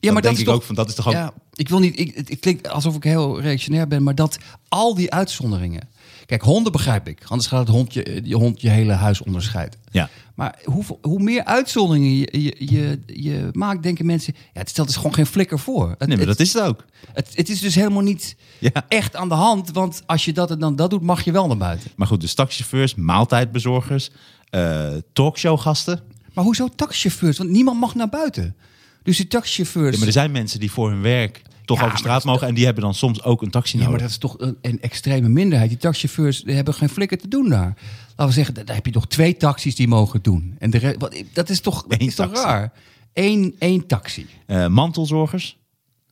ja, 0.00 0.12
maar 0.12 0.14
dat 0.14 0.22
denk 0.22 0.34
is 0.34 0.40
ik 0.40 0.46
toch... 0.46 0.54
ook 0.54 0.62
van 0.62 0.74
dat 0.74 0.88
is 0.88 0.94
toch 0.94 1.06
ook. 1.06 1.12
Ja, 1.12 1.32
ik 1.54 1.68
wil 1.68 1.78
niet. 1.78 1.98
Ik, 1.98 2.14
het, 2.14 2.28
het 2.28 2.40
klinkt 2.40 2.68
alsof 2.68 2.96
ik 2.96 3.04
heel 3.04 3.40
reactionair 3.40 3.88
ben, 3.88 4.02
maar 4.02 4.14
dat 4.14 4.38
al 4.68 4.94
die 4.94 5.12
uitzonderingen. 5.12 5.88
Kijk, 6.26 6.42
honden 6.42 6.72
begrijp 6.72 7.08
ik. 7.08 7.22
Anders 7.28 7.48
gaat 7.48 7.60
het 7.60 7.68
hondje, 7.68 8.20
je 8.24 8.34
hond 8.36 8.60
je 8.60 8.68
hele 8.68 8.92
huis 8.92 9.22
onderscheiden. 9.22 9.78
Ja. 9.90 10.08
Maar 10.40 10.58
hoeveel, 10.64 10.98
hoe 11.02 11.22
meer 11.22 11.44
uitzonderingen 11.44 12.16
je, 12.16 12.42
je, 12.42 12.56
je, 12.58 12.98
je 13.06 13.48
maakt, 13.52 13.82
denken 13.82 14.06
mensen. 14.06 14.34
Ja, 14.36 14.60
het 14.60 14.68
stelt 14.68 14.86
dus 14.86 14.96
gewoon 14.96 15.14
geen 15.14 15.26
flikker 15.26 15.58
voor. 15.58 15.88
Het, 15.88 15.98
Nee, 15.98 16.08
maar 16.08 16.18
het, 16.18 16.26
dat 16.26 16.40
is 16.46 16.52
het 16.52 16.62
ook. 16.62 16.84
het, 17.12 17.30
het 17.34 17.48
is 17.48 17.60
dus 17.60 17.74
helemaal 17.74 18.02
niet 18.02 18.36
Ja. 18.58 18.84
echt 18.88 19.16
aan 19.16 19.28
de 19.28 19.34
hand. 19.34 19.70
Want 19.70 20.02
als 20.06 20.24
je 20.24 20.32
dat 20.32 20.50
en 20.50 20.58
dan 20.58 20.76
dat 20.76 20.90
doet, 20.90 21.02
mag 21.02 21.24
je 21.24 21.32
wel 21.32 21.46
naar 21.46 21.56
buiten. 21.56 21.90
Maar 21.96 22.06
goed, 22.06 22.20
dus 22.20 22.34
taxichauffeurs, 22.34 22.94
maaltijdbezorgers, 22.94 24.10
eh 24.50 24.88
talkshowgasten. 25.12 26.00
Maar 26.34 26.44
hoezo 26.44 26.68
taxichauffeurs? 26.76 27.38
Want 27.38 27.50
niemand 27.50 27.80
mag 27.80 27.94
naar 27.94 28.08
buiten. 28.08 28.56
Dus 29.02 29.16
die 29.16 29.26
taxichauffeurs. 29.26 29.92
Ja, 29.92 29.98
maar 29.98 30.06
er 30.06 30.12
zijn 30.12 30.30
mensen 30.30 30.60
die 30.60 30.70
voor 30.70 30.90
hun 30.90 31.02
werk 31.02 31.42
toch 31.70 31.80
Ja, 31.80 31.86
over 31.86 31.98
straat 31.98 32.24
mogen 32.24 32.46
en 32.48 32.54
die 32.54 32.64
hebben 32.64 32.82
dan 32.82 32.94
soms 32.94 33.22
ook 33.22 33.42
een 33.42 33.50
taxi 33.50 33.76
Ja, 33.78 33.84
nodig. 33.84 33.90
maar 34.00 34.08
dat 34.08 34.10
is 34.10 34.18
toch 34.18 34.34
een, 34.38 34.56
een 34.62 34.80
extreme 34.80 35.28
minderheid. 35.28 35.68
Die 35.70 35.78
taxichauffeurs 35.78 36.42
die 36.42 36.54
hebben 36.54 36.74
geen 36.74 36.88
flikker 36.88 37.18
te 37.18 37.28
doen 37.28 37.48
daar. 37.48 37.76
Laten 38.08 38.26
we 38.26 38.32
zeggen, 38.32 38.66
daar 38.66 38.74
heb 38.74 38.86
je 38.86 38.92
toch 38.92 39.06
twee 39.06 39.36
taxis 39.36 39.74
die 39.76 39.88
mogen 39.88 40.22
doen. 40.22 40.54
En 40.58 40.70
de 40.70 40.94
wat, 40.98 41.22
dat 41.32 41.48
is 41.50 41.60
toch, 41.60 41.82
dat 41.88 42.00
Eén 42.00 42.06
is 42.06 42.14
toch 42.14 42.26
taxi. 42.26 42.44
raar? 42.44 42.72
Eén, 43.12 43.54
één 43.58 43.86
taxi. 43.86 44.26
Eh, 44.46 44.66
mantelzorgers, 44.66 45.58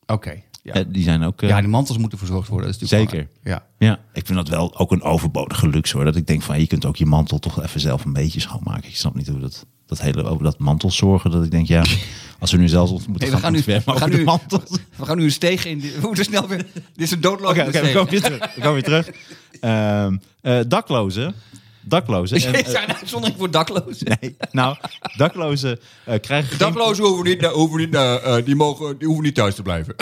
Oké. 0.06 0.42
Ja. 0.62 0.72
eh, 0.74 0.84
die 0.88 1.02
zijn 1.02 1.22
ook... 1.22 1.42
eh, 1.42 1.48
ja, 1.48 1.60
die 1.60 1.68
mantels 1.68 1.98
moeten 1.98 2.18
verzorgd 2.18 2.48
worden. 2.48 2.72
Dat 2.72 2.80
is 2.82 2.88
Zeker. 2.88 3.28
Ja. 3.42 3.66
Ja, 3.78 4.00
ik 4.12 4.26
vind 4.26 4.38
dat 4.38 4.48
wel 4.48 4.78
ook 4.78 4.92
een 4.92 5.02
overbodige 5.02 5.68
luxe 5.68 5.96
hoor. 5.96 6.04
Dat 6.04 6.16
ik 6.16 6.26
denk 6.26 6.42
van 6.42 6.60
je 6.60 6.66
kunt 6.66 6.84
ook 6.84 6.96
je 6.96 7.06
mantel 7.06 7.38
toch 7.38 7.62
even 7.62 7.80
zelf 7.80 8.04
een 8.04 8.12
beetje 8.12 8.40
schoonmaken. 8.40 8.88
Ik 8.88 8.96
snap 8.96 9.14
niet 9.14 9.28
hoe 9.28 9.40
dat, 9.40 9.66
dat 9.88 10.00
hele 10.00 10.24
over 10.24 10.44
dat 10.44 10.58
mantel 10.58 10.90
zorgen. 10.90 11.30
Dat 11.30 11.44
ik 11.44 11.50
denk 11.50 11.66
ja, 11.68 11.84
als 12.38 12.50
we 12.52 12.56
nu 12.58 12.68
zelfs 12.68 12.92
ons 12.92 13.06
moeten 13.06 13.26
Hey, 13.28 13.36
we 13.36 13.42
gaan, 13.42 13.52
gaan 13.54 13.64
nu, 13.66 13.74
we 13.74 13.82
gaan 13.82 13.94
over 13.94 14.10
de 14.10 14.16
nu, 14.16 14.24
mantels. 14.24 14.70
we 14.96 15.04
gaan 15.04 15.16
nu 15.18 15.24
een 15.24 15.32
steeg 15.32 15.64
in. 15.64 15.80
We 15.80 15.98
moeten 16.00 16.24
snel 16.24 16.48
weer. 16.48 16.66
Dit 16.74 16.82
is 16.96 17.10
een 17.10 17.20
doodloze 17.20 17.60
Oké, 17.60 17.68
oké, 17.68 17.80
we 17.80 17.92
komen 17.92 18.10
weer 18.10 18.20
terug. 18.22 18.38
We 18.54 18.60
komen 18.60 18.72
weer 18.72 18.82
terug. 18.82 19.10
Ehm, 19.60 20.16
eh, 20.40 20.58
daklozen. 20.68 21.34
Daklozen. 21.80 22.54
En, 22.54 22.54
een 22.88 22.94
uitzondering 22.94 23.38
voor 23.38 23.50
daklozen? 23.50 24.16
nee, 24.20 24.36
nou, 24.52 24.76
daklozen 25.16 25.78
eh, 26.04 26.20
krijgen 26.20 26.48
geen- 26.48 26.58
Daklozen 26.58 27.04
hoeven 27.04 27.24
niet, 27.24 27.40
naar- 27.40 27.50
hoeven 27.50 27.78
niet, 27.78 27.90
naar, 27.90 28.16
eh, 28.22 28.44
die, 28.44 28.54
mogen, 28.56 28.98
die 28.98 29.06
hoeven 29.06 29.24
niet 29.24 29.34
thuis 29.34 29.54
te 29.54 29.62
blijven. 29.62 29.94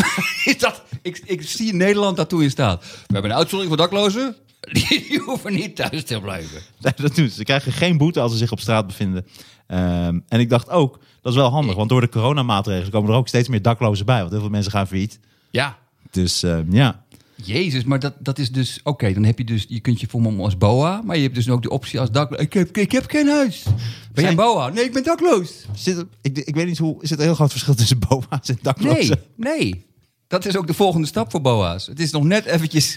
is 0.45 0.59
dat, 0.59 0.83
ik, 1.03 1.23
ik 1.25 1.43
zie 1.43 1.75
Nederland 1.75 2.17
dat 2.17 2.29
toe 2.29 2.43
in 2.43 2.51
staat. 2.51 2.81
We 2.85 3.13
hebben 3.13 3.31
een 3.31 3.37
uitzondering 3.37 3.77
voor 3.79 3.87
daklozen. 3.89 4.37
Die, 4.73 5.07
die 5.09 5.19
hoeven 5.19 5.53
niet 5.53 5.77
thuis 5.77 6.05
te 6.05 6.21
blijven. 6.21 6.61
Nee, 6.81 6.93
dat 6.97 7.15
doen 7.15 7.29
ze. 7.29 7.35
Ze 7.35 7.45
krijgen 7.45 7.73
geen 7.73 7.97
boete 7.97 8.21
als 8.21 8.33
ze 8.33 8.39
zich 8.39 8.53
op 8.53 8.61
straat 8.61 8.87
bevinden. 8.87 9.27
Ehm, 9.67 10.21
en 10.29 10.41
ik 10.41 10.49
dacht 10.49 10.71
ook, 10.71 10.99
dat 11.21 11.33
is 11.33 11.39
wel 11.39 11.51
handig. 11.51 11.75
Want 11.75 11.89
door 11.89 12.01
de 12.01 12.09
coronamaatregelen 12.09 12.91
komen 12.91 13.11
er 13.11 13.17
ook 13.17 13.29
steeds 13.29 13.49
meer 13.49 13.63
daklozen 13.63 14.07
bij. 14.07 14.19
Want 14.19 14.31
heel 14.31 14.41
veel 14.41 14.49
mensen 14.51 14.73
gaan 14.73 14.87
failliet. 14.87 15.19
Ja. 15.51 15.79
Dus 16.11 16.43
ehm, 16.43 16.73
ja, 16.73 17.05
Jezus, 17.45 17.85
maar 17.85 17.99
dat, 17.99 18.15
dat 18.19 18.39
is 18.39 18.53
dus... 18.53 18.81
Oké, 18.83 19.13
dan 19.13 19.25
heb 19.25 19.39
je 19.39 19.45
dus... 19.45 19.65
Je 19.69 19.81
kunt 19.81 20.01
je 20.01 20.07
vormen 20.07 20.41
als 20.41 20.59
boa, 20.59 21.03
maar 21.05 21.17
je 21.17 21.23
hebt 21.23 21.35
dus 21.35 21.49
ook 21.49 21.63
de 21.63 21.71
optie 21.71 22.01
als 22.01 22.11
dakloos. 22.11 22.41
Ik 22.41 22.53
heb, 22.53 22.77
ik 22.77 22.93
heb 22.93 23.11
geen 23.11 23.29
huis. 23.29 23.63
Ben 23.63 23.75
jij 23.75 24.15
Zijn- 24.15 24.29
een 24.29 24.37
boa? 24.37 24.69
Nee, 24.69 24.85
ik 24.85 24.93
ben 24.93 25.03
dakloos. 25.03 25.67
Zit 25.75 25.97
er, 25.97 26.07
ik, 26.23 26.39
ik 26.39 26.55
weet 26.55 26.67
niet 26.67 26.79
hoe. 26.79 27.03
Is 27.03 27.11
het 27.11 27.19
een 27.19 27.25
heel 27.25 27.35
groot 27.35 27.51
verschil 27.51 27.75
tussen 27.75 27.99
boa's 28.09 28.49
en 28.49 28.59
daklozen? 28.63 29.23
Nee, 29.37 29.59
nee. 29.59 29.87
Dat 30.27 30.45
is 30.45 30.57
ook 30.57 30.67
de 30.67 30.75
volgende 30.75 31.07
stap 31.07 31.31
voor 31.31 31.41
boa's. 31.41 31.87
Het 31.87 32.01
is 32.01 32.11
nog 32.11 32.25
net 32.25 32.45
eventjes... 32.45 32.97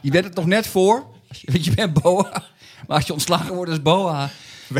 je 0.00 0.10
bent 0.10 0.24
het 0.24 0.34
nog 0.34 0.46
net 0.46 0.66
voor. 0.66 1.04
Want 1.44 1.64
je 1.64 1.74
bent 1.74 2.02
boa. 2.02 2.42
Maar 2.86 2.96
als 2.96 3.06
je 3.06 3.12
ontslagen 3.12 3.54
wordt 3.54 3.70
als 3.70 3.82
boa... 3.82 4.30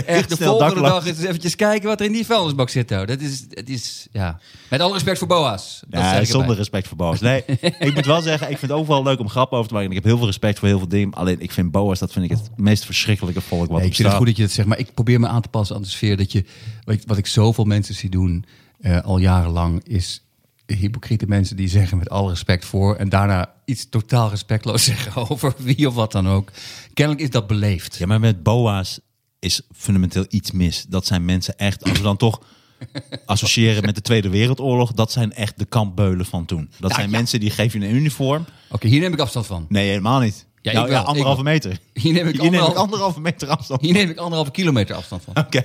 Echt 0.06 0.28
de 0.28 0.36
volgende 0.36 0.80
dag 0.80 1.06
is 1.06 1.22
eventjes 1.22 1.56
kijken 1.56 1.88
wat 1.88 2.00
er 2.00 2.06
in 2.06 2.12
die 2.12 2.26
vuilnisbak 2.26 2.68
zit. 2.68 2.88
Nou. 2.88 3.06
Dat 3.06 3.20
is, 3.20 3.44
het 3.50 3.68
is, 3.68 4.06
ja. 4.12 4.38
Met 4.70 4.80
alle 4.80 4.92
respect 4.92 5.18
voor 5.18 5.28
boa's. 5.28 5.82
Dat 5.88 6.00
Ja, 6.00 6.24
zonder 6.24 6.40
erbij. 6.40 6.56
respect 6.56 6.88
voor 6.88 6.96
boa's. 6.96 7.20
Nee, 7.20 7.44
ik 7.78 7.94
moet 7.94 8.06
wel 8.06 8.22
zeggen, 8.22 8.50
ik 8.50 8.58
vind 8.58 8.70
het 8.70 8.80
overal 8.80 9.02
leuk 9.02 9.18
om 9.18 9.28
grappen 9.28 9.56
over 9.58 9.68
te 9.68 9.74
maken. 9.74 9.90
En 9.90 9.96
ik 9.96 10.02
heb 10.02 10.10
heel 10.10 10.18
veel 10.18 10.30
respect 10.30 10.58
voor 10.58 10.68
heel 10.68 10.78
veel 10.78 10.88
dingen. 10.88 11.14
Alleen 11.14 11.40
ik 11.40 11.52
vind 11.52 11.70
boa's, 11.70 11.98
dat 11.98 12.12
vind 12.12 12.24
ik 12.24 12.30
het 12.30 12.50
meest 12.56 12.84
verschrikkelijke 12.84 13.40
volk 13.40 13.68
wat 13.68 13.78
Nee, 13.78 13.88
ik 13.88 13.94
vind 13.94 14.08
het 14.08 14.16
goed 14.16 14.26
dat 14.26 14.36
je 14.36 14.42
dat 14.42 14.52
zegt, 14.52 14.68
maar 14.68 14.78
ik 14.78 14.94
probeer 14.94 15.20
me 15.20 15.28
aan 15.28 15.42
te 15.42 15.48
passen 15.48 15.76
aan 15.76 15.82
de 15.82 15.88
sfeer 15.88 16.16
dat 16.16 16.32
je, 16.32 16.44
wat 16.84 16.94
ik, 16.94 17.02
wat 17.06 17.18
ik 17.18 17.26
zoveel 17.26 17.64
mensen 17.64 17.94
zie 17.94 18.10
doen 18.10 18.44
eh, 18.80 19.00
al 19.00 19.18
jarenlang, 19.18 19.80
is 19.88 20.23
hypocriete 20.66 21.26
mensen 21.26 21.56
die 21.56 21.68
zeggen 21.68 21.98
met 21.98 22.10
alle 22.10 22.28
respect 22.30 22.64
voor 22.64 22.96
en 22.96 23.08
daarna 23.08 23.54
iets 23.64 23.88
totaal 23.88 24.30
respectloos 24.30 24.84
zeggen 24.94 25.30
over 25.30 25.54
wie 25.58 25.86
of 25.88 25.94
wat 25.94 26.12
dan 26.12 26.28
ook. 26.28 26.50
Kennelijk 26.94 27.24
is 27.24 27.30
dat 27.30 27.46
beleefd. 27.46 27.96
Ja, 27.96 28.06
maar 28.06 28.20
met 28.20 28.42
boa's 28.42 29.00
is 29.38 29.60
fundamenteel 29.76 30.24
iets 30.28 30.50
mis. 30.50 30.84
Dat 30.88 31.06
zijn 31.06 31.24
mensen 31.24 31.58
echt, 31.58 31.82
als 31.84 31.92
we 31.98 32.02
dan 32.02 32.16
toch 32.16 32.40
associëren 33.26 33.84
met 33.84 33.94
de 33.94 34.00
Tweede 34.00 34.28
Wereldoorlog, 34.28 34.92
dat 34.92 35.12
zijn 35.12 35.32
echt 35.32 35.58
de 35.58 35.64
kampbeulen 35.64 36.26
van 36.26 36.44
toen. 36.44 36.70
Dat 36.80 36.92
zijn 36.92 37.10
ja. 37.10 37.16
mensen 37.16 37.40
die 37.40 37.50
geven 37.50 37.80
je 37.80 37.86
een 37.86 37.94
uniform. 37.94 38.44
Oké, 38.70 38.88
hier 38.88 39.00
neem 39.00 39.12
ik 39.12 39.18
afstand 39.18 39.46
van. 39.46 39.66
Nee, 39.68 39.88
helemaal 39.88 40.20
niet. 40.20 40.46
Ja, 40.60 40.72
nou, 40.72 40.90
ja, 40.90 41.00
anderhalve 41.00 41.42
meter. 41.42 41.70
Hier 41.92 42.12
neem 42.12 42.26
ik, 42.26 42.32
Hier 42.32 42.42
neem 42.42 42.52
ik 42.54 42.60
anderhalf- 42.60 42.76
anderhalve 42.76 43.20
meter 43.20 43.48
afstand. 43.48 43.80
hier 43.80 43.92
neem 43.92 44.10
ik 44.10 44.16
anderhalve 44.18 44.50
kilometer 44.50 44.96
afstand 44.96 45.22
van. 45.24 45.36
Oké. 45.44 45.64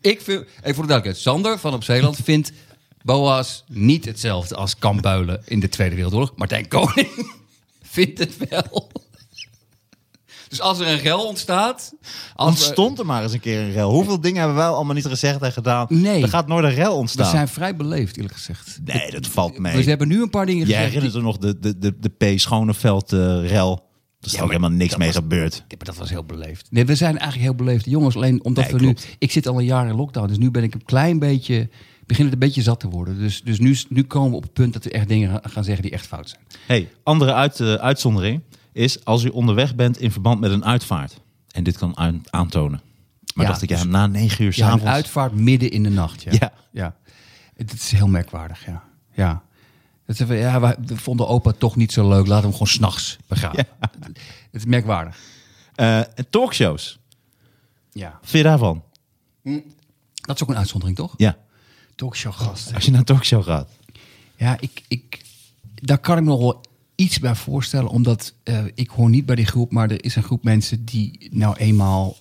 Ik 0.00 0.20
vind, 0.20 0.40
even 0.40 0.46
voor 0.62 0.62
de 0.62 0.88
duidelijkheid, 0.88 1.16
Sander 1.16 1.58
van 1.58 1.74
op 1.74 1.84
Zeeland 1.84 2.16
vindt 2.22 2.52
Boas 3.08 3.64
niet 3.68 4.04
hetzelfde 4.04 4.54
als 4.54 4.78
Kambuilen 4.78 5.42
in 5.44 5.60
de 5.60 5.68
Tweede 5.68 5.94
Wereldoorlog. 5.94 6.32
Martijn 6.36 6.68
Koning 6.68 7.08
vindt 7.82 8.18
het 8.18 8.36
wel. 8.48 8.90
Dus 10.48 10.60
als 10.60 10.78
er 10.78 10.86
een 10.88 10.98
rel 10.98 11.26
ontstaat... 11.26 11.94
Als 12.34 12.54
we- 12.54 12.64
Ontstond 12.66 12.98
er 12.98 13.06
maar 13.06 13.22
eens 13.22 13.32
een 13.32 13.40
keer 13.40 13.60
een 13.60 13.72
rel. 13.72 13.90
Hoeveel 13.90 14.20
dingen 14.20 14.38
hebben 14.38 14.56
wij 14.56 14.66
allemaal 14.66 14.94
niet 14.94 15.06
gezegd 15.06 15.40
en 15.42 15.52
gedaan? 15.52 15.86
Nee. 15.88 16.22
Er 16.22 16.28
gaat 16.28 16.46
nooit 16.46 16.64
een 16.64 16.74
rel 16.74 16.92
we 16.92 16.98
ontstaan. 16.98 17.30
zijn 17.30 17.48
vrij 17.48 17.76
beleefd, 17.76 18.16
eerlijk 18.16 18.34
gezegd. 18.34 18.78
Nee, 18.84 19.10
dat 19.10 19.26
valt 19.26 19.58
mee. 19.58 19.76
We 19.84 19.88
hebben 19.90 20.08
nu 20.08 20.22
een 20.22 20.30
paar 20.30 20.46
dingen 20.46 20.66
Jij 20.66 20.76
gezegd... 20.76 20.92
herinnert 20.92 21.14
er 21.16 21.22
nog 21.22 21.38
de, 21.38 21.58
de, 21.58 21.78
de, 21.78 21.96
de 21.98 22.34
P. 22.34 22.38
Schoneveld 22.38 23.12
eh, 23.12 23.48
rel. 23.48 23.86
Er 24.20 24.26
is 24.26 24.32
Ja, 24.32 24.40
ook 24.42 24.48
helemaal 24.48 24.70
niks 24.70 24.96
mee 24.96 25.06
was- 25.08 25.16
gebeurd. 25.16 25.64
Maar 25.68 25.78
dat 25.86 25.96
was 25.96 26.10
heel 26.10 26.24
beleefd. 26.24 26.66
Nee, 26.70 26.84
we 26.84 26.94
zijn 26.94 27.18
eigenlijk 27.18 27.42
heel 27.42 27.54
beleefde 27.66 27.90
jongens. 27.90 28.16
Alleen 28.16 28.44
omdat 28.44 28.64
Nee, 28.64 28.72
we 28.72 28.78
klopt. 28.78 29.04
nu... 29.06 29.10
Ik 29.18 29.30
zit 29.32 29.46
al 29.48 29.58
een 29.58 29.64
jaar 29.64 29.88
in 29.88 29.94
lockdown, 29.94 30.28
dus 30.28 30.38
nu 30.38 30.50
ben 30.50 30.62
ik 30.62 30.74
een 30.74 30.84
klein 30.84 31.18
beetje... 31.18 31.68
begin 32.08 32.24
het 32.24 32.32
een 32.32 32.38
beetje 32.38 32.62
zat 32.62 32.80
te 32.80 32.88
worden. 32.88 33.18
Dus, 33.18 33.42
dus 33.42 33.58
nu, 33.58 33.76
nu 33.88 34.02
komen 34.04 34.30
we 34.30 34.36
op 34.36 34.42
het 34.42 34.52
punt 34.52 34.72
dat 34.72 34.84
we 34.84 34.90
echt 34.90 35.08
dingen 35.08 35.40
gaan 35.42 35.64
zeggen 35.64 35.82
die 35.82 35.92
echt 35.92 36.06
fout 36.06 36.28
zijn. 36.28 36.42
Hey, 36.66 36.88
andere 37.02 37.32
uit, 37.34 37.60
eh, 37.60 37.74
uitzondering 37.74 38.42
is 38.72 39.04
als 39.04 39.24
u 39.24 39.28
onderweg 39.28 39.74
bent 39.74 39.98
in 40.00 40.12
verband 40.12 40.40
met 40.40 40.50
een 40.50 40.64
uitvaart. 40.64 41.20
En 41.50 41.64
dit 41.64 41.78
kan 41.78 41.96
aan- 41.96 42.22
aantonen. 42.30 42.80
Maar 43.34 43.44
Ja, 43.44 43.50
dacht 43.50 43.62
ik, 43.62 43.68
ja, 43.68 43.76
dus- 43.76 43.84
na 43.84 44.06
negen 44.06 44.44
uur 44.44 44.50
Ja, 44.56 44.64
s'avonds. 44.64 44.84
een 44.84 44.90
uitvaart 44.90 45.32
midden 45.34 45.70
in 45.70 45.82
de 45.82 45.90
nacht. 45.90 46.22
Ja. 46.22 46.32
Ja. 46.38 46.52
ja. 46.72 46.96
Het 47.56 47.72
is 47.72 47.90
heel 47.90 48.08
merkwaardig, 48.08 48.66
ja. 48.66 48.82
Ja. 49.14 49.42
Dat 50.06 50.16
ja, 50.18 50.60
we 50.60 50.76
we 50.86 50.96
vonden 50.96 51.28
opa 51.28 51.52
toch 51.52 51.76
niet 51.76 51.92
zo 51.92 52.08
leuk. 52.08 52.26
Laten 52.26 52.34
we 52.36 52.40
hem 52.42 52.52
gewoon 52.52 52.66
s'nachts 52.66 53.16
begraven. 53.26 53.66
Het 54.50 54.60
is 54.60 54.64
merkwaardig. 54.64 55.18
Eh, 55.74 56.00
talkshows. 56.30 56.98
Ja. 57.92 58.10
Wat 58.10 58.30
vind 58.30 58.42
je 58.44 58.48
daarvan? 58.48 58.82
Dat 60.12 60.36
is 60.36 60.42
ook 60.42 60.48
een 60.48 60.56
uitzondering, 60.56 60.96
toch? 60.98 61.14
Ja, 61.16 61.36
Talkshow-gasten. 61.98 62.74
als 62.74 62.84
je 62.84 62.90
naar 62.90 63.00
een 63.00 63.06
talkshow 63.06 63.44
gaat. 63.44 63.68
Ja, 64.36 64.56
ik, 64.60 64.82
ik, 64.88 65.20
daar 65.74 65.98
kan 65.98 66.16
ik 66.18 66.22
me 66.24 66.28
nog 66.28 66.38
wel 66.40 66.60
iets 66.94 67.18
bij 67.18 67.34
voorstellen. 67.34 67.90
Omdat 67.90 68.32
eh, 68.42 68.58
ik 68.74 68.88
hoor 68.88 69.08
niet 69.10 69.26
bij 69.26 69.36
die 69.36 69.46
groep, 69.46 69.72
maar 69.72 69.90
er 69.90 70.04
is 70.04 70.16
een 70.16 70.22
groep 70.22 70.44
mensen 70.44 70.84
die 70.84 71.28
nou 71.30 71.56
eenmaal 71.56 72.16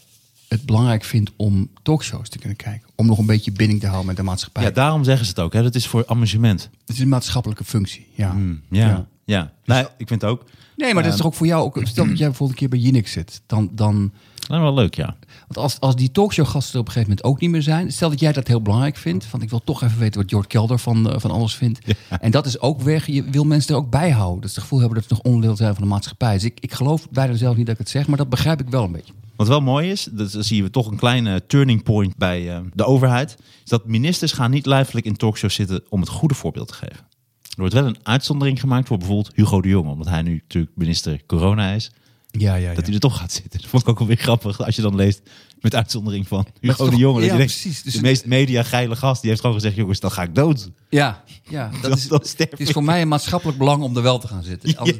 het 0.47 0.65
belangrijk 0.65 1.03
vindt 1.03 1.31
om 1.35 1.69
talkshows 1.83 2.29
te 2.29 2.37
kunnen 2.37 2.57
kijken. 2.57 2.89
Om 2.95 3.05
nog 3.05 3.17
een 3.17 3.25
beetje 3.25 3.51
binding 3.51 3.79
te 3.79 3.85
houden 3.85 4.07
met 4.07 4.15
de 4.15 4.23
maatschappij. 4.23 4.63
Ja, 4.63 4.71
daarom 4.71 5.03
zeggen 5.03 5.25
ze 5.25 5.31
het 5.31 5.39
ook. 5.39 5.53
Hè. 5.53 5.63
Dat 5.63 5.75
is 5.75 5.87
voor 5.87 6.03
amusement. 6.05 6.69
Het 6.85 6.95
is 6.95 6.99
een 6.99 7.09
maatschappelijke 7.09 7.63
functie. 7.63 8.07
Ja. 8.13 8.35
Ja, 8.69 8.87
Ja. 8.87 9.07
ja. 9.25 9.53
Nee, 9.65 9.83
ik 9.97 10.07
vind 10.07 10.21
het 10.21 10.29
ook. 10.29 10.43
Nee, 10.75 10.93
maar 10.93 11.03
dat 11.03 11.11
is 11.11 11.17
toch 11.17 11.27
ook 11.27 11.33
voor 11.33 11.47
jou 11.47 11.63
ook. 11.63 11.79
Stel 11.83 12.07
dat 12.07 12.17
jij 12.17 12.27
bijvoorbeeld 12.27 12.49
een 12.61 12.69
keer 12.69 12.79
bij 12.79 12.87
Jinek 12.87 13.07
zit. 13.07 13.41
Dan, 13.45 13.69
dan, 13.73 14.11
Nou, 14.47 14.61
wel 14.61 14.73
leuk, 14.73 14.95
ja. 14.95 15.15
want 15.39 15.57
als, 15.57 15.79
als 15.79 15.95
die 15.95 16.11
talkshow-gasten 16.11 16.73
er 16.73 16.79
op 16.79 16.85
een 16.85 16.91
gegeven 16.91 17.15
moment 17.15 17.27
ook 17.27 17.39
niet 17.39 17.49
meer 17.49 17.61
zijn. 17.61 17.91
Stel 17.91 18.09
dat 18.09 18.19
jij 18.19 18.31
dat 18.31 18.47
heel 18.47 18.61
belangrijk 18.61 18.97
vindt. 18.97 19.31
Want 19.31 19.43
ik 19.43 19.49
wil 19.49 19.63
toch 19.63 19.83
even 19.83 19.99
weten 19.99 20.21
wat 20.21 20.29
George 20.29 20.47
Kelder 20.47 20.79
van, 20.79 21.09
eh, 21.09 21.19
van 21.19 21.31
alles 21.31 21.55
vindt. 21.55 21.79
En 22.19 22.31
dat 22.31 22.45
is 22.45 22.59
ook 22.59 22.81
weg. 22.81 23.05
Je 23.05 23.23
wil 23.23 23.43
mensen 23.43 23.73
er 23.73 23.81
ook 23.81 23.89
bij 23.89 24.11
houden. 24.11 24.41
Dat 24.41 24.49
ze 24.49 24.55
het 24.55 24.63
gevoel 24.63 24.79
hebben 24.79 24.97
dat 24.97 25.07
ze 25.07 25.13
nog 25.13 25.33
onderdeel 25.33 25.55
zijn 25.55 25.73
van 25.73 25.83
de 25.83 25.89
maatschappij. 25.89 26.33
Dus 26.33 26.43
ik, 26.43 26.59
ik 26.59 26.73
geloof 26.73 27.09
bijna 27.09 27.35
zelf 27.35 27.55
niet 27.55 27.65
dat 27.65 27.75
ik 27.75 27.81
het 27.81 27.89
zeg. 27.89 28.07
Maar 28.07 28.17
dat 28.17 28.29
begrijp 28.29 28.59
ik 28.59 28.69
wel 28.69 28.83
een 28.83 28.91
beetje. 28.91 29.13
Wat 29.35 29.47
wel 29.47 29.61
mooi 29.61 29.91
is, 29.91 30.07
dat 30.11 30.31
dan 30.31 30.43
zien 30.43 30.63
we 30.63 30.69
toch 30.69 30.87
een 30.87 30.97
kleine 30.97 31.45
turning 31.47 31.83
point 31.83 32.17
bij 32.17 32.55
eh, 32.55 32.59
de 32.73 32.85
overheid. 32.85 33.37
Is 33.63 33.69
dat 33.69 33.87
ministers 33.87 34.31
gaan 34.31 34.51
niet 34.51 34.65
lijfelijk 34.65 35.05
in 35.05 35.15
talkshows 35.15 35.53
zitten 35.53 35.83
om 35.89 35.99
het 35.99 36.09
goede 36.09 36.33
voorbeeld 36.33 36.67
te 36.67 36.73
geven. 36.73 37.05
Er 37.41 37.63
wordt 37.63 37.73
wel 37.73 37.85
een 37.85 37.97
uitzondering 38.03 38.59
gemaakt 38.59 38.87
voor 38.87 38.97
bijvoorbeeld 38.97 39.31
Hugo 39.35 39.61
de 39.61 39.69
Jonge. 39.69 39.91
Omdat 39.91 40.07
hij 40.07 40.21
nu 40.21 40.33
natuurlijk 40.33 40.73
minister 40.75 41.21
corona 41.25 41.71
is. 41.71 41.91
Ja, 42.31 42.55
ja, 42.55 42.73
Dat 42.73 42.85
hij 42.85 42.93
er 42.93 42.99
toch 42.99 43.17
gaat 43.17 43.31
zitten. 43.31 43.59
Dat 43.61 43.69
vond 43.69 43.83
ik 43.83 43.89
ook 43.89 43.97
wel 43.99 44.07
weer 44.07 44.17
grappig. 44.17 44.61
Als 44.65 44.75
je 44.75 44.81
dan 44.81 44.95
leest 44.95 45.21
met 45.61 45.75
uitzondering 45.75 46.27
van 46.27 46.45
Hugo 46.59 46.75
toch- 46.75 46.89
de 46.89 46.95
Jonge. 46.95 47.19
Dat 47.19 47.29
ja, 47.29 47.37
denkt, 47.37 47.51
precies. 47.61 47.81
Dus 47.81 47.91
de 47.91 47.97
het- 47.97 48.07
meest 48.07 48.25
media 48.25 48.63
geile 48.63 48.95
gast. 48.95 49.19
Die 49.21 49.29
heeft 49.29 49.41
gewoon 49.41 49.55
gezegd, 49.55 49.75
jongens, 49.75 49.99
dan 49.99 50.11
ga 50.11 50.23
ik 50.23 50.35
dood. 50.35 50.69
Ja, 50.89 51.23
ja 51.49 51.71
dat 51.81 51.97
is, 51.97 52.03
sterf 52.29 52.49
het 52.51 52.59
is 52.59 52.69
voor 52.71 52.83
mij 52.83 53.01
een 53.01 53.07
maatschappelijk 53.07 53.57
belang 53.57 53.83
om 53.83 53.95
er 53.95 54.01
wel 54.03 54.19
te 54.19 54.27
gaan 54.27 54.43
zitten. 54.43 54.77
Anders- 54.77 54.97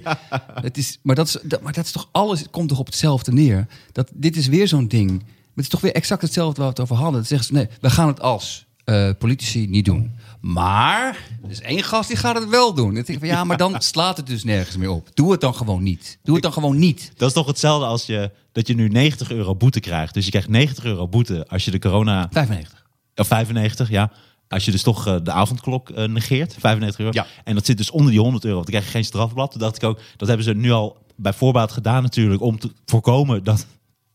het 0.62 0.78
is, 0.78 0.98
maar, 1.02 1.16
dat 1.16 1.28
is, 1.28 1.38
dat, 1.44 1.62
maar 1.62 1.74
dat 1.74 1.86
is 1.86 1.92
toch 1.92 2.10
alles, 2.12 2.40
het 2.40 2.50
komt 2.50 2.70
toch 2.70 2.80
op 2.80 2.86
hetzelfde 2.86 3.32
neer. 3.32 3.68
Dat, 3.92 4.10
dit 4.14 4.36
is 4.38 4.48
weer 4.48 4.68
zo'n 4.68 4.88
ding. 4.88 5.12
Het 5.56 5.66
is 5.66 5.70
toch 5.72 5.82
weer 5.82 5.94
exact 5.94 6.22
hetzelfde 6.22 6.62
waar 6.62 6.74
we 6.74 6.82
het 6.82 6.92
over 6.92 6.96
hadden. 7.04 7.26
Ze, 7.26 7.40
nee, 7.50 7.68
we 7.82 7.90
gaan 7.90 8.08
het 8.08 8.22
als 8.22 8.66
eh, 8.84 9.10
politici 9.20 9.68
niet 9.68 9.86
doen. 9.86 10.12
Maar 10.42 11.18
er 11.44 11.50
is 11.50 11.62
één 11.62 11.84
gast 11.84 12.08
die 12.08 12.18
gaat 12.18 12.36
het 12.40 12.50
wel 12.50 12.74
doen. 12.74 12.94
Denk 12.94 13.08
ik 13.08 13.20
van, 13.20 13.28
ja, 13.28 13.44
maar 13.44 13.58
dan 13.58 13.82
slaat 13.82 14.18
het 14.18 14.28
dus 14.28 14.44
nergens 14.44 14.78
meer 14.78 14.90
op. 14.90 15.10
Doe 15.14 15.32
het 15.32 15.42
dan 15.42 15.56
gewoon 15.56 15.84
niet. 15.84 16.20
Doe 16.24 16.34
het 16.34 16.44
dan 16.44 16.54
gewoon 16.54 16.78
niet. 16.78 17.12
Dat 17.16 17.28
is 17.28 17.34
toch 17.34 17.48
hetzelfde 17.48 17.86
als 17.86 18.06
je, 18.06 18.32
dat 18.52 18.68
je 18.68 18.74
nu 18.74 18.88
90 18.88 19.32
euro 19.32 19.56
boete 19.56 19.80
krijgt. 19.80 20.14
Dus 20.14 20.24
je 20.24 20.30
krijgt 20.30 20.50
90 20.50 20.84
euro 20.84 21.08
boete 21.08 21.48
als 21.48 21.66
je 21.66 21.72
de 21.72 21.80
corona... 21.80 22.28
95. 22.32 22.86
Of 23.16 23.28
95, 23.28 23.90
ja. 23.90 24.12
Als 24.48 24.66
je 24.66 24.72
dus 24.72 24.82
toch 24.82 25.08
eh, 25.08 25.16
de 25.24 25.32
avondklok 25.32 25.90
eh, 25.90 26.08
negeert, 26.08 26.56
95 26.60 27.00
euro. 27.00 27.12
Ja. 27.14 27.26
En 27.44 27.56
dat 27.56 27.66
zit 27.66 27.78
dus 27.78 27.92
onder 27.92 28.12
die 28.12 28.20
100 28.20 28.44
euro, 28.44 28.56
want 28.56 28.68
dan 28.68 28.76
krijg 28.76 28.92
je 28.92 28.98
geen 28.98 29.08
strafblad. 29.08 29.52
Toen 29.52 29.60
dacht 29.60 29.76
ik 29.76 29.84
ook, 29.84 30.00
dat 30.18 30.28
hebben 30.28 30.46
ze 30.46 30.54
nu 30.54 30.72
al 30.72 30.98
bij 31.16 31.34
voorbaat 31.34 31.72
gedaan 31.72 32.04
natuurlijk... 32.04 32.42
om 32.42 32.60
te 32.60 32.72
voorkomen 32.86 33.44
dat, 33.44 33.66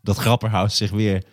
dat 0.02 0.16
Grapperhaus 0.16 0.76
zich 0.76 0.90
weer... 0.90 1.24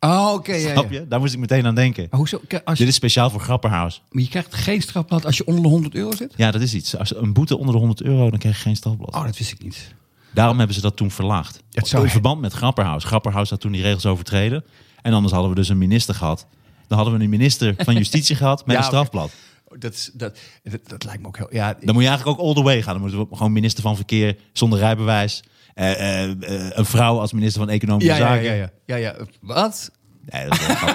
Oh, 0.00 0.32
oké. 0.34 0.58
Snap 0.58 0.90
je? 0.90 1.08
Daar 1.08 1.20
moest 1.20 1.32
ik 1.34 1.38
meteen 1.40 1.66
aan 1.66 1.74
denken. 1.74 2.06
Maar 2.10 2.18
Hoezo? 2.18 2.40
Als 2.64 2.78
Dit 2.78 2.88
is 2.88 2.94
speciaal 2.94 3.30
voor 3.30 3.40
Grapperhaus. 3.40 4.02
maar 4.10 4.22
je 4.22 4.28
krijgt 4.28 4.54
geen 4.54 4.82
strafblad 4.82 5.24
als 5.26 5.36
je 5.36 5.46
onder 5.46 5.62
de 5.62 5.68
100 5.68 5.94
euro 5.94 6.12
zit? 6.12 6.32
Ja, 6.36 6.50
dat 6.50 6.60
is 6.60 6.74
iets. 6.74 6.96
Als 6.96 7.16
een 7.16 7.32
boete 7.32 7.56
onder 7.58 7.72
de 7.72 7.78
100 7.78 8.02
euro, 8.02 8.30
dan 8.30 8.38
krijg 8.38 8.56
je 8.56 8.62
geen 8.62 8.76
strafblad. 8.76 9.14
Oh, 9.14 9.24
dat 9.24 9.38
wist 9.38 9.52
ik 9.52 9.62
niet. 9.62 9.94
Daarom 10.34 10.56
hebben 10.58 10.74
ze 10.76 10.82
dat 10.82 10.96
toen 10.96 11.10
verlaagd. 11.10 11.62
Het 11.70 11.88
zou- 11.88 12.04
In 12.04 12.10
verband 12.10 12.40
met 12.40 12.52
Grapperhaus. 12.52 13.04
Grapperhaus 13.04 13.50
had 13.50 13.60
toen 13.60 13.72
die 13.72 13.82
regels 13.82 14.06
overtreden. 14.06 14.64
En 15.02 15.12
anders 15.12 15.32
hadden 15.32 15.50
we 15.50 15.56
dus 15.56 15.68
een 15.68 15.78
minister 15.78 16.14
gehad. 16.14 16.46
Dan 16.88 16.98
hadden 16.98 17.16
we 17.18 17.24
een 17.24 17.30
minister 17.30 17.74
van 17.78 17.94
Justitie 18.02 18.36
gehad 18.36 18.66
met 18.66 18.76
Ja, 18.76 18.82
een 18.82 18.88
oké. 18.88 18.94
strafblad. 18.96 19.30
Dat, 19.78 19.92
is, 19.92 20.10
dat, 20.14 20.38
dat, 20.62 20.88
dat 20.88 21.04
lijkt 21.04 21.22
me 21.22 21.28
ook 21.28 21.36
heel... 21.36 21.48
Ja, 21.50 21.76
Dan 21.80 21.94
moet 21.94 22.02
je 22.02 22.08
eigenlijk 22.08 22.40
ook 22.40 22.46
all 22.46 22.54
the 22.54 22.62
way 22.62 22.82
gaan. 22.82 22.92
Dan 22.92 23.02
moeten 23.02 23.28
we 23.28 23.36
gewoon 23.36 23.52
minister 23.52 23.82
van 23.82 23.96
Verkeer 23.96 24.36
zonder 24.52 24.78
rijbewijs. 24.78 25.42
Eh, 25.76 25.92
eh, 25.92 26.30
eh, 26.30 26.70
een 26.74 26.84
vrouw 26.84 27.18
als 27.20 27.32
minister 27.32 27.60
van 27.60 27.70
Economische 27.70 28.12
ja, 28.12 28.18
ja, 28.18 28.26
Zaken. 28.26 28.44
ja, 28.44 28.52
ja, 28.52 28.70
ja, 28.86 28.96
ja. 28.96 29.16
Wat? 29.40 29.90
Nee, 30.24 30.48
dat 30.48 30.58
is 30.58 30.66
wel. 30.66 30.94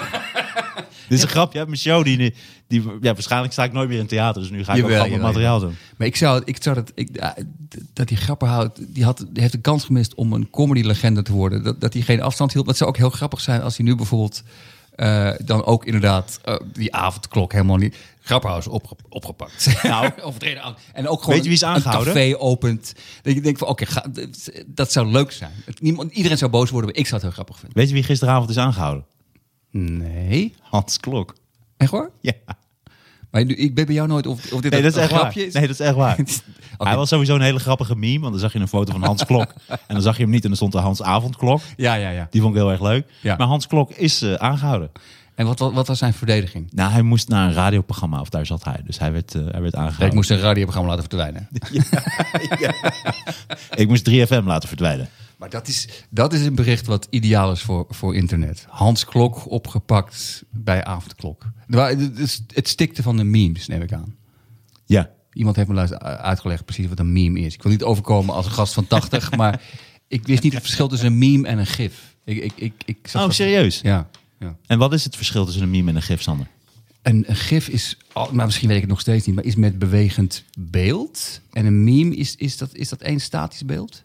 Dit 1.08 1.18
is 1.18 1.22
een 1.22 1.28
grapje. 1.28 1.52
Je 1.52 1.58
hebt 1.58 1.68
mijn 1.68 1.80
show 1.80 2.04
die, 2.04 2.34
die... 2.66 2.82
Ja, 3.00 3.12
waarschijnlijk 3.12 3.52
sta 3.52 3.64
ik 3.64 3.72
nooit 3.72 3.88
meer 3.88 3.98
in 3.98 4.06
theater. 4.06 4.42
Dus 4.42 4.50
nu 4.50 4.64
ga 4.64 4.72
ik 4.72 4.80
Jawel, 4.80 5.04
ook 5.04 5.20
materiaal 5.20 5.60
doen. 5.60 5.76
Maar 5.96 6.06
ik 6.06 6.16
zou, 6.16 6.42
ik 6.44 6.62
zou 6.62 6.74
dat, 6.74 6.92
ik, 6.94 7.08
ja, 7.12 7.36
dat 7.92 8.08
die 8.08 8.16
grapperhout, 8.16 8.94
die, 8.94 9.04
had, 9.04 9.18
die 9.18 9.42
heeft 9.42 9.52
de 9.52 9.60
kans 9.60 9.84
gemist 9.84 10.14
om 10.14 10.32
een 10.32 10.50
comedy-legende 10.50 11.22
te 11.22 11.32
worden. 11.32 11.62
Dat, 11.62 11.80
dat 11.80 11.92
hij 11.92 12.02
geen 12.02 12.22
afstand 12.22 12.52
hield. 12.52 12.66
Het 12.66 12.76
zou 12.76 12.90
ook 12.90 12.96
heel 12.96 13.10
grappig 13.10 13.40
zijn 13.40 13.62
als 13.62 13.76
hij 13.76 13.86
nu 13.86 13.94
bijvoorbeeld 13.94 14.42
dan 15.44 15.64
ook 15.64 15.84
inderdaad 15.84 16.40
die 16.72 16.94
avondklok 16.94 17.52
helemaal 17.52 17.76
niet. 17.76 17.96
Grapperhaus 18.24 18.66
opge, 18.68 18.96
opgepakt. 19.08 19.74
Nou. 19.82 20.10
Overtreden 20.22 20.62
aan- 20.62 20.76
En 20.92 21.08
ook 21.08 21.18
gewoon 21.20 21.34
Weet 21.34 21.44
je 21.44 21.50
wie 21.50 21.58
is 21.58 21.60
een- 21.60 21.68
aangehouden? 21.68 22.16
een 22.16 22.30
café 22.30 22.42
opent. 22.44 22.92
Dat 23.22 23.34
je 23.34 23.40
denkt 23.40 23.58
van, 23.58 23.68
oké, 23.68 23.84
dat- 24.12 24.50
dat 24.66 24.92
zou 24.92 25.06
leuk 25.06 25.32
zijn. 25.32 25.50
Niemand, 25.80 26.12
iedereen 26.12 26.38
zou 26.38 26.50
boos 26.50 26.70
worden, 26.70 26.90
maar 26.90 26.98
ik 26.98 27.06
zou 27.06 27.14
het 27.14 27.22
heel 27.22 27.32
grappig 27.32 27.58
vinden. 27.58 27.78
Weet 27.78 27.88
je 27.88 27.94
wie 27.94 28.02
gisteravond 28.02 28.50
is 28.50 28.58
aangehouden? 28.58 29.04
Nee. 29.70 30.54
Hans 30.60 30.98
Klok. 30.98 31.34
Echt 31.76 31.90
hoor? 31.90 32.10
Ja. 32.20 32.32
Maar 33.30 33.44
nu- 33.44 33.54
ik 33.54 33.74
ben 33.74 33.86
bij 33.86 33.94
jou 33.94 34.08
nooit 34.08 34.26
of, 34.26 34.52
of 34.52 34.60
dit 34.60 34.70
Nee, 34.70 34.80
een, 34.80 34.86
dat 34.86 34.92
is 34.92 34.96
een 34.96 35.02
echt 35.02 35.10
waar. 35.10 35.20
grapje 35.20 35.46
is. 35.46 35.52
Nee, 35.52 35.62
dat 35.66 35.70
is 35.80 35.86
echt 35.86 35.94
waar. 35.94 36.18
Oké. 36.78 36.88
Hij 36.88 36.96
was 36.96 37.08
sowieso 37.08 37.34
een 37.34 37.40
hele 37.40 37.58
grappige 37.58 37.96
meme. 37.96 38.18
Want 38.20 38.32
dan 38.32 38.40
zag 38.40 38.52
je 38.52 38.58
een 38.58 38.68
foto 38.68 38.92
van 38.92 39.02
Hans 39.02 39.24
Klok. 39.24 39.52
en 39.68 39.78
dan 39.94 40.02
zag 40.02 40.16
je 40.16 40.22
hem 40.22 40.30
niet 40.30 40.42
en 40.42 40.48
dan 40.48 40.56
stond 40.56 40.74
er 40.74 40.80
Hans 40.80 41.02
Avondklok. 41.02 41.60
Ja, 41.76 41.94
ja, 41.94 42.10
ja. 42.10 42.26
Die 42.30 42.40
vond 42.40 42.54
ik 42.54 42.60
heel 42.60 42.70
erg 42.70 42.80
leuk. 42.80 43.06
Ja. 43.20 43.36
Maar 43.36 43.46
Hans 43.46 43.66
Klok 43.66 43.90
is 43.90 44.22
eh, 44.22 44.34
aangehouden. 44.34 44.90
En 45.34 45.46
wat, 45.46 45.58
wat, 45.58 45.72
wat 45.72 45.86
was 45.86 45.98
zijn 45.98 46.14
verdediging? 46.14 46.68
Nou, 46.72 46.92
hij 46.92 47.02
moest 47.02 47.28
naar 47.28 47.48
een 47.48 47.54
radioprogramma. 47.54 48.20
Of 48.20 48.28
daar 48.28 48.46
zat 48.46 48.64
hij. 48.64 48.80
Dus 48.84 48.98
hij 48.98 49.12
werd, 49.12 49.34
eh, 49.34 49.42
hij 49.42 49.60
werd 49.60 49.72
Ik 49.74 49.80
aangehouden. 49.80 50.14
moest 50.14 50.30
een 50.30 50.38
radioprogramma 50.38 50.90
laten 50.90 51.04
verdwijnen. 51.08 51.48
Ik 53.76 53.88
moest 53.88 54.10
3FM 54.10 54.44
laten 54.44 54.68
verdwijnen. 54.68 55.08
Maar 55.36 55.50
dat 55.50 55.68
is, 55.68 55.88
dat 56.10 56.32
is 56.32 56.44
een 56.46 56.54
bericht 56.54 56.86
wat 56.86 57.06
ideaal 57.10 57.52
is 57.52 57.60
voor, 57.60 57.86
voor 57.88 58.14
internet. 58.14 58.66
Hans 58.68 59.04
Klok 59.04 59.50
opgepakt 59.50 60.44
bij 60.50 60.84
avondklok. 60.84 61.44
Het, 61.68 62.68
stikte 62.68 63.02
van 63.02 63.16
de 63.16 63.24
memes, 63.24 63.66
neem 63.66 63.82
ik 63.82 63.92
aan. 63.92 64.14
Ja. 64.86 65.10
Iemand 65.32 65.56
heeft 65.56 65.68
me 65.68 65.98
uitgelegd 66.00 66.64
precies 66.64 66.88
wat 66.88 66.98
een 66.98 67.12
meme 67.12 67.40
is. 67.40 67.54
Ik 67.54 67.62
wil 67.62 67.72
niet 67.72 67.82
overkomen 67.82 68.34
als 68.34 68.46
een 68.46 68.52
gast 68.52 68.74
van 68.74 68.86
80, 68.86 69.30
maar 69.36 69.60
ik 70.08 70.26
wist 70.26 70.42
niet 70.42 70.52
het 70.52 70.62
verschil 70.62 70.88
tussen 70.88 71.08
een 71.08 71.18
meme 71.18 71.48
en 71.48 71.58
een 71.58 71.66
gif. 71.66 72.14
Ik, 72.24 72.42
ik, 72.42 72.52
ik, 72.56 72.72
ik 72.84 72.98
zat 73.08 73.24
Oh, 73.24 73.30
serieus? 73.30 73.80
Ja. 73.80 74.08
Ja. 74.42 74.56
En 74.66 74.78
wat 74.78 74.92
is 74.92 75.04
het 75.04 75.16
verschil 75.16 75.44
tussen 75.44 75.62
een 75.62 75.70
meme 75.70 75.90
en 75.90 75.96
een 75.96 76.02
gif, 76.02 76.22
Sander? 76.22 76.46
Een, 77.02 77.24
een 77.26 77.36
gif 77.36 77.68
is, 77.68 77.96
maar 78.32 78.44
misschien 78.46 78.66
weet 78.68 78.76
ik 78.76 78.82
het 78.82 78.90
nog 78.92 79.00
steeds 79.00 79.26
niet, 79.26 79.34
maar 79.34 79.44
is 79.44 79.54
met 79.54 79.78
bewegend 79.78 80.44
beeld. 80.58 81.40
En 81.52 81.66
een 81.66 81.84
meme, 81.84 82.14
is, 82.16 82.36
is, 82.36 82.56
dat, 82.56 82.74
is 82.74 82.88
dat 82.88 83.00
één 83.00 83.20
statisch 83.20 83.64
beeld? 83.64 84.02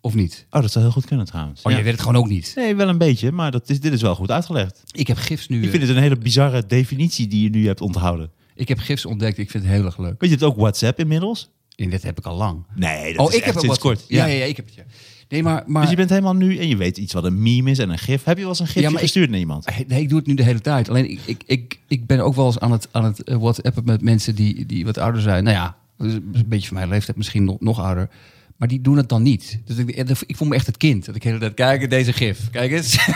Of 0.00 0.14
niet? 0.14 0.46
Oh, 0.50 0.60
dat 0.62 0.72
zou 0.72 0.84
heel 0.84 0.92
goed 0.94 1.04
kunnen 1.06 1.26
trouwens. 1.26 1.62
Oh, 1.62 1.70
Ja. 1.70 1.76
jij 1.76 1.82
weet 1.84 1.92
het 1.92 2.02
gewoon 2.02 2.22
ook 2.22 2.28
niet. 2.28 2.52
Nee, 2.56 2.76
wel 2.76 2.88
een 2.88 2.98
beetje. 2.98 3.32
Maar 3.32 3.50
dat 3.50 3.70
is, 3.70 3.80
dit 3.80 3.92
is 3.92 4.02
wel 4.02 4.14
goed 4.14 4.30
uitgelegd. 4.30 4.82
Ik 4.90 5.06
heb 5.06 5.16
gifs 5.16 5.48
nu. 5.48 5.62
Ik 5.62 5.70
vind 5.70 5.82
het 5.82 5.90
een 5.96 6.02
hele 6.02 6.16
bizarre 6.16 6.66
definitie 6.66 7.28
die 7.28 7.42
je 7.42 7.50
nu 7.50 7.66
hebt 7.66 7.80
onthouden. 7.80 8.30
Ik 8.54 8.68
heb 8.68 8.78
gifs 8.78 9.04
ontdekt. 9.04 9.38
Ik 9.38 9.50
vind 9.50 9.64
het 9.64 9.72
heel 9.72 9.84
erg 9.84 9.98
leuk. 9.98 10.10
Weet 10.10 10.30
je, 10.30 10.36
je 10.36 10.42
hebt 10.44 10.52
ook 10.52 10.56
WhatsApp 10.56 10.98
inmiddels. 10.98 11.50
En 11.84 11.90
dit 11.90 12.02
heb 12.02 12.18
ik 12.18 12.26
al 12.26 12.36
lang. 12.36 12.64
Nee, 12.74 13.12
dat 13.14 13.26
oh, 13.26 13.32
is 13.32 13.38
ik 13.38 13.44
heb 13.44 13.52
sinds 13.52 13.68
wat 13.68 13.78
kort. 13.78 14.04
Ja, 14.08 14.26
ja, 14.26 14.34
ja, 14.34 14.44
ik 14.44 14.56
heb 14.56 14.66
het. 14.66 14.74
Ja. 14.74 14.82
Nee, 15.28 15.42
maar, 15.42 15.62
maar 15.66 15.80
Dus 15.82 15.90
je 15.90 15.96
bent 15.96 16.10
helemaal 16.10 16.34
nu 16.34 16.58
en 16.58 16.68
je 16.68 16.76
weet 16.76 16.98
iets 16.98 17.12
wat 17.12 17.24
een 17.24 17.42
meme 17.42 17.70
is 17.70 17.78
en 17.78 17.90
een 17.90 17.98
gif. 17.98 18.24
Heb 18.24 18.36
je 18.36 18.40
wel 18.42 18.50
eens 18.50 18.58
een 18.60 18.66
gifje 18.66 18.80
Ja, 18.80 18.86
maar 18.88 18.96
ik- 18.96 19.02
gestuurd 19.02 19.30
naar 19.30 19.38
iemand? 19.38 19.66
Nee, 19.86 20.00
ik 20.02 20.08
doe 20.08 20.18
het 20.18 20.26
nu 20.26 20.34
de 20.34 20.42
hele 20.42 20.60
tijd. 20.60 20.88
Alleen 20.88 21.10
ik, 21.10 21.20
ik, 21.24 21.42
ik, 21.46 21.78
ik 21.88 22.06
ben 22.06 22.20
ook 22.20 22.34
wel 22.34 22.46
eens 22.46 22.58
aan 22.60 22.72
het, 22.72 22.88
aan 22.90 23.04
het 23.04 23.22
eh, 23.24 23.36
whatsappen 23.36 23.84
met 23.84 24.02
mensen 24.02 24.34
die, 24.34 24.66
die 24.66 24.84
wat 24.84 24.98
ouder 24.98 25.20
zijn. 25.22 25.44
Nou 25.44 25.56
ja, 25.56 25.76
een 25.98 26.32
beetje 26.46 26.68
van 26.68 26.76
mijn 26.76 26.88
leeftijd, 26.88 27.16
misschien 27.16 27.44
nog, 27.44 27.60
nog 27.60 27.80
ouder. 27.80 28.08
Maar 28.56 28.68
die 28.68 28.80
doen 28.80 28.96
het 28.96 29.08
dan 29.08 29.22
niet. 29.22 29.60
Dus 29.64 29.76
ik, 29.76 29.90
ik 30.26 30.36
voel 30.36 30.48
me 30.48 30.54
echt 30.54 30.66
het 30.66 30.76
kind. 30.76 31.04
Dat 31.04 31.14
ik 31.14 31.22
de 31.22 31.28
hele 31.28 31.40
tijd, 31.40 31.54
kijk 31.54 31.90
deze 31.90 32.12
gif. 32.12 32.50
Kijk 32.50 32.70
eens. 32.72 32.96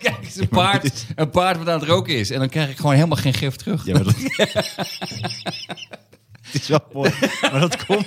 kijk 0.00 0.18
eens, 0.22 0.36
een 0.36 0.48
paard, 0.48 0.84
is- 0.84 1.06
een 1.14 1.30
paard 1.30 1.58
wat 1.58 1.68
aan 1.68 1.78
het 1.80 1.88
roken 1.88 2.16
is. 2.16 2.30
En 2.30 2.38
dan 2.38 2.48
krijg 2.48 2.70
ik 2.70 2.76
gewoon 2.76 2.94
helemaal 2.94 3.16
geen 3.16 3.34
gif 3.34 3.56
terug. 3.56 3.86
Ja, 3.86 3.92
maar 3.92 4.04
dat... 4.04 4.14
Het 6.52 6.62
is 6.62 6.68
wel 6.68 6.80
mooi. 6.92 7.10
Maar 7.40 7.60
dat 7.60 7.86
komt 7.86 8.06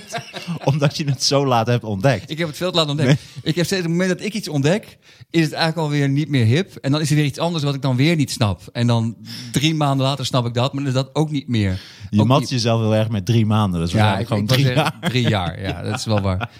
omdat 0.64 0.96
je 0.96 1.04
het 1.04 1.22
zo 1.22 1.46
laat 1.46 1.66
hebt 1.66 1.84
ontdekt. 1.84 2.30
Ik 2.30 2.38
heb 2.38 2.48
het 2.48 2.56
veel 2.56 2.70
te 2.70 2.76
laat 2.76 2.88
ontdekt. 2.88 3.22
Ik 3.42 3.54
heb 3.54 3.64
steeds 3.66 3.82
op 3.82 3.88
het 3.88 3.98
moment 3.98 4.18
dat 4.18 4.26
ik 4.26 4.34
iets 4.34 4.48
ontdek, 4.48 4.98
is 5.30 5.42
het 5.44 5.52
eigenlijk 5.52 5.82
alweer 5.82 6.08
niet 6.08 6.28
meer 6.28 6.44
hip. 6.44 6.74
En 6.76 6.92
dan 6.92 7.00
is 7.00 7.10
er 7.10 7.16
weer 7.16 7.24
iets 7.24 7.38
anders 7.38 7.64
wat 7.64 7.74
ik 7.74 7.82
dan 7.82 7.96
weer 7.96 8.16
niet 8.16 8.30
snap. 8.30 8.60
En 8.72 8.86
dan 8.86 9.16
drie 9.52 9.74
maanden 9.74 10.06
later 10.06 10.26
snap 10.26 10.46
ik 10.46 10.54
dat, 10.54 10.72
maar 10.72 10.82
dan 10.82 10.92
is 10.92 10.98
dat 10.98 11.10
ook 11.14 11.30
niet 11.30 11.48
meer. 11.48 11.80
Je 12.10 12.20
Ook 12.20 12.26
mat 12.26 12.40
niet- 12.40 12.48
jezelf 12.50 12.80
heel 12.80 12.94
erg 12.94 13.08
met 13.08 13.26
drie 13.26 13.46
maanden. 13.46 13.78
Dat 13.80 13.88
is 13.88 13.94
Ja, 13.94 14.18
ik, 14.18 14.26
gewoon 14.26 14.42
ik 14.42 14.48
drie 14.48 14.64
jaar. 14.64 14.96
drie 15.00 15.28
jaar. 15.28 15.60
Ja, 15.62 15.82
dat 15.82 15.94
is 15.98 16.04
wel 16.04 16.20
waar. 16.20 16.50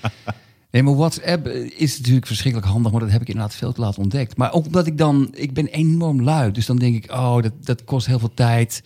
Nee, 0.71 0.83
maar 0.83 0.97
WhatsApp 0.97 1.49
is 1.77 1.97
natuurlijk 1.99 2.27
verschrikkelijk 2.27 2.71
handig, 2.73 2.93
maar 2.93 3.01
dat 3.01 3.11
heb 3.11 3.21
ik 3.21 3.29
inderdaad 3.29 3.55
veel 3.55 3.73
te 3.73 3.81
laat 3.81 3.99
ontdekt. 3.99 4.37
Maar 4.37 4.53
ook 4.53 4.67
omdat 4.67 4.87
ik 4.87 4.99
dan, 4.99 5.29
ik 5.35 5.55
ben 5.55 5.67
enorm 5.67 6.23
lui, 6.23 6.51
dus 6.53 6.67
dan 6.67 6.77
denk 6.77 7.05
ik, 7.05 7.13
oh, 7.13 7.43
dat, 7.43 7.53
dat 7.61 7.85
kost 7.85 8.07
heel 8.07 8.19
veel 8.19 8.35
tijd 8.35 8.83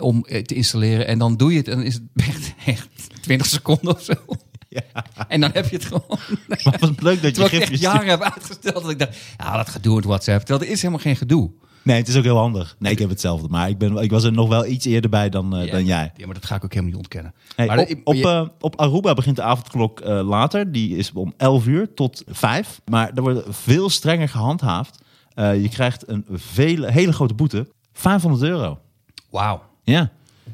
om 0.00 0.24
eh, 0.24 0.42
te 0.42 0.54
installeren. 0.54 1.06
En 1.06 1.18
dan 1.18 1.36
doe 1.36 1.52
je 1.52 1.58
het 1.58 1.68
en 1.68 1.76
dan 1.76 1.84
is 1.86 1.94
het 1.94 2.02
echt, 2.16 2.54
echt 2.66 2.88
20 3.20 3.46
seconden 3.46 3.94
of 3.94 4.02
zo. 4.02 4.12
Ja. 4.70 5.04
En 5.28 5.40
dan 5.40 5.50
heb 5.52 5.68
je 5.68 5.76
het 5.76 5.84
gewoon. 5.84 6.18
Maar 6.64 6.76
wat 6.80 7.02
leuk 7.02 7.22
dat 7.22 7.36
je 7.36 7.44
ik 7.44 7.52
echt 7.52 7.80
jaren 7.80 8.08
heb 8.08 8.20
uitgesteld 8.20 8.82
dat 8.82 8.90
ik 8.90 8.98
dacht, 8.98 9.16
ja, 9.38 9.56
dat 9.56 9.68
gedoe 9.68 9.94
met 9.94 10.04
WhatsApp. 10.04 10.48
Er 10.48 10.62
is 10.68 10.80
helemaal 10.82 11.02
geen 11.02 11.16
gedoe. 11.16 11.50
Nee, 11.82 11.96
het 11.96 12.08
is 12.08 12.16
ook 12.16 12.22
heel 12.22 12.36
handig. 12.36 12.76
Nee, 12.78 12.92
ik 12.92 12.98
heb 12.98 13.08
hetzelfde. 13.08 13.48
Maar 13.48 13.68
ik, 13.68 13.78
ben, 13.78 13.96
ik 13.96 14.10
was 14.10 14.24
er 14.24 14.32
nog 14.32 14.48
wel 14.48 14.66
iets 14.66 14.84
eerder 14.86 15.10
bij 15.10 15.28
dan, 15.28 15.56
eh, 15.56 15.64
Ja, 15.64 15.72
dan 15.72 15.84
jij. 15.84 16.12
Ja, 16.16 16.24
maar 16.26 16.34
dat 16.34 16.46
ga 16.46 16.54
ik 16.54 16.64
ook 16.64 16.70
helemaal 16.72 16.90
niet 16.92 17.00
ontkennen. 17.00 17.34
Hey, 17.56 17.66
maar 17.66 17.78
op, 18.04 18.14
dat- 18.22 18.24
eh, 18.24 18.48
op 18.60 18.76
Aruba 18.80 19.14
begint 19.14 19.36
de 19.36 19.42
avondklok 19.42 20.00
later. 20.04 20.72
Die 20.72 20.96
is 20.96 21.12
om 21.12 21.32
11 21.36 21.66
uur 21.66 21.94
tot 21.94 22.22
5. 22.26 22.80
Maar 22.90 23.10
er 23.14 23.22
wordt 23.22 23.42
veel 23.48 23.90
strenger 23.90 24.28
gehandhaafd. 24.28 24.98
Eh, 25.34 25.62
je 25.62 25.68
krijgt 25.68 26.08
een 26.08 26.24
vele, 26.30 26.90
hele 26.92 27.12
grote 27.12 27.34
boete. 27.34 27.68
500 27.92 28.42
euro. 28.42 28.78
Wauw. 29.30 29.62
Ja. 29.88 30.10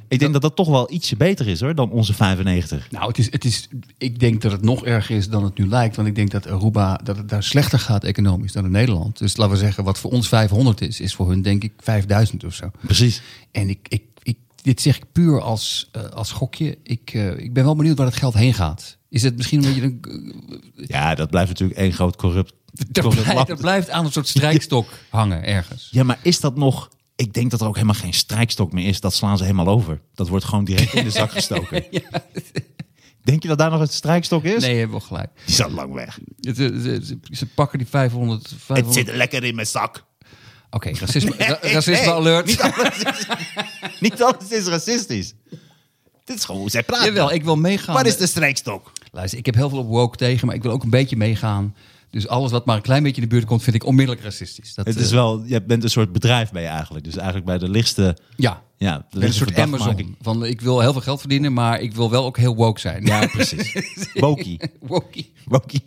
Ik 0.08 0.18
denk 0.18 0.32
dat 0.32 0.42
dat 0.42 0.56
toch 0.56 0.68
wel 0.68 0.92
ietsje 0.92 1.16
beter 1.16 1.48
is 1.48 1.60
hoor, 1.60 1.74
dan 1.74 1.90
onze 1.90 2.14
95. 2.14 2.90
Nou, 2.90 3.08
het 3.08 3.18
is, 3.18 3.32
het 3.32 3.44
is, 3.44 3.68
ik 3.98 4.18
denk 4.18 4.42
dat 4.42 4.52
het 4.52 4.62
nog 4.62 4.84
erger 4.84 5.16
is 5.16 5.28
dan 5.28 5.44
het 5.44 5.58
nu 5.58 5.68
lijkt. 5.68 5.96
Want 5.96 6.08
ik 6.08 6.14
denk 6.14 6.30
dat 6.30 6.48
Aruba 6.48 7.00
dat 7.04 7.16
het 7.16 7.28
daar 7.28 7.42
slechter 7.42 7.78
gaat 7.78 8.04
economisch 8.04 8.52
dan 8.52 8.64
in 8.64 8.70
Nederland. 8.70 9.18
Dus 9.18 9.36
laten 9.36 9.54
we 9.54 9.60
zeggen, 9.60 9.84
wat 9.84 9.98
voor 9.98 10.10
ons 10.10 10.28
500 10.28 10.80
is, 10.80 11.00
is 11.00 11.14
voor 11.14 11.28
hun 11.28 11.42
denk 11.42 11.62
ik 11.62 11.72
5000 11.78 12.44
of 12.44 12.54
zo. 12.54 12.70
Precies. 12.80 13.22
En 13.50 13.68
ik, 13.68 13.86
ik, 13.88 14.02
ik, 14.22 14.38
dit 14.62 14.80
zeg 14.80 14.96
ik 14.96 15.04
puur 15.12 15.40
als, 15.40 15.88
eh, 15.92 16.04
als 16.04 16.32
gokje. 16.32 16.78
Ik, 16.82 17.10
eh, 17.14 17.38
ik 17.38 17.52
ben 17.52 17.64
wel 17.64 17.76
benieuwd 17.76 17.96
waar 17.96 18.06
het 18.06 18.16
geld 18.16 18.34
heen 18.34 18.54
gaat. 18.54 18.98
Is 19.08 19.22
het 19.22 19.36
misschien 19.36 19.64
een 19.64 19.74
beetje 19.74 19.82
een... 19.82 20.62
Ja, 20.74 21.14
dat 21.14 21.30
blijft 21.30 21.48
natuurlijk 21.48 21.78
één 21.78 21.92
groot 21.92 22.16
corrupt, 22.16 22.52
Dat 22.90 23.04
corrupt 23.04 23.22
blijft, 23.22 23.46
dat 23.46 23.60
blijft 23.60 23.90
aan 23.90 24.04
een 24.04 24.12
soort 24.12 24.28
strijkstok 24.28 24.88
hangen 25.08 25.44
ergens. 25.44 25.88
Ja, 25.90 26.02
maar 26.02 26.18
is 26.22 26.40
dat 26.40 26.56
nog... 26.56 26.88
Ik 27.16 27.32
denk 27.32 27.50
dat 27.50 27.60
er 27.60 27.66
ook 27.66 27.74
helemaal 27.74 27.94
geen 27.94 28.14
strijkstok 28.14 28.72
meer 28.72 28.86
is. 28.88 29.00
Dat 29.00 29.14
slaan 29.14 29.36
ze 29.36 29.42
helemaal 29.44 29.68
over. 29.68 30.00
Dat 30.14 30.28
wordt 30.28 30.44
gewoon 30.44 30.64
direct 30.64 30.94
in 30.94 31.04
de 31.04 31.10
zak 31.10 31.30
gestoken. 31.40 31.84
Denk 33.22 33.42
je 33.42 33.48
dat 33.48 33.58
daar 33.58 33.70
nog 33.70 33.80
een 33.80 33.88
strijkstok 33.88 34.44
is? 34.44 34.62
Nee, 34.62 34.72
je 34.72 34.78
hebt 34.78 34.90
wel 34.90 35.00
gelijk. 35.00 35.30
Die 35.44 35.54
staat 35.54 35.70
lang 35.70 35.92
weg. 35.92 36.18
Het, 36.40 36.56
ze, 37.30 37.46
pakken 37.54 37.78
die 37.78 37.86
500... 37.88 38.48
500 38.48 38.86
Het 38.86 39.06
zit 39.06 39.16
lekker 39.16 39.44
in 39.44 39.54
mijn 39.54 39.66
zak. 39.66 40.04
Oké, 40.70 40.90
racisme, 40.98 41.34
ra- 41.38 41.58
racisme 41.60 42.12
alert. 42.12 42.46
Niet 42.46 42.60
alles, 42.60 43.02
is, 43.02 43.26
niet 44.10 44.22
alles 44.22 44.50
is 44.50 44.66
racistisch. 44.66 45.34
Dit 46.24 46.36
is 46.36 46.44
gewoon 46.44 46.60
hoe 46.60 46.70
zij 46.70 46.82
praten. 46.82 47.06
Jawel, 47.06 47.32
ik 47.32 47.44
wil 47.44 47.56
meegaan. 47.56 47.94
Waar 47.94 48.06
is 48.06 48.16
de 48.16 48.26
strijkstok? 48.26 48.92
Luister, 49.12 49.38
ik 49.38 49.46
heb 49.46 49.54
heel 49.54 49.68
veel 49.68 49.78
op 49.78 49.88
woke 49.88 50.16
tegen, 50.16 50.46
maar 50.46 50.56
ik 50.56 50.62
wil 50.62 50.72
ook 50.72 50.82
een 50.82 50.90
beetje 50.90 51.16
meegaan. 51.16 51.74
Dus 52.14 52.28
alles 52.28 52.50
wat 52.50 52.64
maar 52.64 52.76
een 52.76 52.82
klein 52.82 53.02
beetje 53.02 53.22
in 53.22 53.28
de 53.28 53.34
buurt 53.34 53.46
komt, 53.46 53.62
vind 53.62 53.76
ik 53.76 53.84
onmiddellijk 53.84 54.24
racistisch. 54.24 54.74
Dat, 54.74 54.86
Het 54.86 54.96
is 54.96 55.08
eh, 55.08 55.12
wel, 55.12 55.44
je 55.44 55.62
bent 55.62 55.82
een 55.82 55.90
soort 55.90 56.12
bedrijf 56.12 56.50
bij 56.50 56.62
je 56.62 56.68
eigenlijk. 56.68 57.04
Dus 57.04 57.16
eigenlijk 57.16 57.46
bij 57.46 57.58
de 57.58 57.68
lichtste... 57.68 58.16
Ja, 58.36 58.62
Ja, 58.78 59.06
de 59.10 59.26
een 59.26 59.32
soort. 59.32 59.58
Amazon. 59.58 60.16
Van, 60.20 60.44
ik 60.44 60.60
wil 60.60 60.80
heel 60.80 60.92
veel 60.92 61.00
geld 61.00 61.20
verdienen, 61.20 61.52
maar 61.52 61.80
ik 61.80 61.94
wil 61.94 62.10
wel 62.10 62.24
ook 62.24 62.36
heel 62.36 62.54
woke 62.54 62.80
zijn. 62.80 63.04
Ja, 63.04 63.26
precies. 63.26 63.76
Wokie. 64.14 64.60
Wokie. 64.80 65.32
Wokie. 65.44 65.84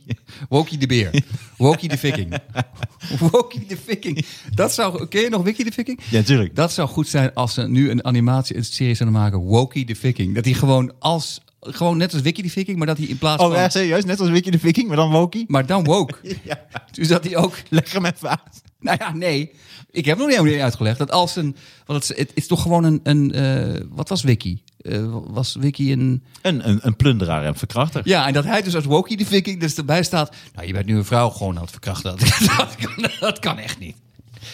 Wokie 0.49 0.77
de 0.77 0.87
beer. 0.87 1.23
Wokie 1.57 1.89
de 1.89 1.97
viking. 1.97 2.37
Wokie 3.31 3.65
de 3.67 3.77
viking. 3.85 4.25
Dat 4.53 4.73
zou... 4.73 5.07
Ken 5.07 5.21
je 5.21 5.29
nog 5.29 5.43
Wiki 5.43 5.63
de 5.63 5.71
viking? 5.71 5.99
Ja, 6.09 6.17
natuurlijk. 6.17 6.55
Dat 6.55 6.71
zou 6.71 6.87
goed 6.87 7.07
zijn 7.07 7.33
als 7.33 7.53
ze 7.53 7.67
nu 7.67 7.89
een 7.89 8.05
animatie, 8.05 8.55
een 8.55 8.65
serie 8.65 8.95
zouden 8.95 9.19
maken. 9.19 9.39
Wokie 9.39 9.85
de 9.85 9.95
viking. 9.95 10.35
Dat 10.35 10.45
hij 10.45 10.53
gewoon 10.53 10.93
als... 10.99 11.41
Gewoon 11.61 11.97
net 11.97 12.13
als 12.13 12.21
Wiki 12.21 12.41
de 12.41 12.49
viking, 12.49 12.77
maar 12.77 12.87
dat 12.87 12.97
hij 12.97 13.07
in 13.07 13.17
plaats 13.17 13.43
Oh, 13.43 13.49
van... 13.51 13.59
ja, 13.59 13.69
serieus? 13.69 14.05
Net 14.05 14.19
als 14.19 14.29
Wiki 14.29 14.49
de 14.51 14.59
Viking, 14.59 14.87
maar 14.87 14.95
dan 14.97 15.11
Wokie? 15.11 15.45
Maar 15.47 15.65
dan 15.65 15.83
woke. 15.83 16.15
Ja. 16.43 16.65
Dus 16.91 17.07
dat 17.07 17.23
hij 17.23 17.35
ook... 17.37 17.53
Leg 17.69 17.91
hem 17.91 18.05
even 18.05 18.29
uit. 18.29 18.61
Nou 18.79 18.97
ja, 18.99 19.13
nee. 19.13 19.51
Ik 19.91 20.05
heb 20.05 20.17
nog 20.17 20.27
niet 20.27 20.37
helemaal 20.37 20.63
uitgelegd. 20.63 20.97
Dat 20.97 21.11
als 21.11 21.35
een... 21.35 21.55
Want 21.85 22.07
het, 22.07 22.11
is- 22.17 22.25
het 22.25 22.31
is 22.33 22.47
toch 22.47 22.61
gewoon 22.61 22.83
een... 22.83 22.99
een 23.03 23.31
eh, 23.31 23.81
wat 23.89 24.09
was 24.09 24.23
Wiki? 24.23 24.63
Eh, 24.81 25.05
was 25.27 25.55
Wiki 25.59 25.91
een... 25.91 26.23
Een, 26.41 26.69
een, 26.69 26.79
een 26.81 26.95
plunderaar 26.95 27.43
en 27.45 27.55
verkrachter. 27.55 28.01
Ja, 28.05 28.27
en 28.27 28.33
dat 28.33 28.43
hij 28.43 28.61
dus 28.61 28.75
als 28.75 28.85
Wokie 28.85 29.17
de 29.17 29.25
viking 29.25 29.59
dus 29.59 29.75
erbij 29.75 30.03
staat... 30.03 30.35
Nou, 30.55 30.67
je 30.67 30.73
bent 30.73 30.85
nu 30.85 30.95
een 30.97 31.05
vrouw 31.05 31.29
gewoon 31.29 31.55
aan 31.55 31.61
het 31.61 31.71
verkrachten. 31.71 32.15
Dat, 32.57 32.75
kan, 32.75 33.09
dat 33.19 33.39
kan 33.39 33.57
echt 33.59 33.79
niet. 33.79 33.95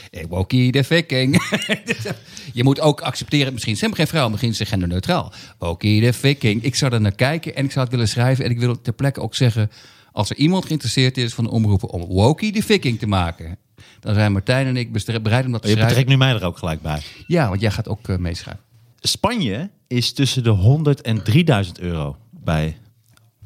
Hey, 0.09 0.25
Wokie 0.27 0.71
de 0.71 0.83
viking. 0.83 1.41
je 2.53 2.63
moet 2.63 2.79
ook 2.79 3.01
accepteren... 3.01 3.53
Misschien 3.53 3.77
zijn 3.77 3.89
we 3.91 3.95
geen 3.95 4.07
vrouw, 4.07 4.29
misschien 4.29 4.53
zijn 4.53 4.67
ze 4.67 4.73
genderneutraal. 4.73 5.33
Wokie 5.57 6.01
de 6.01 6.13
viking. 6.13 6.63
Ik 6.63 6.75
zou 6.75 6.93
er 6.93 7.01
naar 7.01 7.15
kijken 7.15 7.55
en 7.55 7.65
ik 7.65 7.71
zou 7.71 7.83
het 7.83 7.93
willen 7.93 8.09
schrijven. 8.09 8.45
En 8.45 8.51
ik 8.51 8.59
wil 8.59 8.81
ter 8.81 8.93
plekke 8.93 9.21
ook 9.21 9.35
zeggen... 9.35 9.71
Als 10.11 10.29
er 10.29 10.35
iemand 10.35 10.65
geïnteresseerd 10.65 11.17
is 11.17 11.33
van 11.33 11.43
de 11.43 11.49
omroepen 11.49 11.89
om 11.89 12.05
Wokie 12.05 12.51
de 12.51 12.63
viking 12.63 12.99
te 12.99 13.07
maken... 13.07 13.57
Dan 13.99 14.13
zijn 14.13 14.31
Martijn 14.31 14.67
en 14.67 14.77
ik 14.77 14.91
bereid 14.91 15.45
om 15.45 15.51
dat 15.51 15.61
te 15.61 15.67
Je 15.67 15.73
schrijven. 15.73 15.87
betrekt 15.87 16.07
nu 16.09 16.17
mij 16.17 16.33
er 16.33 16.43
ook 16.43 16.57
gelijk 16.57 16.81
bij. 16.81 17.01
Ja, 17.27 17.49
want 17.49 17.61
jij 17.61 17.71
gaat 17.71 17.87
ook 17.87 18.07
eh, 18.07 18.17
meeschrijven. 18.17 18.63
Spanje 18.99 19.69
is 19.87 20.13
tussen 20.13 20.43
de 20.43 20.49
100 20.49 21.01
en 21.01 21.23
3000 21.23 21.79
euro 21.79 22.17
bij 22.29 22.77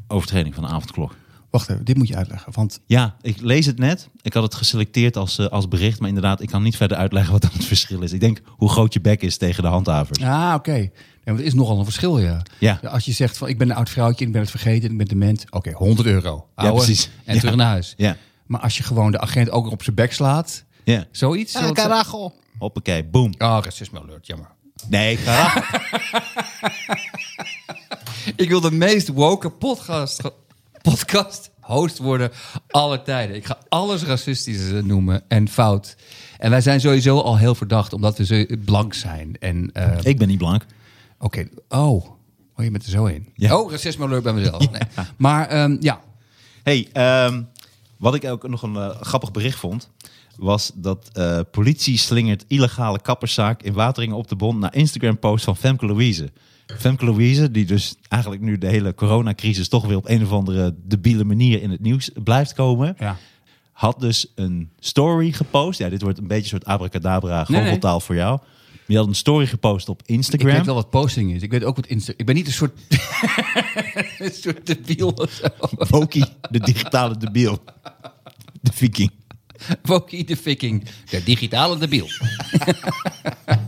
overtreding 0.08 0.54
van 0.56 0.64
de 0.64 0.70
avondklok. 0.70 1.16
Wacht 1.50 1.70
even, 1.70 1.86
dit 1.86 1.98
moet 1.98 2.08
je 2.08 2.16
uitleggen. 2.16 2.54
Want 2.54 2.80
Ja, 2.86 3.16
ik 3.22 3.42
lees 3.42 3.66
het 3.66 3.80
net. 3.80 4.10
Ik 4.22 4.34
had 4.34 4.44
het 4.44 4.56
geselecteerd 4.56 5.18
als, 5.18 5.38
eh, 5.38 5.46
als 5.48 5.68
bericht. 5.68 6.00
Maar 6.00 6.08
inderdaad, 6.08 6.42
ik 6.42 6.48
kan 6.50 6.64
niet 6.64 6.76
verder 6.78 6.98
uitleggen 6.98 7.32
wat 7.32 7.42
dan 7.42 7.52
het 7.54 7.66
verschil 7.66 8.02
is. 8.02 8.12
Ik 8.14 8.20
denk 8.20 8.42
hoe 8.48 8.70
groot 8.70 8.94
je 8.94 9.02
bek 9.02 9.22
is 9.22 9.38
tegen 9.38 9.64
de 9.64 9.70
handhavers. 9.70 10.22
Ah, 10.22 10.54
oké. 10.56 10.72
Nee, 10.72 10.92
want 11.24 11.40
er 11.40 11.46
is 11.46 11.54
nogal 11.54 11.78
een 11.80 11.84
verschil, 11.84 12.20
ja. 12.20 12.42
Ja. 12.60 12.80
Als 12.84 13.06
je 13.06 13.12
zegt 13.12 13.38
van 13.38 13.48
ik 13.48 13.58
ben 13.58 13.70
een 13.70 13.76
oud 13.76 13.90
vrouwtje, 13.90 14.26
ik 14.26 14.32
ben 14.32 14.42
het 14.42 14.50
vergeten, 14.50 14.92
ik 14.92 14.98
ben 14.98 15.08
dement. 15.08 15.46
Oké, 15.50 15.72
100 15.72 16.08
euro. 16.08 16.48
Ja, 16.56 16.72
precies. 16.72 17.10
En 17.26 17.34
Ja. 17.34 17.40
terug 17.40 17.56
naar 17.56 17.68
huis. 17.68 17.94
Ja. 17.98 18.18
Maar 18.46 18.60
als 18.62 18.78
je 18.78 18.84
gewoon 18.84 19.12
de 19.12 19.20
agent 19.20 19.50
ook 19.50 19.72
op 19.72 19.84
zijn 19.84 19.96
bek 19.96 20.14
slaat, 20.14 20.64
Ja. 20.84 21.06
zoiets. 21.12 21.54
Ja, 21.54 21.72
carajo. 21.72 22.34
Hoppakee, 22.58 23.06
boom. 23.06 23.34
Oh, 23.38 23.58
racisme 23.64 24.00
alert, 24.02 24.28
jammer. 24.28 24.48
Nee, 24.90 25.18
carajo. 25.24 25.62
Ik 28.36 28.50
wil 28.50 28.62
de 28.62 28.72
meest 28.72 29.08
woke 29.08 29.50
podcast, 29.50 30.22
podcast 30.90 31.52
host 31.60 31.98
worden 31.98 32.32
aller 32.68 33.04
tijden. 33.04 33.36
Ik 33.36 33.46
ga 33.46 33.58
alles 33.70 34.04
racistisch 34.04 34.72
noemen 34.84 35.24
en 35.28 35.50
fout. 35.50 35.96
En 36.38 36.50
wij 36.50 36.62
zijn 36.62 36.80
sowieso 36.80 37.20
al 37.20 37.38
heel 37.38 37.56
verdacht, 37.56 37.94
omdat 37.94 38.18
we 38.18 38.26
zo 38.26 38.46
blank 38.66 38.94
zijn. 38.94 39.36
En 39.40 39.70
eh, 39.74 39.98
ik 40.02 40.18
ben 40.18 40.28
niet 40.28 40.38
blank. 40.38 40.66
Oké, 41.20 41.48
oh. 41.70 42.06
Oh, 42.56 42.64
je 42.64 42.72
bent 42.72 42.84
er 42.84 42.90
zo 42.90 43.06
in. 43.06 43.30
Ja. 43.34 43.58
Oh, 43.58 43.72
racisme 43.72 44.06
alert 44.06 44.24
bij 44.24 44.34
mezelf. 44.34 44.72
Nee. 44.72 44.82
Maar 45.18 45.48
ehm, 45.48 45.78
ja, 45.80 46.02
hey, 46.64 46.90
ehm, 46.94 47.42
wat 47.98 48.16
ik 48.16 48.26
ook 48.26 48.48
nog 48.48 48.62
een 48.62 48.76
eh, 48.76 49.02
grappig 49.02 49.32
bericht 49.32 49.60
vond... 49.60 49.90
was 50.36 50.72
dat 50.76 51.10
eh, 51.14 51.40
politie 51.52 51.98
slingert 51.98 52.46
illegale 52.48 53.00
kapperszaak 53.00 53.62
in 53.62 53.74
Wateringen 53.74 54.16
op 54.16 54.28
de 54.28 54.36
Bond... 54.36 54.60
naar 54.60 54.76
Instagram-post 54.76 55.44
van 55.44 55.58
Femke 55.58 55.86
Louise. 55.86 56.32
Femke 56.78 57.06
Louise, 57.06 57.52
die 57.52 57.66
dus 57.66 57.96
eigenlijk 58.10 58.42
nu 58.42 58.58
de 58.58 58.68
hele 58.68 58.94
coronacrisis... 58.94 59.70
toch 59.70 59.86
weer 59.86 59.98
op 59.98 60.10
een 60.10 60.24
of 60.24 60.32
andere 60.32 60.76
debiele 60.84 61.24
manier 61.24 61.62
in 61.62 61.72
het 61.72 61.80
nieuws 61.82 62.10
blijft 62.24 62.54
komen... 62.54 62.96
ja. 63.00 63.18
had 63.72 64.00
dus 64.00 64.32
een 64.36 64.70
story 64.80 65.32
gepost. 65.32 65.80
Ja, 65.80 65.90
dit 65.90 66.02
wordt 66.02 66.18
een 66.18 66.28
beetje 66.28 66.44
een 66.44 66.50
soort 66.50 66.66
abracadabra 66.66 67.46
Nee, 67.48 67.62
goocheltaal 67.62 68.00
voor 68.00 68.16
jou. 68.16 68.40
Die 68.88 68.98
had 68.98 69.08
een 69.08 69.16
story 69.16 69.48
gepost 69.48 69.90
op 69.90 70.02
Ik 70.02 70.08
Instagram. 70.08 70.52
weet 70.52 70.66
wel 70.66 70.76
wat 70.76 70.90
posting 70.90 71.34
is. 71.34 71.42
Ik 71.42 71.52
weet 71.52 71.64
ook 71.64 71.76
wat 71.76 71.88
Insta. 71.88 72.14
Ik 72.18 72.26
ben 72.26 72.36
niet 72.36 72.48
een 72.48 72.54
soort. 72.54 72.80
een 74.20 74.32
soort 74.32 74.66
debiel 74.66 75.10
of 75.10 75.32
zo. 75.32 75.48
Woki, 75.90 76.24
de 76.50 76.60
digitale 76.60 77.18
debiel. 77.18 77.64
De 78.62 78.72
viking. 78.74 79.12
Wokie 79.82 80.26
de 80.26 80.36
Viking. 80.36 80.84
De 81.10 81.24
digitale 81.24 81.78
debiel. 81.78 82.08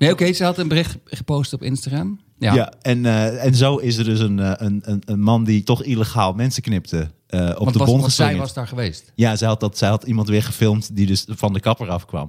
Nee, 0.00 0.12
oké, 0.12 0.32
ze 0.32 0.44
had 0.44 0.58
een 0.58 0.68
bericht 0.68 0.96
gepost 1.04 1.52
op 1.52 1.62
Instagram. 1.62 2.20
Ja. 2.38 2.54
Ja, 2.54 2.72
en, 2.82 3.06
eh, 3.06 3.44
en 3.44 3.54
zo 3.54 3.76
is 3.76 3.96
er 3.96 4.04
dus 4.04 4.20
een, 4.20 4.38
eh, 4.38 4.52
een, 4.56 4.80
een, 4.84 5.02
een 5.04 5.20
man 5.20 5.44
die 5.44 5.62
toch 5.62 5.82
illegaal 5.82 6.32
mensen 6.32 6.62
knipte 6.62 7.10
eh, 7.26 7.48
op 7.48 7.58
want 7.58 7.72
de 7.72 7.78
was, 7.78 7.88
bon 7.88 8.00
want 8.00 8.12
zij 8.12 8.36
was 8.36 8.54
daar 8.54 8.68
geweest. 8.68 9.12
Ja, 9.14 9.36
zij 9.36 9.48
had, 9.48 9.60
dat, 9.60 9.78
zij 9.78 9.88
had 9.88 10.04
iemand 10.04 10.28
weer 10.28 10.42
gefilmd 10.42 10.96
die 10.96 11.06
dus 11.06 11.24
van 11.28 11.52
de 11.52 11.60
kapper 11.60 11.88
afkwam. 11.88 12.28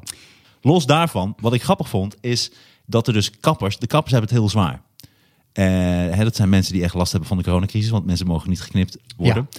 Los 0.61 0.85
daarvan, 0.85 1.35
wat 1.39 1.53
ik 1.53 1.63
grappig 1.63 1.89
vond, 1.89 2.15
is 2.21 2.51
dat 2.85 3.07
er 3.07 3.13
dus 3.13 3.39
kappers... 3.39 3.77
De 3.77 3.87
kappers 3.87 4.11
hebben 4.11 4.29
het 4.29 4.39
heel 4.39 4.49
zwaar. 4.49 4.81
Hè, 6.15 6.23
dat 6.23 6.35
zijn 6.35 6.49
mensen 6.49 6.73
die 6.73 6.83
echt 6.83 6.93
last 6.93 7.11
hebben 7.11 7.29
van 7.29 7.37
de 7.37 7.43
coronacrisis, 7.43 7.89
want 7.89 8.05
mensen 8.05 8.27
mogen 8.27 8.49
niet 8.49 8.61
geknipt 8.61 8.97
worden. 9.17 9.49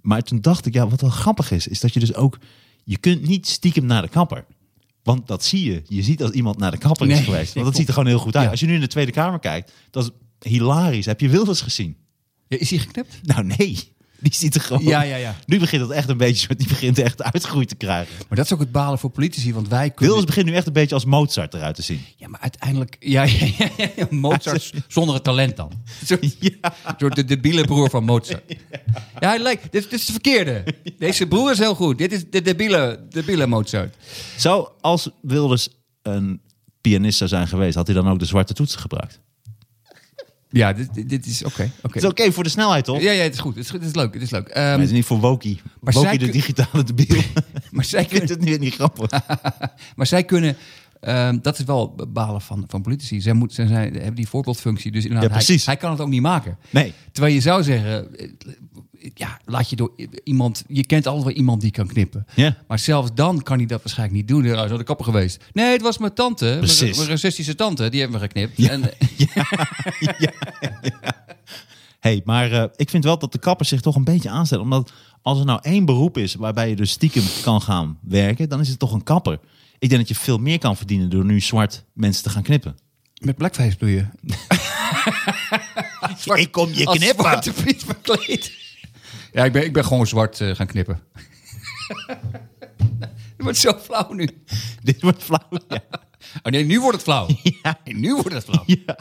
Maar 0.00 0.22
toen 0.22 0.40
dacht 0.40 0.66
ik, 0.66 0.74
ja, 0.74 0.88
wat 0.88 1.00
wel 1.00 1.10
grappig 1.10 1.50
is, 1.50 1.66
is 1.66 1.80
dat 1.80 1.94
je 1.94 2.00
dus 2.00 2.14
ook... 2.14 2.38
Je 2.84 2.98
kunt 2.98 3.26
niet 3.26 3.48
stiekem 3.48 3.86
naar 3.86 4.02
de 4.02 4.08
kapper. 4.08 4.44
Want 5.14 5.26
dat 5.26 5.44
zie 5.44 5.64
je. 5.64 5.82
Je 5.88 6.02
ziet 6.02 6.22
als 6.22 6.30
iemand 6.30 6.58
naar 6.58 6.70
de 6.70 6.78
kapper 6.78 7.08
is 7.08 7.14
Nee, 7.14 7.24
geweest. 7.24 7.54
Want 7.54 7.66
dat 7.66 7.76
ziet 7.76 7.86
er 7.86 7.92
gewoon 7.92 8.08
heel 8.08 8.18
goed 8.18 8.36
uit. 8.36 8.44
Ja. 8.44 8.50
Als 8.50 8.60
je 8.60 8.66
nu 8.66 8.74
in 8.74 8.80
de 8.80 8.86
Tweede 8.86 9.12
Kamer 9.12 9.38
kijkt, 9.38 9.72
dat 9.90 10.04
is 10.04 10.10
hilarisch. 10.50 11.06
Heb 11.06 11.20
je 11.20 11.28
Wilders 11.28 11.60
gezien? 11.60 11.96
Ja, 12.48 12.58
is 12.58 12.70
hij 12.70 12.78
geknipt? 12.78 13.20
Nou 13.22 13.44
nee, 13.44 13.92
die 14.22 14.34
ziet 14.34 14.54
er 14.54 14.60
gewoon... 14.60 14.82
Ja, 14.82 15.02
ja, 15.02 15.16
ja. 15.16 15.36
Nu 15.46 15.58
begint 15.58 15.82
het 15.82 15.90
echt 15.90 16.08
een 16.08 16.16
beetje, 16.16 16.54
die 16.56 16.68
begint 16.68 16.98
echt 16.98 17.22
uitgegroeid 17.22 17.68
te 17.68 17.74
krijgen. 17.74 18.14
Maar 18.28 18.36
dat 18.36 18.46
is 18.46 18.52
ook 18.52 18.60
het 18.60 18.72
balen 18.72 18.98
voor 18.98 19.10
politici, 19.10 19.54
want 19.54 19.68
wij 19.68 19.90
kunnen... 19.90 20.04
Wilders 20.04 20.24
begint 20.24 20.46
nu 20.46 20.54
echt 20.54 20.66
een 20.66 20.72
beetje 20.72 20.94
als 20.94 21.04
Mozart 21.04 21.54
eruit 21.54 21.74
te 21.74 21.82
zien. 21.82 22.00
Ja, 22.16 22.28
maar 22.28 22.40
uiteindelijk... 22.40 22.96
Ja, 23.00 23.22
ja, 23.22 23.46
ja, 23.58 23.88
ja, 23.96 24.06
Mozart 24.10 24.72
zonder 24.88 25.14
het 25.14 25.24
talent 25.24 25.56
dan. 25.56 25.72
Zo, 26.06 26.16
Zo 26.98 27.08
de 27.08 27.24
debiele 27.24 27.64
broer 27.64 27.90
van 27.90 28.04
Mozart. 28.04 28.56
Ja, 29.20 29.28
hij 29.28 29.38
lijkt... 29.38 29.62
Dit, 29.62 29.90
dit 29.90 29.92
is 29.92 30.06
de 30.06 30.12
verkeerde. 30.12 30.64
Deze 30.98 31.26
broer 31.26 31.50
is 31.50 31.58
heel 31.58 31.74
goed. 31.74 31.98
Dit 31.98 32.12
is 32.12 32.30
de 32.30 32.42
debiele, 32.42 33.06
debiele 33.08 33.46
Mozart. 33.46 33.96
Zo, 34.36 34.72
als 34.80 35.10
Wilders 35.22 35.68
een 36.02 36.40
pianist 36.80 37.18
zou 37.18 37.30
zijn 37.30 37.48
geweest, 37.48 37.74
had 37.74 37.86
hij 37.86 37.96
dan 37.96 38.08
ook 38.08 38.18
de 38.18 38.24
zwarte 38.24 38.54
toetsen 38.54 38.80
gebruikt? 38.80 39.20
Ja, 40.50 40.72
dit, 40.72 41.08
dit- 41.08 41.26
is 41.26 41.44
oké. 41.44 41.62
oké. 41.62 41.70
Het 41.82 41.96
is 42.02 42.04
oké 42.04 42.32
voor 42.32 42.42
de 42.42 42.48
snelheid, 42.50 42.84
toch? 42.84 43.00
Ja, 43.00 43.10
ja, 43.10 43.22
het 43.22 43.34
is 43.34 43.40
goed. 43.40 43.54
Het 43.54 43.64
is. 43.64 43.72
Het 43.72 43.82
is 43.82 43.94
leuk. 43.94 44.14
Het 44.14 44.22
is 44.22 44.30
leuk. 44.30 44.54
Maar 44.54 44.70
het 44.72 44.80
is 44.80 44.90
niet 44.90 45.04
voor 45.04 45.18
Woki. 45.20 45.60
Maar 45.80 45.92
Woki 45.92 46.18
de 46.18 46.28
digitale 46.28 46.84
debiel. 46.84 47.22
maar 47.70 47.84
zij 47.84 48.02
Ik 48.02 48.08
vind 48.08 48.24
kunnen... 48.26 48.44
het 48.48 48.58
nu 48.58 48.64
niet 48.64 48.74
grappig. 48.74 49.10
Maar 49.96 50.06
zij 50.06 50.24
kunnen... 50.24 50.56
ehm, 51.00 51.38
dat 51.42 51.58
is 51.58 51.64
wel 51.64 51.94
balen 52.08 52.40
van, 52.40 52.64
van 52.68 52.82
politici. 52.82 53.20
Zij, 53.20 53.32
moet, 53.32 53.54
zij, 53.54 53.66
zij 53.66 53.82
hebben 53.82 54.14
die 54.14 54.28
voorbeeldfunctie. 54.28 54.92
Dus 54.92 55.04
inderdaad, 55.04 55.28
Ja, 55.28 55.36
precies. 55.36 55.64
Hij, 55.64 55.74
hij 55.74 55.82
kan 55.82 55.92
het 55.92 56.00
ook 56.00 56.08
niet 56.08 56.22
maken. 56.22 56.58
Nee. 56.70 56.92
Terwijl 57.12 57.34
je 57.34 57.40
zou 57.40 57.62
zeggen... 57.62 58.08
Ja, 59.14 59.38
laat 59.44 59.70
je 59.70 59.76
door 59.76 59.92
iemand... 60.24 60.64
Je 60.68 60.86
kent 60.86 61.06
altijd 61.06 61.24
wel 61.24 61.34
iemand 61.34 61.60
die 61.60 61.70
kan 61.70 61.86
knippen. 61.86 62.26
Ja. 62.34 62.56
Maar 62.68 62.78
zelfs 62.78 63.10
dan 63.14 63.42
kan 63.42 63.58
hij 63.58 63.66
dat 63.66 63.82
waarschijnlijk 63.82 64.18
niet 64.18 64.28
doen. 64.28 64.44
Hij 64.44 64.64
is 64.64 64.76
de 64.76 64.84
kapper 64.84 65.04
geweest. 65.04 65.44
Nee, 65.52 65.72
het 65.72 65.82
was 65.82 65.98
mijn 65.98 66.14
tante. 66.14 66.44
Mijn, 66.44 66.58
Precies. 66.58 66.96
mijn 66.96 67.08
racistische 67.08 67.54
tante. 67.54 67.88
Die 67.88 68.00
hebben 68.00 68.20
we 68.20 68.26
geknipt. 68.26 68.56
Ja. 68.56 68.70
En, 68.70 68.82
hey, 72.00 72.22
maar 72.24 72.52
eh, 72.52 72.64
ik 72.76 72.90
vind 72.90 73.04
wel 73.04 73.18
dat 73.18 73.32
de 73.32 73.38
kappers 73.38 73.68
zich 73.68 73.80
toch 73.80 73.96
een 73.96 74.04
beetje 74.04 74.30
aanstellen. 74.30 74.64
Omdat 74.64 74.92
als 75.22 75.38
er 75.38 75.44
nou 75.44 75.58
één 75.62 75.84
beroep 75.84 76.18
is 76.18 76.34
waarbij 76.34 76.68
je 76.68 76.76
dus 76.76 76.90
stiekem 76.90 77.24
kan 77.42 77.62
gaan 77.62 77.98
werken, 78.02 78.48
dan 78.48 78.60
is 78.60 78.68
het 78.68 78.78
toch 78.78 78.92
een 78.92 79.02
kapper. 79.02 79.38
Ik 79.80 79.88
denk 79.88 80.00
dat 80.00 80.08
je 80.08 80.14
veel 80.14 80.38
meer 80.38 80.58
kan 80.58 80.76
verdienen 80.76 81.10
door 81.10 81.24
nu 81.24 81.40
zwart 81.40 81.84
mensen 81.92 82.22
te 82.22 82.30
gaan 82.30 82.42
knippen. 82.42 82.76
met 83.18 83.36
blackface 83.36 83.76
doe 83.78 83.90
je. 83.90 84.06
Ik 86.34 86.52
kom 86.52 86.72
je 86.72 86.86
Als 86.86 86.98
knippen. 86.98 87.24
zwarte 87.24 87.52
Piet 87.52 87.84
verkleed. 87.84 88.52
Ja, 89.32 89.44
ik 89.44 89.52
ben, 89.52 89.64
ik 89.64 89.72
ben 89.72 89.84
gewoon 89.84 90.06
zwart 90.06 90.40
eh, 90.40 90.54
gaan 90.54 90.66
knippen. 90.66 91.00
Het 93.36 93.48
wordt 93.48 93.58
zo 93.58 93.78
flauw 93.82 94.12
nu. 94.12 94.28
Dit 94.82 95.02
wordt 95.02 95.22
flauw. 95.22 95.48
Ja. 95.68 95.82
Oh 96.42 96.52
nee, 96.52 96.64
nu 96.64 96.80
wordt 96.80 96.94
het 96.96 97.04
flauw. 97.04 97.26
Ja. 97.62 97.78
Nu 97.84 98.14
wordt 98.14 98.32
het 98.32 98.44
flauw. 98.44 98.62
Ja. 98.66 98.96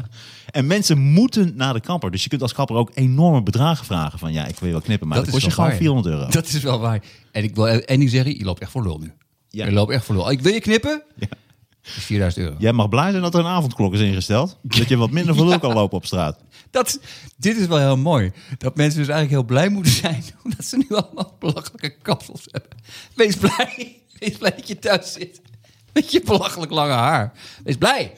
En 0.45 0.67
mensen 0.67 0.97
moeten 0.99 1.55
naar 1.55 1.73
de 1.73 1.79
kapper. 1.79 2.11
Dus 2.11 2.23
je 2.23 2.29
kunt 2.29 2.41
als 2.41 2.53
kapper 2.53 2.75
ook 2.75 2.91
enorme 2.93 3.43
bedragen 3.43 3.85
vragen. 3.85 4.19
Van 4.19 4.33
ja, 4.33 4.45
ik 4.45 4.59
wil 4.59 4.67
je 4.67 4.73
wel 4.73 4.83
knippen, 4.83 5.07
maar 5.07 5.17
dat, 5.17 5.27
is 5.27 5.33
kost 5.33 5.45
je 5.45 5.51
gewoon 5.51 5.69
waar, 5.69 5.79
ja. 5.79 5.81
400 5.81 6.15
euro. 6.15 6.29
Dat 6.29 6.47
is 6.47 6.63
wel 6.63 6.79
waar. 6.79 7.03
En 7.31 7.43
ik 7.43 7.55
wil 7.55 7.67
en 7.67 8.01
ik 8.01 8.09
zeggen, 8.09 8.37
je 8.37 8.43
loopt 8.43 8.61
echt 8.61 8.71
voor 8.71 8.83
lul 8.83 8.99
nu. 8.99 9.13
Ja. 9.49 9.65
Je 9.65 9.71
loopt 9.71 9.91
echt 9.91 10.05
voor 10.05 10.15
lul. 10.15 10.31
Ik 10.31 10.41
wil 10.41 10.53
je 10.53 10.59
knippen. 10.59 11.03
Ja. 11.15 11.27
Dat 11.81 11.97
is 11.97 12.03
4000 12.03 12.45
euro. 12.45 12.55
Jij 12.59 12.73
mag 12.73 12.89
blij 12.89 13.09
zijn 13.11 13.23
dat 13.23 13.33
er 13.33 13.39
een 13.39 13.45
avondklok 13.45 13.93
is 13.93 13.99
ingesteld. 13.99 14.57
Dat 14.61 14.89
je 14.89 14.97
wat 14.97 15.11
minder 15.11 15.35
voor 15.35 15.45
lul 15.45 15.59
kan 15.65 15.73
lopen 15.73 15.97
op 15.97 16.05
straat. 16.05 16.39
Dat, 16.71 16.99
dit 17.37 17.57
is 17.57 17.65
wel 17.67 17.77
heel 17.77 17.97
mooi. 17.97 18.31
Dat 18.57 18.75
mensen 18.75 18.99
dus 18.99 19.07
eigenlijk 19.07 19.29
heel 19.29 19.55
blij 19.55 19.69
moeten 19.69 19.91
zijn. 19.91 20.23
Omdat 20.43 20.65
ze 20.65 20.77
nu 20.77 20.85
allemaal 20.89 21.35
belachelijke 21.39 21.95
kapsels 22.01 22.47
hebben. 22.51 22.71
Wees 23.15 23.35
blij. 23.35 23.95
Wees 24.19 24.37
blij 24.37 24.51
dat 24.55 24.67
je 24.67 24.79
thuis 24.79 25.13
zit. 25.13 25.41
Met 25.93 26.11
je 26.11 26.21
belachelijk 26.21 26.71
lange 26.71 26.93
haar. 26.93 27.31
Wees 27.63 27.77
blij. 27.77 28.13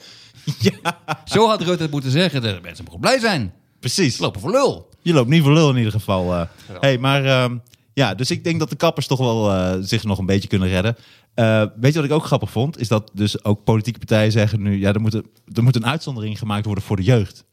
Ja, 0.58 0.98
Zo 1.24 1.48
had 1.48 1.62
Rutte 1.62 1.82
het 1.82 1.92
moeten 1.92 2.10
zeggen. 2.10 2.42
De 2.42 2.58
mensen 2.62 2.84
mogen 2.84 3.00
blij 3.00 3.18
zijn. 3.18 3.52
precies. 3.80 4.18
Lopen 4.18 4.40
voor 4.40 4.50
lul. 4.50 4.88
Je 5.02 5.12
loopt 5.12 5.28
niet 5.28 5.42
voor 5.42 5.52
lul 5.52 5.70
in 5.70 5.76
ieder 5.76 5.92
geval. 5.92 6.34
eh. 6.34 6.46
Hey, 6.80 6.98
maar 6.98 7.24
ehm, 7.24 7.56
ja, 7.94 8.14
dus 8.14 8.30
ik 8.30 8.44
denk 8.44 8.58
dat 8.58 8.70
de 8.70 8.76
kappers 8.76 9.06
toch 9.06 9.18
wel 9.18 9.52
eh, 9.52 9.76
zich 9.80 10.04
nog 10.04 10.18
een 10.18 10.26
beetje 10.26 10.48
kunnen 10.48 10.68
redden. 10.68 10.96
Eh, 11.34 11.64
weet 11.76 11.92
je 11.92 11.98
wat 12.00 12.08
ik 12.08 12.14
ook 12.14 12.24
grappig 12.24 12.50
vond? 12.50 12.78
Is 12.80 12.88
dat 12.88 13.10
dus 13.14 13.44
ook 13.44 13.64
politieke 13.64 13.98
partijen 13.98 14.32
zeggen 14.32 14.62
nu... 14.62 14.78
ja, 14.80 14.92
er 14.92 15.00
moet, 15.00 15.14
een- 15.14 15.26
er 15.52 15.62
moet 15.62 15.76
een 15.76 15.86
uitzondering 15.86 16.38
gemaakt 16.38 16.64
worden 16.64 16.84
voor 16.84 16.96
de 16.96 17.02
jeugd. 17.02 17.44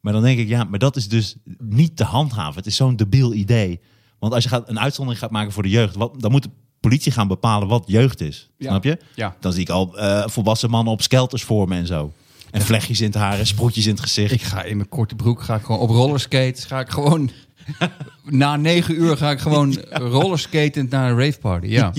Maar 0.00 0.12
dan 0.12 0.22
denk 0.22 0.38
ik, 0.38 0.48
ja, 0.48 0.64
maar 0.64 0.78
dat 0.78 0.96
is 0.96 1.08
dus 1.08 1.36
niet 1.58 1.96
te 1.96 2.04
handhaven. 2.04 2.54
Het 2.56 2.66
is 2.66 2.76
zo'n 2.76 2.96
debiel 2.96 3.34
idee. 3.34 3.80
Want 4.18 4.32
als 4.34 4.42
je 4.42 4.48
gaat, 4.48 4.68
een 4.68 4.80
uitzondering 4.80 5.22
gaat 5.22 5.30
maken 5.30 5.52
voor 5.52 5.62
de 5.62 5.68
jeugd... 5.68 5.94
Wat, 5.96 6.20
dan 6.20 6.30
moet 6.30 6.42
de 6.42 6.50
politie 6.80 7.12
gaan 7.12 7.28
bepalen 7.28 7.68
wat 7.68 7.84
jeugd 7.86 8.20
is. 8.20 8.50
Ja. 8.58 8.68
Snap 8.68 8.84
je? 8.84 8.98
Ja. 9.14 9.36
Dan 9.40 9.52
zie 9.52 9.60
ik 9.62 9.68
al 9.68 9.98
eh, 9.98 10.26
volwassen 10.28 10.70
mannen 10.70 10.92
op 10.92 11.02
skelters 11.02 11.42
voor 11.42 11.68
me 11.68 11.76
en 11.76 11.86
zo. 11.86 12.12
En 12.50 12.60
vlechtjes 12.62 13.00
in 13.00 13.06
het 13.06 13.14
haar 13.14 13.38
en 13.38 13.46
sproetjes 13.46 13.84
in 13.86 13.90
het 13.92 14.00
gezicht. 14.00 14.32
Ik 14.32 14.42
ga 14.42 14.62
in 14.62 14.76
mijn 14.76 14.88
korte 14.88 15.14
broek 15.14 15.42
ga 15.42 15.54
ik 15.54 15.62
gewoon 15.62 15.80
op 15.80 15.88
rollerskates. 15.90 16.64
Ga 16.64 16.80
ik 16.80 16.88
gewoon... 16.90 17.30
Na 18.24 18.56
negen 18.56 18.94
uur 19.00 19.16
ga 19.16 19.30
ik 19.30 19.38
gewoon 19.40 19.74
rollerskatend 20.14 20.90
naar 20.90 21.10
een 21.10 21.18
raveparty. 21.18 21.66
Ja. 21.66 21.92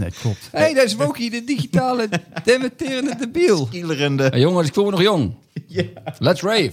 Nee, 0.00 0.10
klopt. 0.10 0.48
Hé, 0.50 0.58
hey, 0.58 0.74
daar 0.74 0.84
is 0.84 0.94
Wokie, 0.94 1.30
de 1.30 1.44
digitale 1.44 2.08
dementerende 2.44 3.16
debiel. 3.16 3.66
Kielerende... 3.66 4.22
Hey, 4.22 4.40
jongens, 4.40 4.68
ik 4.68 4.74
voel 4.74 4.84
me 4.84 4.90
nog 4.90 5.02
jong. 5.02 5.34
Ja. 5.66 5.84
Let's 6.18 6.40
rave. 6.42 6.72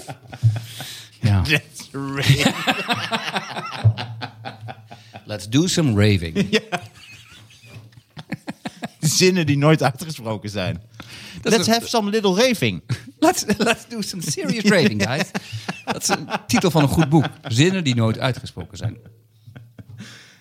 Ja. 1.22 1.42
That's 1.50 1.90
right. 1.92 2.54
Let's 5.26 5.50
do 5.50 5.68
some 5.68 5.90
raving. 5.90 6.62
Zinnen 9.00 9.46
die 9.46 9.58
nooit 9.58 9.84
uitgesproken 9.84 10.50
zijn. 10.50 10.82
Dat 11.42 11.54
Let's 11.54 11.68
have 11.68 11.88
some 11.88 12.10
little 12.10 12.36
raving. 12.36 12.82
Let's, 13.20 13.46
let's 13.58 13.88
do 13.90 14.02
some 14.02 14.22
serious 14.22 14.64
raving, 14.64 15.04
guys. 15.04 15.32
Dat 15.86 16.02
is 16.02 16.08
een 16.08 16.28
titel 16.48 16.72
van 16.72 16.82
een 16.82 16.88
goed 16.88 17.10
boek. 17.10 17.26
Zinnen 17.48 17.84
die 17.84 17.96
nooit 17.96 18.20
uitgesproken 18.20 18.78
zijn. 18.78 18.98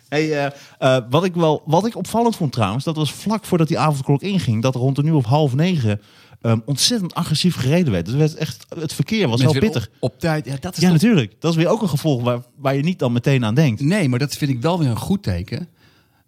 Hey, 0.09 0.45
eh, 0.45 0.51
eh, 0.79 1.03
wat, 1.11 1.25
ik 1.25 1.35
wel, 1.35 1.63
wat 1.67 1.87
ik 1.87 1.97
opvallend 1.97 2.37
vond 2.37 2.53
trouwens, 2.53 2.85
dat 2.85 2.97
was 2.97 3.13
vlak 3.13 3.45
voordat 3.45 3.69
die 3.69 3.79
avondklok 3.79 4.23
inging, 4.23 4.63
dat 4.63 4.75
er 4.75 4.81
rond 4.81 4.99
een 4.99 5.07
uur 5.07 5.15
of 5.15 5.25
half 5.25 5.55
negen 5.55 6.01
ehm, 6.41 6.59
ontzettend 6.65 7.15
agressief 7.15 7.57
gereden 7.57 7.93
werd. 7.93 8.05
Dus 8.07 8.15
het, 8.15 8.23
werd 8.23 8.35
echt, 8.35 8.67
het 8.79 8.93
verkeer 8.93 9.29
was 9.29 9.43
weer 9.43 9.59
pittig. 9.59 9.89
Op, 10.01 10.13
op 10.13 10.21
tijd. 10.21 10.45
Ja, 10.47 10.57
dat 10.61 10.77
is 10.77 10.83
Ja, 10.83 10.89
toch- 10.89 10.93
natuurlijk. 11.03 11.33
Dat 11.39 11.51
is 11.51 11.57
weer 11.57 11.69
ook 11.69 11.83
een 11.83 11.89
gevolg 11.89 12.23
waar, 12.23 12.41
waar 12.57 12.75
je 12.77 12.83
niet 12.83 12.99
dan 12.99 13.13
meteen 13.13 13.45
aan 13.45 13.55
denkt. 13.55 13.81
Nee, 13.81 14.09
maar 14.09 14.19
dat 14.19 14.37
vind 14.37 14.51
ik 14.51 14.61
wel 14.61 14.79
weer 14.79 14.89
een 14.89 14.97
goed 14.99 15.23
teken. 15.23 15.69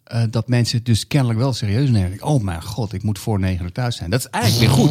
Eh, 0.04 0.22
dat 0.30 0.48
mensen 0.48 0.76
het 0.76 0.86
dus 0.86 1.06
kennelijk 1.06 1.38
wel 1.38 1.52
serieus 1.52 1.90
nemen. 1.90 2.22
Oh 2.22 2.42
mijn 2.42 2.62
god, 2.62 2.92
ik 2.92 3.02
moet 3.02 3.18
voor 3.18 3.38
negen 3.40 3.64
uur 3.64 3.72
thuis 3.72 3.96
zijn. 3.96 4.10
Dat 4.10 4.20
is 4.20 4.26
eigenlijk 4.30 4.64
weer 4.64 4.84
goed. 4.84 4.90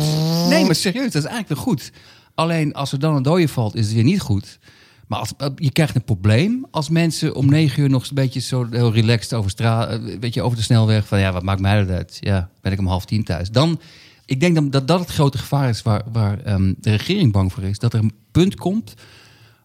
Nee, 0.49 0.65
maar 0.65 0.75
serieus, 0.75 1.11
dat 1.11 1.23
is 1.23 1.29
eigenlijk 1.29 1.47
weer 1.47 1.57
goed. 1.57 1.91
Alleen 2.35 2.73
als 2.73 2.91
er 2.91 2.99
dan 2.99 3.15
een 3.15 3.23
dode 3.23 3.47
valt, 3.47 3.75
is 3.75 3.85
het 3.85 3.93
weer 3.93 4.03
niet 4.03 4.21
goed. 4.21 4.59
Maar 5.07 5.29
eh, 5.37 5.47
je 5.55 5.71
krijgt 5.71 5.95
een 5.95 6.03
probleem 6.03 6.65
als 6.71 6.89
mensen 6.89 7.35
om 7.35 7.49
negen 7.49 7.83
uur 7.83 7.89
nog 7.89 8.07
een 8.07 8.15
beetje 8.15 8.39
zo 8.39 8.67
heel 8.71 8.93
relaxed 8.93 9.33
over, 9.33 9.51
straat, 9.51 9.99
eh, 10.21 10.45
over 10.45 10.57
de 10.57 10.63
snelweg. 10.63 11.07
Van 11.07 11.19
ja, 11.19 11.31
wat 11.31 11.43
maakt 11.43 11.61
mij 11.61 11.79
dat 11.79 11.95
uit? 11.95 12.17
Ja, 12.19 12.49
ben 12.61 12.71
ik 12.71 12.79
om 12.79 12.87
half 12.87 13.05
tien 13.05 13.23
thuis. 13.23 13.49
Dan, 13.49 13.79
ik 14.25 14.39
denk 14.39 14.55
dan 14.55 14.69
dat 14.69 14.87
dat 14.87 14.99
het 14.99 15.09
grote 15.09 15.37
gevaar 15.37 15.69
is 15.69 15.81
waar, 15.81 16.03
waar 16.11 16.39
ehm, 16.39 16.73
de 16.79 16.91
regering 16.91 17.31
bang 17.31 17.53
voor 17.53 17.63
is. 17.63 17.79
Dat 17.79 17.93
er 17.93 17.99
een 17.99 18.15
punt 18.31 18.55
komt 18.55 18.93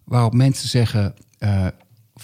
waarop 0.05 0.33
mensen 0.33 0.69
zeggen: 0.69 1.15
eh, 1.39 1.67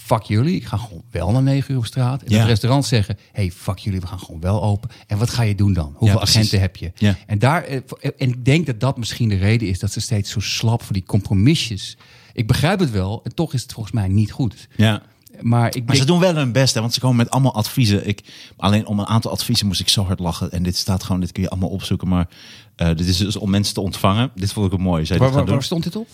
fuck 0.08 0.22
jullie, 0.22 0.54
ik 0.56 0.64
ga 0.64 0.76
gewoon 0.76 1.02
wel 1.10 1.30
naar 1.30 1.42
9 1.42 1.72
uur 1.72 1.78
op 1.78 1.86
straat. 1.86 2.22
En 2.22 2.32
Ja. 2.32 2.38
dat 2.38 2.46
restaurants 2.46 2.88
zeggen: 2.88 3.18
hey, 3.32 3.50
fuck 3.50 3.78
jullie, 3.78 4.00
we 4.00 4.06
gaan 4.06 4.18
gewoon 4.18 4.40
wel 4.40 4.62
open. 4.62 4.90
En 5.06 5.18
wat 5.18 5.30
ga 5.30 5.42
je 5.42 5.54
doen 5.54 5.72
dan? 5.72 5.92
Hoeveel 5.96 6.20
agenten 6.20 6.60
heb 6.60 6.76
je? 6.76 6.92
Ja. 6.94 7.16
En, 7.26 7.38
daar, 7.38 7.64
eh, 7.64 7.76
en 8.00 8.28
ik 8.28 8.44
denk 8.44 8.66
dat 8.66 8.80
dat 8.80 8.96
misschien 8.96 9.28
de 9.28 9.36
reden 9.36 9.68
is 9.68 9.78
dat 9.78 9.92
ze 9.92 10.00
steeds 10.00 10.30
zo 10.30 10.40
slap 10.40 10.82
voor 10.82 10.92
die 10.92 11.04
compromisjes. 11.04 11.96
Ik 12.32 12.46
begrijp 12.46 12.78
het 12.78 12.90
wel, 12.90 13.20
en 13.24 13.34
toch 13.34 13.54
is 13.54 13.62
het 13.62 13.72
volgens 13.72 13.94
mij 13.94 14.08
niet 14.08 14.32
goed. 14.32 14.68
Ja. 14.76 15.02
Maar 15.40 15.76
ik 15.76 15.86
Maar 15.86 15.96
ze 15.96 16.04
doen 16.04 16.20
wel 16.20 16.34
hun 16.34 16.52
best, 16.52 16.74
hè, 16.74 16.80
want 16.80 16.94
ze 16.94 17.00
komen 17.00 17.16
met 17.16 17.30
allemaal 17.30 17.54
adviezen. 17.54 18.08
Ik, 18.08 18.22
alleen 18.56 18.86
om 18.86 18.98
een 18.98 19.06
aantal 19.06 19.30
adviezen 19.30 19.66
moest 19.66 19.80
ik 19.80 19.88
zo 19.88 20.04
hard 20.04 20.18
lachen. 20.18 20.50
En 20.50 20.62
dit 20.62 20.76
staat 20.76 21.02
gewoon, 21.02 21.20
dit 21.20 21.32
kun 21.32 21.42
je 21.42 21.48
allemaal 21.48 21.68
opzoeken. 21.68 22.08
Maar 22.08 22.28
eh, 22.76 22.88
dit 22.88 23.06
is 23.06 23.16
dus 23.16 23.36
om 23.36 23.50
mensen 23.50 23.74
te 23.74 23.80
ontvangen. 23.80 24.30
Dit 24.34 24.52
vond 24.52 24.66
ik 24.66 24.72
ook 24.72 24.78
mooi. 24.78 25.06
Zij 25.06 25.18
waar, 25.18 25.30
waar, 25.32 25.44
waar 25.44 25.62
stond 25.62 25.84
dit 25.84 25.96
op? 25.96 26.08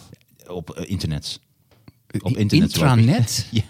op 0.49 0.71
eh, 0.71 0.91
internet. 0.91 1.41
Op 2.23 2.37
internet. 2.37 2.51
Intranet? 2.73 3.47
Ja. 3.51 3.63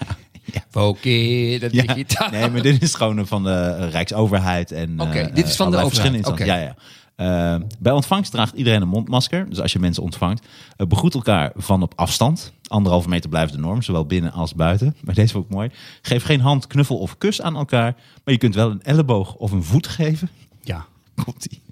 ja. 0.45 0.83
Oké, 0.83 1.59
dat 1.59 1.73
Ja, 1.73 1.83
digitaal. 1.83 2.31
nee, 2.31 2.51
maar 2.51 2.63
dit 2.63 2.83
is 2.83 2.95
gewoon 2.95 3.19
eh, 3.19 3.25
van 3.25 3.43
de 3.45 3.89
Rijksoverheid. 3.89 4.73
en 4.73 5.01
Oké, 5.01 5.19
eh, 5.19 5.35
dit 5.35 5.47
is 5.47 5.57
van 5.57 5.71
de 5.71 5.77
allerlei 5.77 5.99
overheid. 6.07 6.27
Oké. 6.27 6.45
Ja, 6.45 6.57
ja. 6.57 6.77
Eh, 7.17 7.61
bij 7.79 7.93
ontvangst 7.93 8.31
draagt 8.31 8.55
iedereen 8.55 8.83
een 8.83 8.89
mondmasker. 8.89 9.49
Dus 9.49 9.61
als 9.61 9.73
je 9.73 9.79
mensen 9.79 10.03
ontvangt, 10.03 10.47
uh, 10.77 10.87
begroet 10.87 11.15
elkaar 11.15 11.53
van 11.57 11.83
op 11.83 11.93
afstand. 11.97 12.53
Anderhalve 12.67 13.09
meter 13.09 13.31
blijft 13.31 13.53
de 13.53 13.59
norm, 13.59 13.83
zowel 13.83 14.07
binnen 14.07 14.33
als 14.33 14.55
buiten. 14.55 14.97
Maar 15.01 15.15
deze 15.15 15.39
ook 15.39 15.49
mooi. 15.49 15.71
Geef 16.03 16.25
geen 16.25 16.41
hand, 16.41 16.67
knuffel 16.67 16.99
of 16.99 17.19
kus 17.19 17.43
aan 17.43 17.57
elkaar. 17.57 17.95
Maar 18.25 18.35
je 18.35 18.39
kunt 18.39 18.55
wel 18.55 18.71
een 18.71 18.83
elleboog 18.83 19.35
of 19.35 19.53
een 19.53 19.63
voet 19.63 19.87
geven. 19.87 20.29
Ja, 20.63 20.87
Komt 21.25 21.45
ie. 21.45 21.63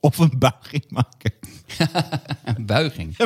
Of 0.00 0.18
een 0.18 0.32
buiging 0.38 0.84
maken. 0.88 1.32
een 2.56 2.66
buiging. 2.66 3.16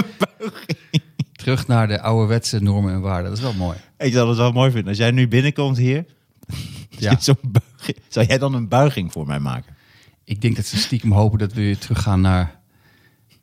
Terug 1.38 1.66
naar 1.66 1.88
de 1.88 2.00
ouderwetse 2.00 2.62
normen 2.62 2.92
en 2.92 3.00
waarden. 3.00 3.28
Dat 3.28 3.38
is 3.38 3.44
wel 3.44 3.54
mooi. 3.54 3.76
Ik 3.98 4.12
zou 4.12 4.28
het 4.28 4.38
wel 4.38 4.52
mooi 4.52 4.70
vinden. 4.70 4.88
Als 4.88 4.98
jij 4.98 5.10
nu 5.10 5.28
binnenkomt 5.28 5.76
hier, 5.76 6.04
Ja. 6.98 7.16
zo'n 7.20 7.36
buiging, 7.42 7.96
zou 8.08 8.26
jij 8.26 8.38
dan 8.38 8.54
een 8.54 8.68
buiging 8.68 9.12
voor 9.12 9.26
mij 9.26 9.38
maken? 9.38 9.76
Ik 10.24 10.40
denk 10.40 10.56
dat 10.56 10.66
ze 10.66 10.76
stiekem 10.76 11.12
hopen 11.12 11.38
dat 11.38 11.52
we 11.52 11.60
weer 11.60 11.78
teruggaan 11.78 12.20
naar, 12.20 12.60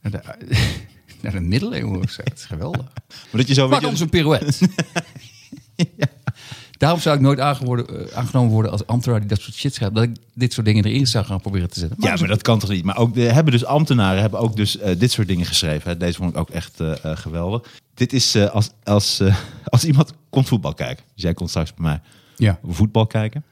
naar, 0.02 0.12
de, 0.12 0.22
naar 1.22 1.32
de 1.32 1.40
middeleeuwen 1.40 2.02
of 2.02 2.10
zo. 2.10 2.22
Het 2.24 2.38
is 2.38 2.46
geweldig. 2.46 2.86
Maar 3.08 3.42
dat 3.42 3.48
je 3.48 3.54
zo 3.54 3.68
Maak 3.68 3.82
weet 3.82 3.90
ons 3.90 4.00
een 4.00 4.10
pirouette. 4.10 4.70
Daarom 6.78 7.00
zou 7.00 7.16
ik 7.16 7.22
nooit 7.22 7.40
eh, 7.40 7.46
aangenomen 8.14 8.52
worden 8.52 8.72
als 8.72 8.88
ambtenaar 8.88 9.20
die 9.20 9.30
dat 9.30 9.42
soort 9.42 9.56
shit 9.56 9.74
schrijft. 9.74 9.96
Dat 9.96 10.04
ik 10.04 10.16
dit 10.34 10.54
soort 10.54 10.66
dingen 10.66 10.86
erin 10.86 11.08
zou 11.08 11.26
gaan 11.26 11.42
proberen 11.42 11.70
te 11.70 11.80
zetten. 11.80 11.98
Ja, 12.00 12.16
maar 12.16 12.28
dat 12.28 12.42
kan 12.42 12.60
toch 12.60 12.70
niet? 12.70 12.84
Maar 12.84 12.98
ook 12.98 13.14
de, 13.14 13.22
hebben 13.22 13.54
dus 13.54 13.66
ambtenaren 13.66 14.22
hebben 14.22 14.40
ook 14.40 14.56
dus 14.56 14.78
eh, 14.78 15.00
dit 15.00 15.12
soort 15.12 15.28
dingen 15.28 15.46
geschreven. 15.46 15.92
Hè? 15.92 15.98
Deze 15.98 16.18
vond 16.18 16.30
ik 16.32 16.38
ook 16.38 16.50
echt 16.50 16.80
eh, 16.80 16.94
geweldig. 17.04 17.62
Dit 17.96 18.14
is 18.14 18.36
eh, 18.36 18.50
als, 18.52 18.70
als, 18.84 19.20
eh, 19.20 19.36
als 19.66 19.86
iemand 19.86 20.14
komt 20.30 20.48
voetbal 20.48 20.74
kijken. 20.74 21.04
Dus 21.14 21.24
jij 21.24 21.34
komt 21.34 21.50
straks 21.50 21.74
bij 21.74 21.86
mij 21.86 22.02
Ja. 22.38 22.60
voetbal 22.64 23.08
kijken. 23.08 23.44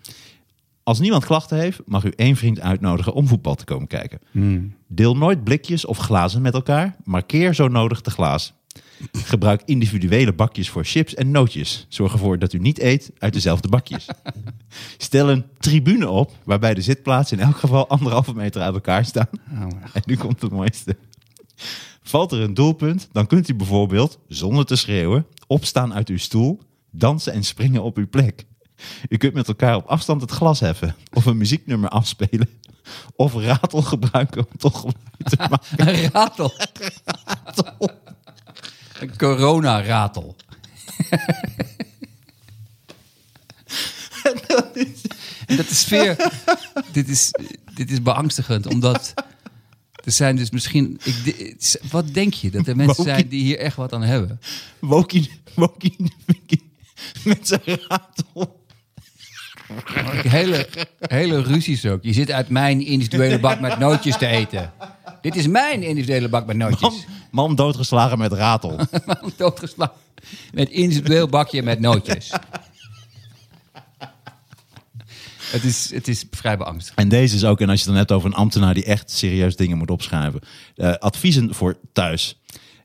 Als 0.83 0.99
niemand 0.99 1.25
klachten 1.25 1.57
heeft, 1.57 1.79
mag 1.85 2.03
u 2.03 2.13
één 2.15 2.35
vriend 2.35 2.59
uitnodigen 2.59 3.13
om 3.13 3.27
voetbal 3.27 3.55
te 3.55 3.63
komen 3.65 3.87
kijken. 3.87 4.19
Deel 4.87 5.17
nooit 5.17 5.43
blikjes 5.43 5.85
of 5.85 5.97
glazen 5.97 6.41
met 6.41 6.53
elkaar. 6.53 6.95
Markeer 7.03 7.55
zo 7.55 7.67
nodig 7.67 8.01
de 8.01 8.11
glazen. 8.11 8.53
Gebruik 9.11 9.61
individuele 9.65 10.33
bakjes 10.33 10.69
voor 10.69 10.83
chips 10.83 11.13
en 11.13 11.31
nootjes. 11.31 11.85
Zorg 11.89 12.13
ervoor 12.13 12.39
dat 12.39 12.53
u 12.53 12.57
niet 12.59 12.79
eet 12.79 13.11
uit 13.17 13.33
dezelfde 13.33 13.67
bakjes. 13.67 14.07
Stel 14.97 15.29
een 15.29 15.45
tribune 15.57 16.09
op 16.09 16.31
waarbij 16.43 16.73
de 16.73 16.81
zitplaatsen 16.81 17.37
in 17.39 17.45
elk 17.45 17.57
geval 17.57 17.87
anderhalve 17.89 18.33
meter 18.33 18.61
uit 18.61 18.73
elkaar 18.73 19.05
staan. 19.05 19.27
Oh. 19.51 19.67
En 19.93 20.01
nu 20.05 20.15
komt 20.17 20.41
het 20.41 20.51
mooiste. 20.51 20.97
Valt 22.03 22.31
er 22.31 22.39
een 22.39 22.53
doelpunt, 22.53 23.07
dan 23.11 23.27
kunt 23.27 23.49
u 23.49 23.55
bijvoorbeeld, 23.55 24.19
zonder 24.27 24.65
te 24.65 24.75
schreeuwen, 24.75 25.25
opstaan 25.47 25.93
uit 25.93 26.09
uw 26.09 26.17
stoel, 26.17 26.59
dansen 26.91 27.33
en 27.33 27.43
springen 27.43 27.83
op 27.83 27.97
uw 27.97 28.09
plek. 28.09 28.45
U 29.09 29.17
kunt 29.17 29.33
met 29.33 29.47
elkaar 29.47 29.75
op 29.75 29.85
afstand 29.85 30.21
het 30.21 30.31
glas 30.31 30.59
heffen, 30.59 30.95
of 31.13 31.25
een 31.25 31.37
muzieknummer 31.37 31.89
afspelen, 31.89 32.49
of 33.15 33.33
ratel 33.33 33.81
gebruiken 33.81 34.45
om 34.51 34.57
toch 34.57 34.79
geluid 34.79 34.97
te 35.23 35.35
maken. 35.49 35.87
Een 35.87 36.09
ratel. 36.11 36.53
Een 38.99 39.17
corona-ratel. 39.17 40.35
En 45.45 45.55
dat 45.57 45.69
is 45.69 45.79
sfeer. 45.79 46.31
dit, 46.91 47.09
is, 47.09 47.31
dit 47.75 47.91
is 47.91 48.01
beangstigend, 48.01 48.65
omdat 48.65 49.13
er 50.03 50.11
zijn 50.11 50.35
dus 50.35 50.49
misschien. 50.49 50.99
Ik, 51.03 51.77
wat 51.91 52.13
denk 52.13 52.33
je 52.33 52.51
dat 52.51 52.67
er 52.67 52.75
mensen 52.75 53.03
zijn 53.03 53.27
die 53.27 53.41
hier 53.41 53.57
echt 53.59 53.75
wat 53.75 53.93
aan 53.93 54.03
hebben? 54.03 54.39
Wokie, 55.55 56.11
met 57.23 57.47
zijn 57.47 57.79
ratel. 57.87 58.61
Hele, 60.27 60.67
hele 60.99 61.41
ruzies 61.41 61.85
ook. 61.85 62.03
Je 62.03 62.13
zit 62.13 62.31
uit 62.31 62.49
mijn 62.49 62.85
individuele 62.85 63.39
bak 63.39 63.59
met 63.59 63.79
nootjes 63.79 64.17
te 64.17 64.27
eten. 64.27 64.73
Dit 65.21 65.35
is 65.35 65.47
mijn 65.47 65.83
individuele 65.83 66.29
bak 66.29 66.45
met 66.45 66.57
Man, 66.57 66.69
nootjes. 66.69 67.05
man 67.31 67.55
doodgeslagen 67.55 68.17
met 68.17 68.33
ratel. 68.33 68.79
Doodgeslagen. 69.37 69.95
Met 70.53 70.69
individueel 70.69 71.27
bakje 71.27 71.63
met 71.63 71.79
nootjes. 71.79 72.31
Het 75.53 75.63
is, 75.63 75.91
het 75.93 76.07
is 76.07 76.25
vrij 76.31 76.57
beangstigend. 76.57 76.99
En 76.99 77.09
deze 77.09 77.35
is 77.35 77.45
ook, 77.45 77.61
en 77.61 77.69
als 77.69 77.79
je 77.79 77.85
het 77.85 77.89
dan 77.89 77.97
hebt 77.97 78.11
over 78.11 78.29
een 78.29 78.35
ambtenaar 78.35 78.73
die 78.73 78.83
echt 78.83 79.11
serieus 79.11 79.55
dingen 79.55 79.77
moet 79.77 79.91
opschrijven. 79.91 80.39
Eh, 80.75 80.93
adviezen 80.93 81.53
voor 81.53 81.77
thuis. 81.91 82.39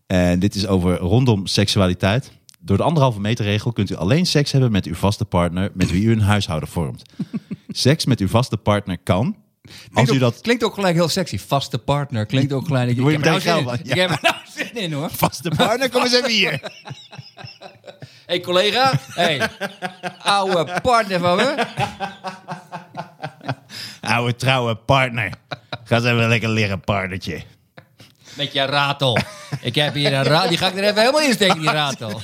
En 0.06 0.38
dit 0.38 0.54
is 0.54 0.66
over 0.66 0.96
rondom 0.96 1.46
seksualiteit. 1.46 2.32
Door 2.60 2.76
de 2.76 2.82
anderhalve 2.82 3.20
meter 3.20 3.44
regel 3.44 3.72
kunt 3.72 3.90
u 3.90 3.94
alleen 3.94 4.26
seks 4.26 4.52
hebben 4.52 4.70
met 4.72 4.86
uw 4.86 4.94
vaste 4.94 5.24
partner 5.24 5.70
met 5.74 5.90
wie 5.90 6.02
u 6.02 6.12
een 6.12 6.20
huishouden 6.20 6.68
vormt. 6.68 7.02
Seks 7.68 8.04
met 8.04 8.20
uw 8.20 8.28
vaste 8.28 8.56
partner 8.56 8.98
kan. 8.98 9.36
Als 9.62 9.74
Klinkt 9.92 10.10
u 10.10 10.14
ook, 10.14 10.20
dat 10.20 10.40
klinkt 10.40 10.64
ook 10.64 10.74
gelijk 10.74 10.94
heel 10.94 11.08
sexy. 11.08 11.38
Vaste 11.38 11.78
partner. 11.78 12.26
Klinkt 12.26 12.52
ook 12.52 12.66
gelijk. 12.66 12.90
Ik 12.90 12.96
je 12.96 13.02
heb 13.02 13.24
er 13.24 13.44
nou 13.44 13.78
Ik 13.82 13.94
heb 13.94 14.10
er 14.10 14.18
nou 14.22 14.34
zin 14.56 14.82
in 14.82 14.92
hoor. 14.92 15.10
vaste 15.10 15.50
partner, 15.56 15.90
kom 15.90 16.02
eens 16.02 16.14
even 16.14 16.30
hier. 16.30 16.60
hey, 18.28 18.40
collega. 18.40 18.92
hey, 19.14 19.40
oude 20.22 20.80
partner 20.82 21.20
van 21.20 21.36
me. 21.36 21.66
Oude 24.00 24.36
trouwe 24.36 24.74
partner. 24.74 25.32
Ga 25.84 25.96
eens 25.96 26.04
even 26.04 26.28
lekker 26.28 26.48
liggen, 26.48 26.80
partnertje. 26.80 27.42
Met 28.34 28.52
je 28.52 28.64
ratel. 28.64 29.18
Ik 29.60 29.74
heb 29.74 29.94
hier 29.94 30.12
een 30.12 30.22
ratel. 30.22 30.48
Die 30.48 30.58
ga 30.58 30.66
ik 30.66 30.76
er 30.76 30.84
even 30.84 31.00
helemaal 31.00 31.20
in 31.20 31.32
steken, 31.32 31.58
die 31.58 31.70
ratel. 31.70 32.20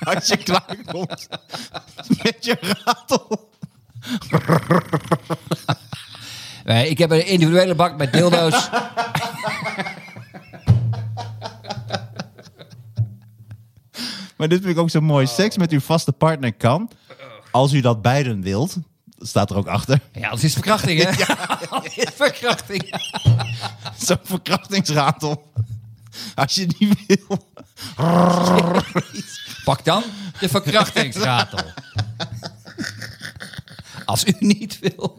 Als 0.00 0.28
je 0.28 0.36
klaar 0.36 0.76
komt 0.92 1.28
met 2.22 2.44
je 2.44 2.56
ratel. 2.84 3.50
Nee, 6.64 6.88
ik 6.88 6.98
heb 6.98 7.10
een 7.10 7.26
individuele 7.26 7.74
bak 7.74 7.96
met 7.96 8.12
dildo's. 8.12 8.68
Maar 14.46 14.54
dit 14.54 14.64
vind 14.64 14.76
ik 14.76 14.82
ook 14.82 14.90
zo 14.90 15.00
mooi. 15.00 15.26
Seks 15.26 15.56
met 15.56 15.70
uw 15.70 15.80
vaste 15.80 16.12
partner 16.12 16.52
kan. 16.54 16.90
Als 17.50 17.72
u 17.72 17.80
dat 17.80 18.02
beiden 18.02 18.42
wilt. 18.42 18.76
Dat 19.04 19.28
staat 19.28 19.50
er 19.50 19.56
ook 19.56 19.66
achter. 19.66 20.00
Ja, 20.12 20.30
dat 20.30 20.42
is 20.42 20.52
verkrachting, 20.52 21.02
hè? 21.02 21.10
Dat 21.70 21.96
is 21.96 22.06
verkrachting. 22.14 23.00
Zo'n 24.06 24.18
verkrachtingsratel. 24.22 25.52
Als 26.34 26.54
je 26.54 26.66
die 26.66 26.88
wil. 27.06 27.50
Pak 29.64 29.84
dan 29.84 30.02
de 30.40 30.48
verkrachtingsratel. 30.48 31.64
Als 34.04 34.26
u 34.26 34.34
niet 34.38 34.78
wil. 34.78 35.18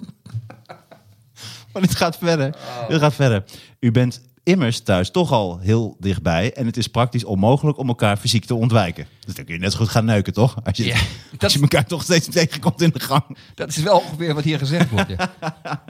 Maar 1.73 1.81
dit 1.81 1.95
gaat 1.95 2.17
verder. 2.17 2.55
Dit 2.87 2.99
gaat 2.99 3.13
verder. 3.13 3.43
U 3.79 3.91
bent 3.91 4.21
immers 4.47 4.79
thuis 4.79 5.11
toch 5.11 5.31
al 5.31 5.59
heel 5.59 5.95
dichtbij. 5.99 6.53
En 6.53 6.65
het 6.65 6.77
is 6.77 6.87
praktisch 6.87 7.23
onmogelijk 7.23 7.77
om 7.77 7.87
elkaar 7.87 8.17
fysiek 8.17 8.45
te 8.45 8.55
ontwijken. 8.55 9.07
Dus 9.25 9.35
dan 9.35 9.45
kun 9.45 9.53
je 9.53 9.59
net 9.59 9.71
zo 9.71 9.77
goed 9.77 9.89
gaan 9.89 10.05
neuken, 10.05 10.33
toch? 10.33 10.55
Als 10.63 10.77
je, 10.77 10.85
Ja, 10.85 10.93
als 10.93 11.03
dat- 11.37 11.53
je 11.53 11.59
elkaar 11.59 11.85
toch 11.85 12.03
steeds 12.03 12.27
tegenkomt 12.29 12.81
in 12.81 12.89
de 12.89 12.99
gang. 12.99 13.37
Dat 13.55 13.69
is 13.69 13.77
wel 13.77 13.97
ongeveer 13.99 14.33
wat 14.33 14.43
hier 14.43 14.57
gezegd 14.57 14.89
wordt. 14.89 15.09
Ja. 15.17 15.33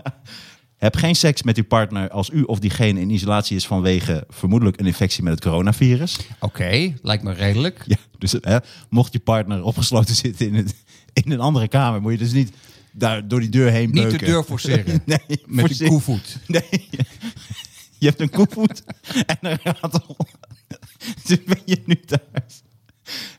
Heb 0.77 0.95
geen 0.95 1.15
seks 1.15 1.43
met 1.43 1.57
uw 1.57 1.63
partner 1.65 2.09
als 2.09 2.29
u 2.29 2.41
of 2.43 2.59
diegene 2.59 2.99
in 2.99 3.09
isolatie 3.09 3.55
is 3.55 3.67
vanwege 3.67 4.23
vermoedelijk 4.29 4.79
een 4.79 4.85
infectie 4.85 5.23
met 5.23 5.33
het 5.33 5.41
coronavirus. 5.43 6.17
Oké, 6.39 6.93
lijkt 7.01 7.23
me 7.23 7.33
redelijk. 7.33 7.83
Ja, 7.85 7.95
dus 8.17 8.35
hè, 8.41 8.57
mocht 8.89 9.13
je 9.13 9.19
partner 9.19 9.63
opgesloten 9.63 10.15
zitten 10.25 10.47
in, 10.47 10.55
het, 10.55 10.75
in 11.13 11.31
een 11.31 11.39
andere 11.39 11.67
kamer, 11.67 12.01
moet 12.01 12.11
je 12.11 12.17
dus 12.17 12.31
niet 12.31 12.51
daar 12.91 13.27
door 13.27 13.39
die 13.39 13.49
deur 13.49 13.71
heen 13.71 13.85
Niet 13.85 13.93
beuken. 13.93 14.19
de 14.19 14.25
deur 14.25 14.43
forceren. 14.43 15.01
Nee, 15.05 15.19
Met 15.45 15.79
een 15.79 15.87
koevoet. 15.87 16.37
Nee, 16.47 16.87
je 17.99 18.07
hebt 18.07 18.21
een 18.21 18.29
koevoet 18.29 18.83
en 19.25 19.37
een 19.39 19.59
ratel. 19.63 20.17
Dus 21.23 21.43
ben 21.43 21.61
je 21.65 21.81
nu 21.85 21.99
thuis. 21.99 22.61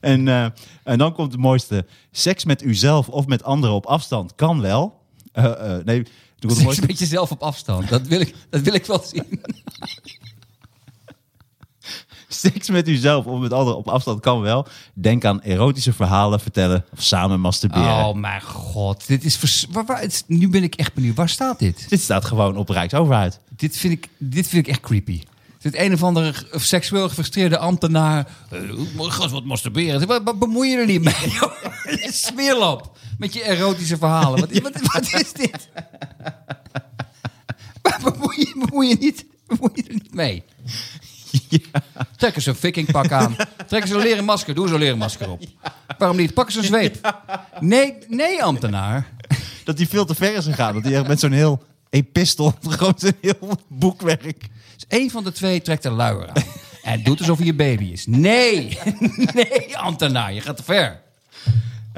En, 0.01 0.29
eh, 0.29 0.47
en 0.85 0.99
dan 0.99 1.13
komt 1.13 1.33
het 1.33 1.41
mooiste. 1.41 1.87
Seks 2.11 2.45
met 2.45 2.63
uzelf 2.63 3.09
of 3.09 3.27
met 3.27 3.43
anderen 3.43 3.75
op 3.77 3.87
afstand 3.87 4.35
kan 4.35 4.61
wel. 4.61 5.01
Eh, 5.33 5.45
eh, 5.45 5.85
nee, 5.85 6.03
komt 6.03 6.13
het 6.39 6.53
Seks 6.53 6.63
mooiste. 6.63 6.87
met 6.87 6.99
jezelf 6.99 7.31
op 7.31 7.43
afstand. 7.43 7.89
Dat 7.89 8.07
wil 8.07 8.21
ik, 8.21 8.35
dat 8.51 8.61
wil 8.61 8.75
ik 8.75 8.87
wel 8.87 9.03
zien. 9.03 9.25
Seks 12.43 12.69
met 12.69 12.89
uzelf 12.89 13.25
of 13.27 13.41
met 13.41 13.53
anderen 13.53 13.79
op 13.79 13.89
afstand 13.89 14.21
kan 14.21 14.41
wel. 14.41 14.67
Denk 14.95 15.25
aan 15.25 15.43
erotische 15.43 15.93
verhalen 15.93 16.41
vertellen 16.41 16.85
of 16.93 17.03
samen 17.03 17.41
masturberen. 17.41 17.85
Oh 18.07 18.15
mijn 18.15 18.43
god. 18.43 19.07
Dit 19.07 19.25
is 19.25 19.37
vers- 19.37 19.67
waar, 19.71 19.85
waar, 19.85 20.01
het 20.01 20.13
is- 20.13 20.23
nu 20.27 20.49
ben 20.49 20.63
ik 20.63 20.75
echt 20.75 20.95
benieuwd. 20.95 21.17
Waar 21.17 21.29
staat 21.29 21.59
dit? 21.59 21.87
Dit 21.89 22.01
staat 22.01 22.25
gewoon 22.25 22.57
op 22.57 22.69
Rijksoverheid. 22.69 23.41
Dit 23.57 23.77
vind 23.77 23.93
ik, 23.93 24.09
dit 24.19 24.49
vind 24.49 24.67
ik 24.67 24.73
echt 24.73 24.81
creepy. 24.81 25.23
Dit 25.59 25.77
een 25.77 25.93
of 25.93 26.03
andere 26.03 26.35
seksueel 26.53 27.09
gefrustreerde 27.09 27.59
ambtenaar. 27.59 28.29
Uh, 28.53 29.05
ga 29.11 29.23
eens 29.23 29.33
wat 29.33 29.45
masturberen. 29.45 30.07
Wat, 30.07 30.23
wat 30.25 30.39
bemoei 30.39 30.71
je 30.71 30.77
er 30.77 30.87
niet 30.87 31.03
mee? 31.05 31.15
is 31.99 32.23
Smeerlap. 32.27 32.97
Met 33.19 33.33
je 33.35 33.43
erotische 33.43 33.97
verhalen. 33.97 34.41
Wat, 34.41 34.59
wat, 34.59 34.81
wat 34.93 35.13
is 35.15 35.33
dit? 35.33 35.69
Bemoei 38.03 38.37
je, 38.39 38.65
bemoei 38.67 38.89
je, 38.89 38.97
niet, 39.01 39.25
bemoei 39.47 39.71
je 39.75 39.83
er 39.83 39.93
niet 39.95 40.15
mee? 40.15 40.43
Trek 42.17 42.35
eens 42.35 42.47
een 42.47 42.57
vikingpak 42.57 43.13
aan. 43.13 43.37
Trek 43.67 43.83
eens 43.83 43.91
een 43.91 43.99
leren 43.99 44.25
masker. 44.25 44.55
Doe 44.55 44.65
eens 44.65 44.73
een 44.73 44.79
leren 44.81 44.99
masker 44.99 45.31
op. 45.31 45.43
Waarom 45.99 46.17
niet? 46.17 46.35
Pak 46.35 46.47
eens 46.47 46.57
een 46.57 46.65
zweep. 46.65 47.15
Nee, 47.61 47.95
nee 48.09 48.43
ambtenaar. 48.43 49.07
Dat 49.65 49.79
hij 49.79 49.87
veel 49.87 50.05
te 50.05 50.15
ver 50.15 50.35
is 50.35 50.45
gegaan. 50.45 50.75
Dat 50.75 50.85
hij 50.85 50.95
echt 50.95 51.07
met 51.07 51.21
zo'n 51.21 51.33
heel 51.33 51.63
epistel. 51.91 52.55
Gewoon 52.69 52.95
een 52.99 53.17
heel 53.21 53.59
boekwerk. 53.69 54.49
Dus 54.75 54.85
één 54.89 55.11
van 55.11 55.25
de 55.25 55.33
twee 55.33 55.63
trekt 55.63 55.85
een 55.85 55.93
luier 55.93 56.29
aan. 56.29 56.43
En 56.83 57.03
doet 57.03 57.19
alsof 57.19 57.37
hij 57.37 57.47
je 57.47 57.55
baby 57.55 57.85
is. 57.85 58.07
Nee, 58.07 58.79
nee, 59.35 59.77
ambtenaar, 59.77 60.33
je 60.33 60.41
gaat 60.41 60.57
te 60.57 60.63
ver. 60.63 61.01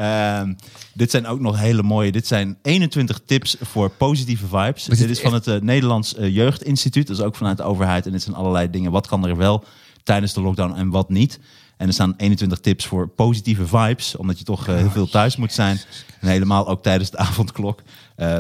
Ehm, 0.00 0.52
dit 0.94 1.10
zijn 1.10 1.26
ook 1.26 1.40
nog 1.40 1.58
hele 1.58 1.82
mooie. 1.82 2.12
Dit 2.12 2.26
zijn 2.26 2.58
21 2.62 3.20
tips 3.24 3.56
voor 3.60 3.90
positieve 3.90 4.46
vibes. 4.46 4.84
dit 4.84 4.98
Dit 4.98 5.10
is 5.10 5.20
van 5.20 5.34
het 5.34 5.46
eh, 5.46 5.60
Nederlands 5.60 6.14
eh, 6.14 6.34
Jeugdinstituut. 6.34 7.06
Dat 7.06 7.18
is 7.18 7.22
ook 7.22 7.36
vanuit 7.36 7.56
de 7.56 7.62
overheid. 7.62 8.06
En 8.06 8.12
dit 8.12 8.22
zijn 8.22 8.36
allerlei 8.36 8.70
dingen. 8.70 8.90
Wat 8.90 9.06
kan 9.06 9.26
er 9.26 9.36
wel 9.36 9.64
tijdens 10.02 10.32
de 10.32 10.40
lockdown 10.40 10.74
en 10.74 10.90
wat 10.90 11.08
niet? 11.08 11.40
En 11.76 11.86
er 11.86 11.92
staan 11.92 12.14
21 12.16 12.60
tips 12.60 12.86
voor 12.86 13.08
positieve 13.08 13.66
vibes. 13.66 14.16
Omdat 14.16 14.38
je 14.38 14.44
toch 14.44 14.68
eh, 14.68 14.74
heel 14.74 14.90
veel 14.90 15.08
thuis 15.08 15.36
moet 15.36 15.52
zijn. 15.52 15.80
En 16.20 16.28
helemaal 16.28 16.68
ook 16.68 16.82
tijdens 16.82 17.10
de 17.10 17.16
avondklok. 17.16 17.82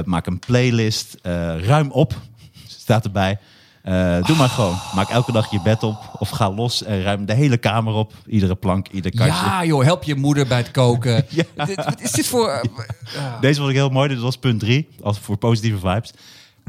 Maak 0.04 0.26
een 0.26 0.38
playlist. 0.38 1.16
ruim 1.60 1.90
op. 1.90 2.20
Staat 2.66 3.04
erbij. 3.04 3.38
Eh, 3.82 4.24
doe 4.24 4.36
maar 4.36 4.48
gewoon. 4.48 4.76
Maak 4.94 5.08
elke 5.08 5.32
dag 5.32 5.50
je 5.50 5.60
bed 5.62 5.82
op. 5.82 6.10
Of 6.18 6.28
ga 6.28 6.50
los 6.50 6.82
en 6.82 7.02
ruim 7.02 7.24
de 7.24 7.34
hele 7.34 7.56
kamer 7.56 7.94
op. 7.94 8.12
Iedere 8.26 8.54
plank, 8.54 8.88
ieder 8.88 9.10
kastje. 9.10 9.46
Ja, 9.46 9.64
joh, 9.64 9.82
help 9.84 10.02
je 10.02 10.14
moeder 10.14 10.46
bij 10.46 10.58
het 10.58 10.70
koken. 10.70 11.24
Ja. 11.28 11.44
Wat 11.76 12.00
is 12.00 12.10
dit 12.12 12.26
voor... 12.26 12.48
eh, 12.48 13.40
Deze 13.40 13.58
vond 13.58 13.70
ik 13.70 13.76
heel 13.76 13.88
mooi. 13.90 14.08
Dit 14.08 14.18
was 14.18 14.36
punt 14.36 14.60
drie. 14.60 14.88
Als 15.02 15.18
voor 15.18 15.36
positieve 15.36 15.78
vibes. 15.78 16.12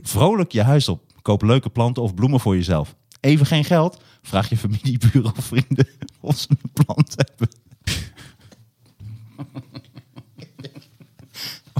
Vrolijk 0.01 0.51
je 0.51 0.61
huis 0.63 0.89
op. 0.89 1.01
Koop 1.21 1.41
leuke 1.41 1.69
planten 1.69 2.03
of 2.03 2.13
bloemen 2.13 2.39
voor 2.39 2.55
jezelf. 2.55 2.95
Even 3.19 3.45
geen 3.45 3.63
geld. 3.65 4.01
Vraag 4.21 4.49
je 4.49 4.57
familie, 4.57 4.97
buren 5.11 5.31
of 5.37 5.45
vrienden 5.45 5.87
of 6.19 6.37
ze 6.37 6.47
een 6.49 6.71
plant 6.85 7.15
hebben. 7.17 7.49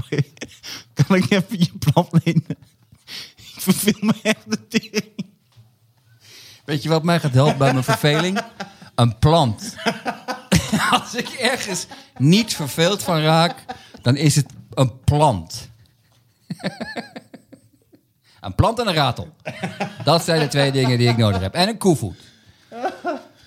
Kan 0.94 1.16
ik 1.16 1.30
even 1.30 1.58
je 1.58 1.70
plant 1.78 2.08
lenen? 2.24 2.56
Ik 3.36 3.60
verveel 3.60 3.94
me 4.00 4.14
echt 4.22 4.50
de 4.50 4.66
tering. 4.68 5.11
Weet 6.64 6.82
je 6.82 6.88
wat 6.88 7.02
mij 7.02 7.20
gaat 7.20 7.32
helpen 7.32 7.58
bij 7.58 7.72
mijn 7.72 7.84
verveling? 7.84 8.40
Een 8.94 9.18
plant. 9.18 9.74
Als 11.00 11.14
ik 11.14 11.28
ergens 11.28 11.86
niet 12.18 12.54
verveeld 12.54 13.02
van 13.02 13.20
raak, 13.20 13.64
dan 14.02 14.16
is 14.16 14.36
het 14.36 14.46
een 14.74 15.00
plant. 15.04 15.68
Een 18.40 18.54
plant 18.54 18.78
en 18.78 18.86
een 18.88 18.94
ratel. 18.94 19.28
Dat 20.04 20.24
zijn 20.24 20.40
de 20.40 20.48
twee 20.48 20.72
dingen 20.72 20.98
die 20.98 21.08
ik 21.08 21.16
nodig 21.16 21.40
heb. 21.40 21.54
En 21.54 21.68
een 21.68 21.78
koevoet. 21.78 22.16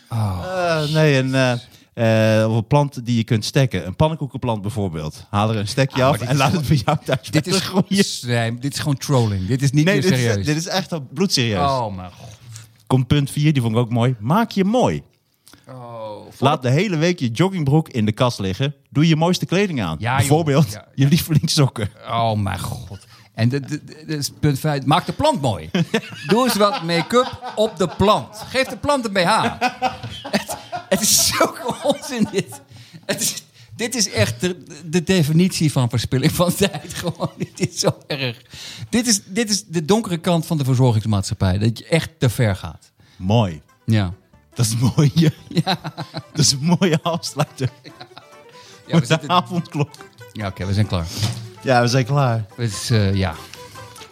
Eh, 0.09 0.83
nee, 0.93 1.17
een, 1.17 1.35
eh, 1.35 2.41
eh, 2.41 2.49
of 2.51 2.57
een 2.57 2.67
plant 2.67 3.05
die 3.05 3.17
je 3.17 3.23
kunt 3.23 3.45
stekken. 3.45 3.85
Een 3.87 3.95
pannenkoekenplant 3.95 4.61
bijvoorbeeld. 4.61 5.25
Haal 5.29 5.49
er 5.49 5.55
een 5.55 5.67
stekje 5.67 6.03
Ah, 6.03 6.09
af 6.09 6.21
en 6.21 6.35
laat 6.37 6.51
het 6.51 6.67
bij 6.67 6.81
jou 6.85 6.97
thuis. 7.05 7.29
Dit 7.29 7.47
is, 7.47 8.19
slijm. 8.19 8.59
dit 8.59 8.73
is 8.73 8.79
gewoon 8.79 8.97
trolling. 8.97 9.47
Dit 9.47 9.61
is 9.61 9.71
niet 9.71 9.85
Nee, 9.85 9.93
meer 9.93 10.03
dit 10.09 10.13
serieus. 10.19 10.37
is, 10.37 10.45
dit 10.45 10.57
is 10.57 10.67
echt 10.67 11.13
bloedserieus. 11.13 11.69
Oh 11.69 11.95
mijn 11.95 12.11
god. 12.11 12.29
Komt 12.87 13.07
punt 13.07 13.31
4, 13.31 13.53
die 13.53 13.61
vond 13.61 13.73
ik 13.75 13.81
ook 13.81 13.89
mooi. 13.89 14.15
Maak 14.19 14.51
je 14.51 14.63
mooi. 14.63 15.03
Oh, 15.69 16.25
Laat 16.39 16.61
de 16.61 16.69
hele 16.69 16.95
week 16.97 17.19
je 17.19 17.29
joggingbroek 17.29 17.89
in 17.89 18.05
de 18.05 18.11
kast 18.11 18.39
liggen. 18.39 18.75
Doe 18.89 19.07
je 19.07 19.15
mooiste 19.15 19.45
kleding 19.45 19.81
aan. 19.81 19.95
Ja. 19.99 20.15
Bijvoorbeeld 20.17 20.71
Ja. 20.71 20.85
je 20.95 21.07
lievelingssokken. 21.07 21.89
Oh 22.07 22.33
mijn 22.33 22.59
god. 22.59 23.05
En 23.33 23.49
dit 23.49 23.81
is 24.07 24.31
punt 24.39 24.59
5. 24.59 24.85
Maak 24.85 25.05
de 25.05 25.11
plant 25.13 25.41
mooi. 25.41 25.69
Doe 26.27 26.43
eens 26.43 26.55
wat 26.55 26.83
make-up 26.83 27.53
op 27.55 27.77
de 27.77 27.87
plant. 27.87 28.37
Geef 28.37 28.67
de 28.67 28.77
plant 28.77 29.05
een 29.05 29.13
BH. 29.13 29.41
Het, 30.35 30.57
het 30.89 31.01
is 31.01 31.27
zulke 31.27 31.75
onzin 31.93 32.27
dit. 32.31 32.61
Het 33.05 33.21
is, 33.21 33.44
dit 33.75 33.95
is 33.95 34.09
echt 34.11 34.41
de, 34.41 34.63
de 34.85 35.03
definitie 35.03 35.71
van 35.71 35.89
verspilling 35.89 36.31
van 36.31 36.55
tijd. 36.65 36.93
Gewoon, 36.93 37.31
dit 37.37 37.69
is 37.69 37.79
zo 37.79 37.97
erg. 38.07 38.41
Dit 38.89 39.07
is, 39.07 39.21
dit 39.25 39.49
is 39.49 39.63
de 39.65 39.85
donkere 39.85 40.17
kant 40.17 40.45
van 40.45 40.57
de 40.57 40.63
verzorgingsmaatschappij. 40.63 41.57
Dat 41.57 41.77
je 41.77 41.85
echt 41.85 42.09
te 42.17 42.29
ver 42.29 42.55
gaat. 42.55 42.91
Mooi. 43.15 43.61
Ja. 43.85 44.13
Dat 44.53 44.65
is 44.65 44.75
mooi. 44.95 45.11
Ja. 45.13 45.31
Dat 46.33 46.45
is 46.45 46.51
een 46.51 46.75
mooie 46.79 46.99
afsluiter. 47.01 47.69
Ja, 47.83 47.91
we, 48.85 48.93
Met 48.93 48.99
de 49.01 49.05
zitten- 49.05 49.29
avondklok. 49.29 49.89
ja 50.31 50.47
oké, 50.47 50.65
we 50.65 50.73
zijn 50.73 50.87
klaar. 50.87 51.05
Ja, 51.63 51.81
we 51.81 51.87
zijn 51.87 52.05
klaar. 52.05 52.45
Het 52.55 52.71
is, 52.71 52.89
eh, 52.89 53.13
ja. 53.15 53.35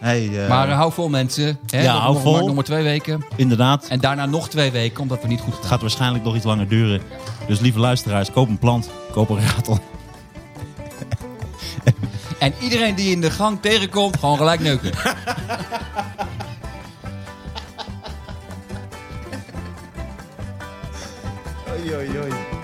Hey, 0.04 0.44
eh, 0.44 0.50
Maar 0.50 0.70
eh, 0.70 0.76
hou 0.76 0.92
vol 0.94 1.10
mensen. 1.10 1.60
Hè? 1.70 1.82
Ja, 1.82 1.94
Nog- 1.94 2.02
hou 2.02 2.20
vol. 2.22 2.32
maar- 2.34 2.44
Nog 2.44 2.56
maar 2.56 2.64
twee 2.64 2.84
weken. 2.84 3.26
inderdaad. 3.36 3.88
En 3.88 4.00
daarna 4.00 4.26
nog 4.26 4.50
twee 4.50 4.72
weken, 4.72 5.02
omdat 5.02 5.22
we 5.22 5.28
niet 5.28 5.40
goed 5.40 5.52
Het 5.54 5.60
gaan. 5.62 5.70
gaat 5.70 5.82
waarschijnlijk 5.82 6.24
nog 6.24 6.36
iets 6.36 6.46
langer 6.46 6.68
duren. 6.68 7.02
Dus 7.48 7.60
lieve 7.60 7.80
luisteraars, 7.80 8.32
koop 8.32 8.48
een 8.50 8.58
plant. 8.58 8.90
Koop 9.12 9.30
een 9.30 9.40
ratel. 9.56 9.80
En 12.40 12.54
iedereen 12.62 12.96
die 12.96 13.12
in 13.12 13.22
de 13.22 13.32
gang 13.32 13.58
tegenkomt, 13.62 14.20
gewoon 14.20 14.38
gelijk 14.38 14.60
neuken. 14.60 14.92
Oei, 21.72 21.96
oei, 21.96 22.18
oei. 22.20 22.63